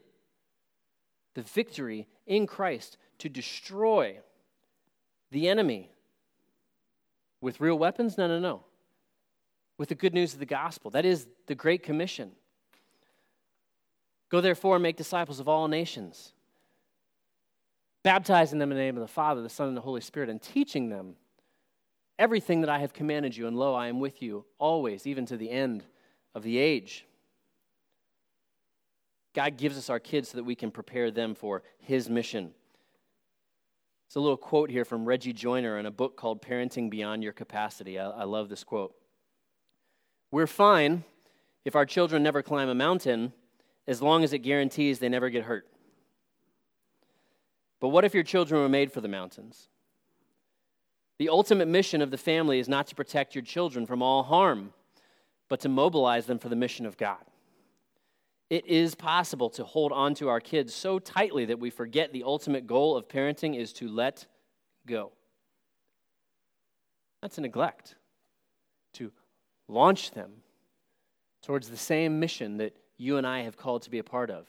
the 1.35 1.41
victory 1.41 2.07
in 2.25 2.47
Christ, 2.47 2.97
to 3.17 3.27
destroy 3.27 4.19
the 5.31 5.47
enemy 5.47 5.91
with 7.41 7.59
real 7.61 7.77
weapons? 7.77 8.17
No, 8.17 8.27
no, 8.27 8.39
no. 8.39 8.63
With 9.77 9.89
the 9.89 9.95
good 9.95 10.13
news 10.13 10.33
of 10.33 10.39
the 10.39 10.45
gospel. 10.45 10.91
That 10.91 11.05
is 11.05 11.27
the 11.47 11.55
Great 11.55 11.83
Commission. 11.83 12.31
Go 14.29 14.41
therefore 14.41 14.75
and 14.75 14.83
make 14.83 14.97
disciples 14.97 15.39
of 15.39 15.47
all 15.47 15.67
nations, 15.67 16.33
baptizing 18.03 18.59
them 18.59 18.71
in 18.71 18.77
the 18.77 18.83
name 18.83 18.95
of 18.95 19.01
the 19.01 19.07
Father, 19.07 19.41
the 19.41 19.49
Son, 19.49 19.67
and 19.67 19.77
the 19.77 19.81
Holy 19.81 20.01
Spirit, 20.01 20.29
and 20.29 20.41
teaching 20.41 20.89
them 20.89 21.15
everything 22.19 22.61
that 22.61 22.69
I 22.69 22.79
have 22.79 22.93
commanded 22.93 23.35
you. 23.35 23.47
And 23.47 23.57
lo, 23.57 23.73
I 23.73 23.87
am 23.87 23.99
with 23.99 24.21
you 24.21 24.45
always, 24.59 25.07
even 25.07 25.25
to 25.27 25.37
the 25.37 25.49
end 25.49 25.83
of 26.35 26.43
the 26.43 26.57
age. 26.57 27.05
God 29.33 29.57
gives 29.57 29.77
us 29.77 29.89
our 29.89 29.99
kids 29.99 30.29
so 30.29 30.37
that 30.37 30.43
we 30.43 30.55
can 30.55 30.69
prepare 30.69 31.09
them 31.09 31.33
for 31.33 31.63
His 31.79 32.09
mission. 32.09 32.53
It's 34.09 34.15
a 34.15 34.19
little 34.19 34.37
quote 34.37 34.71
here 34.71 34.85
from 34.85 35.05
Reggie 35.05 35.33
Joiner 35.33 35.77
in 35.77 35.85
a 35.85 35.91
book 35.91 36.17
called 36.17 36.41
Parenting 36.41 36.89
Beyond 36.89 37.21
Your 37.21 37.31
Capacity. 37.31 37.99
I, 37.99 38.09
I 38.09 38.23
love 38.23 38.49
this 38.49 38.63
quote. 38.63 38.95
We're 40.31 40.47
fine 40.47 41.03
if 41.63 41.75
our 41.75 41.85
children 41.85 42.23
never 42.23 42.41
climb 42.41 42.69
a 42.69 42.73
mountain 42.73 43.33
as 43.87 44.01
long 44.01 44.23
as 44.23 44.33
it 44.33 44.39
guarantees 44.39 44.97
they 44.97 45.09
never 45.09 45.29
get 45.29 45.43
hurt. 45.43 45.67
But 47.79 47.89
what 47.89 48.03
if 48.03 48.15
your 48.15 48.23
children 48.23 48.59
were 48.59 48.67
made 48.67 48.91
for 48.91 48.99
the 48.99 49.07
mountains? 49.07 49.69
The 51.19 51.29
ultimate 51.29 51.67
mission 51.67 52.01
of 52.01 52.09
the 52.09 52.17
family 52.17 52.57
is 52.57 52.67
not 52.67 52.87
to 52.87 52.95
protect 52.95 53.35
your 53.35 53.43
children 53.43 53.85
from 53.85 54.01
all 54.01 54.23
harm, 54.23 54.73
but 55.49 55.59
to 55.59 55.69
mobilize 55.69 56.25
them 56.25 56.39
for 56.39 56.49
the 56.49 56.55
mission 56.55 56.87
of 56.87 56.97
God. 56.97 57.28
It 58.49 58.65
is 58.65 58.95
possible 58.95 59.49
to 59.51 59.63
hold 59.63 59.91
on 59.91 60.15
to 60.15 60.29
our 60.29 60.39
kids 60.39 60.73
so 60.73 60.97
tightly 60.97 61.45
that 61.45 61.59
we 61.59 61.69
forget 61.69 62.11
the 62.11 62.23
ultimate 62.23 62.65
goal 62.65 62.97
of 62.97 63.07
parenting 63.07 63.55
is 63.55 63.73
to 63.73 63.87
let 63.87 64.25
go. 64.87 65.11
That's 67.21 67.37
a 67.37 67.41
neglect. 67.41 67.95
To 68.93 69.11
launch 69.67 70.11
them 70.11 70.31
towards 71.43 71.69
the 71.69 71.77
same 71.77 72.19
mission 72.19 72.57
that 72.57 72.75
you 72.97 73.17
and 73.17 73.27
I 73.27 73.41
have 73.41 73.55
called 73.55 73.83
to 73.83 73.91
be 73.91 73.99
a 73.99 74.03
part 74.03 74.31
of. 74.31 74.47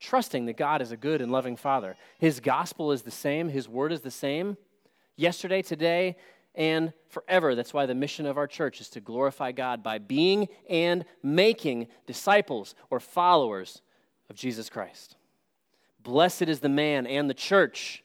Trusting 0.00 0.46
that 0.46 0.56
God 0.56 0.82
is 0.82 0.90
a 0.90 0.96
good 0.96 1.22
and 1.22 1.30
loving 1.30 1.56
Father. 1.56 1.96
His 2.18 2.40
gospel 2.40 2.92
is 2.92 3.02
the 3.02 3.10
same, 3.10 3.48
His 3.48 3.68
word 3.68 3.92
is 3.92 4.00
the 4.00 4.10
same 4.10 4.56
yesterday, 5.16 5.62
today, 5.62 6.16
and 6.56 6.92
forever. 7.08 7.54
That's 7.54 7.74
why 7.74 7.86
the 7.86 7.94
mission 7.94 8.26
of 8.26 8.38
our 8.38 8.46
church 8.46 8.80
is 8.80 8.88
to 8.90 9.00
glorify 9.00 9.52
God 9.52 9.82
by 9.82 9.98
being 9.98 10.48
and 10.68 11.04
making 11.22 11.88
disciples 12.06 12.74
or 12.90 13.00
followers 13.00 13.82
of 14.30 14.36
Jesus 14.36 14.68
Christ. 14.68 15.16
Blessed 16.02 16.42
is 16.42 16.60
the 16.60 16.68
man 16.68 17.06
and 17.06 17.28
the 17.28 17.34
church 17.34 18.02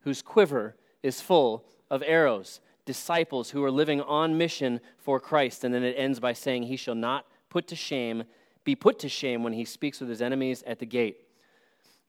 whose 0.00 0.22
quiver 0.22 0.76
is 1.02 1.20
full 1.20 1.64
of 1.90 2.02
arrows, 2.04 2.60
disciples 2.84 3.50
who 3.50 3.64
are 3.64 3.70
living 3.70 4.00
on 4.00 4.36
mission 4.36 4.80
for 4.98 5.18
Christ. 5.18 5.64
And 5.64 5.72
then 5.72 5.84
it 5.84 5.94
ends 5.96 6.20
by 6.20 6.32
saying, 6.32 6.64
He 6.64 6.76
shall 6.76 6.94
not 6.94 7.26
put 7.48 7.68
to 7.68 7.76
shame, 7.76 8.24
be 8.64 8.74
put 8.74 8.98
to 9.00 9.08
shame 9.08 9.42
when 9.42 9.52
he 9.52 9.64
speaks 9.64 10.00
with 10.00 10.08
his 10.08 10.20
enemies 10.20 10.62
at 10.66 10.78
the 10.78 10.86
gate. 10.86 11.18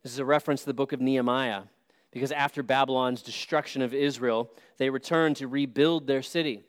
This 0.04 0.12
is 0.12 0.20
a 0.20 0.26
reference 0.26 0.62
to 0.62 0.68
the 0.68 0.74
book 0.74 0.94
of 0.94 1.02
Nehemiah 1.02 1.64
because 2.16 2.32
after 2.32 2.64
Babylon's 2.64 3.22
destruction 3.22 3.82
of 3.82 3.94
Israel, 3.94 4.50
they 4.78 4.90
returned 4.90 5.36
to 5.36 5.50
rebuild 5.50 6.08
their 6.08 6.22
city, 6.22 6.64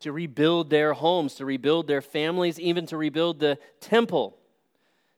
to 0.00 0.10
rebuild 0.10 0.68
their 0.68 0.94
homes, 0.94 1.36
to 1.36 1.44
rebuild 1.44 1.86
their 1.86 2.02
families, 2.02 2.58
even 2.58 2.86
to 2.86 2.96
rebuild 2.96 3.38
the 3.38 3.56
temple. 3.78 4.36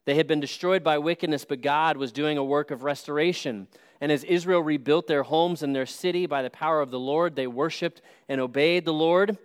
They 0.04 0.16
had 0.16 0.26
been 0.26 0.40
destroyed 0.40 0.84
by 0.84 0.98
wickedness, 0.98 1.46
but 1.46 1.62
God 1.62 1.96
was 1.96 2.12
doing 2.12 2.36
a 2.36 2.44
work 2.44 2.70
of 2.70 2.82
restoration. 2.82 3.66
And 3.98 4.12
as 4.12 4.24
Israel 4.24 4.62
rebuilt 4.62 5.06
their 5.06 5.22
homes 5.22 5.62
and 5.62 5.74
their 5.74 5.86
city 5.86 6.26
by 6.26 6.42
the 6.42 6.50
power 6.50 6.82
of 6.82 6.90
the 6.90 7.00
Lord, 7.00 7.34
they 7.34 7.46
worshiped 7.46 8.02
and 8.28 8.42
obeyed 8.42 8.84
the 8.84 8.92
Lord. 8.92 9.38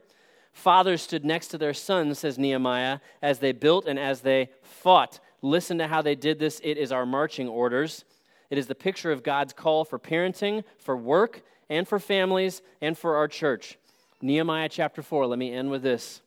Fathers 0.52 1.04
stood 1.04 1.24
next 1.24 1.48
to 1.50 1.58
their 1.58 1.74
sons, 1.74 2.20
says 2.20 2.38
Nehemiah, 2.38 3.00
as 3.22 3.40
they 3.40 3.54
built 3.54 3.88
and 3.88 3.98
as 3.98 4.20
they 4.20 4.50
fought. 4.62 5.22
Listen 5.42 5.78
to 5.78 5.88
how 5.88 6.02
they 6.02 6.16
did 6.16 6.38
this. 6.38 6.60
It 6.66 6.78
is 6.78 6.92
our 6.92 7.06
marching 7.06 7.48
orders. 7.48 8.04
It 8.50 8.58
is 8.58 8.68
the 8.68 8.76
picture 8.76 9.12
of 9.12 9.24
God's 9.24 9.54
call 9.54 9.84
for 9.84 10.00
parenting, 10.00 10.64
for 10.78 10.96
work, 10.96 11.42
and 11.70 11.88
for 11.88 12.00
families, 12.00 12.62
and 12.82 12.98
for 12.98 13.16
our 13.16 13.28
church. 13.28 13.78
Nehemiah 14.22 14.70
chapter 14.70 15.02
4, 15.02 15.28
let 15.28 15.40
me 15.40 15.54
end 15.54 15.70
with 15.70 15.84
this. 15.84 16.22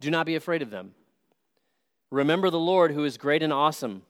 Do 0.00 0.10
not 0.10 0.26
be 0.26 0.36
afraid 0.36 0.62
of 0.62 0.70
them. 0.70 0.94
Remember 2.10 2.50
the 2.50 2.58
Lord 2.58 2.92
who 2.92 3.04
is 3.04 3.16
great 3.16 3.42
and 3.42 3.52
awesome, 3.52 4.02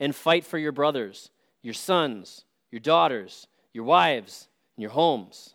and 0.00 0.14
fight 0.14 0.44
for 0.44 0.58
your 0.58 0.72
brothers, 0.72 1.30
your 1.62 1.74
sons, 1.74 2.44
your 2.70 2.80
daughters, 2.80 3.46
your 3.72 3.84
wives, 3.84 4.48
and 4.76 4.82
your 4.82 4.90
homes. 4.90 5.54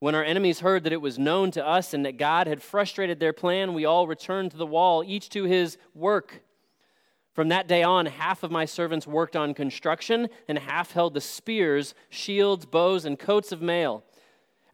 When 0.00 0.14
our 0.14 0.24
enemies 0.24 0.60
heard 0.60 0.84
that 0.84 0.92
it 0.92 1.00
was 1.00 1.18
known 1.18 1.50
to 1.52 1.66
us 1.66 1.92
and 1.92 2.04
that 2.04 2.18
God 2.18 2.46
had 2.46 2.62
frustrated 2.62 3.18
their 3.18 3.32
plan, 3.32 3.74
we 3.74 3.84
all 3.84 4.06
returned 4.06 4.52
to 4.52 4.56
the 4.56 4.66
wall, 4.66 5.02
each 5.04 5.28
to 5.30 5.44
his 5.44 5.76
work. 5.94 6.42
From 7.38 7.50
that 7.50 7.68
day 7.68 7.84
on, 7.84 8.06
half 8.06 8.42
of 8.42 8.50
my 8.50 8.64
servants 8.64 9.06
worked 9.06 9.36
on 9.36 9.54
construction, 9.54 10.28
and 10.48 10.58
half 10.58 10.90
held 10.90 11.14
the 11.14 11.20
spears, 11.20 11.94
shields, 12.10 12.66
bows, 12.66 13.04
and 13.04 13.16
coats 13.16 13.52
of 13.52 13.62
mail. 13.62 14.02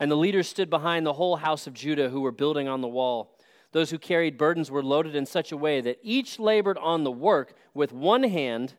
And 0.00 0.10
the 0.10 0.16
leaders 0.16 0.48
stood 0.48 0.70
behind 0.70 1.04
the 1.04 1.12
whole 1.12 1.36
house 1.36 1.66
of 1.66 1.74
Judah 1.74 2.08
who 2.08 2.22
were 2.22 2.32
building 2.32 2.66
on 2.66 2.80
the 2.80 2.88
wall. 2.88 3.36
Those 3.72 3.90
who 3.90 3.98
carried 3.98 4.38
burdens 4.38 4.70
were 4.70 4.82
loaded 4.82 5.14
in 5.14 5.26
such 5.26 5.52
a 5.52 5.58
way 5.58 5.82
that 5.82 5.98
each 6.02 6.38
labored 6.38 6.78
on 6.78 7.04
the 7.04 7.10
work 7.10 7.52
with 7.74 7.92
one 7.92 8.22
hand 8.22 8.72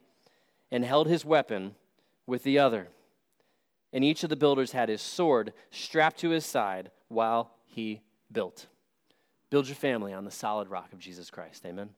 and 0.71 0.83
held 0.83 1.07
his 1.07 1.23
weapon 1.23 1.75
with 2.25 2.41
the 2.41 2.57
other. 2.57 2.88
And 3.93 4.03
each 4.03 4.23
of 4.23 4.31
the 4.31 4.36
builders 4.36 4.71
had 4.71 4.89
his 4.89 5.03
sword 5.03 5.53
strapped 5.69 6.17
to 6.21 6.31
his 6.31 6.43
side 6.43 6.89
while 7.07 7.51
he 7.67 8.01
built. 8.31 8.65
Build 9.51 9.67
your 9.67 9.75
family 9.75 10.11
on 10.11 10.25
the 10.25 10.31
solid 10.31 10.69
rock 10.69 10.91
of 10.91 10.97
Jesus 10.97 11.29
Christ. 11.29 11.63
Amen. 11.67 11.89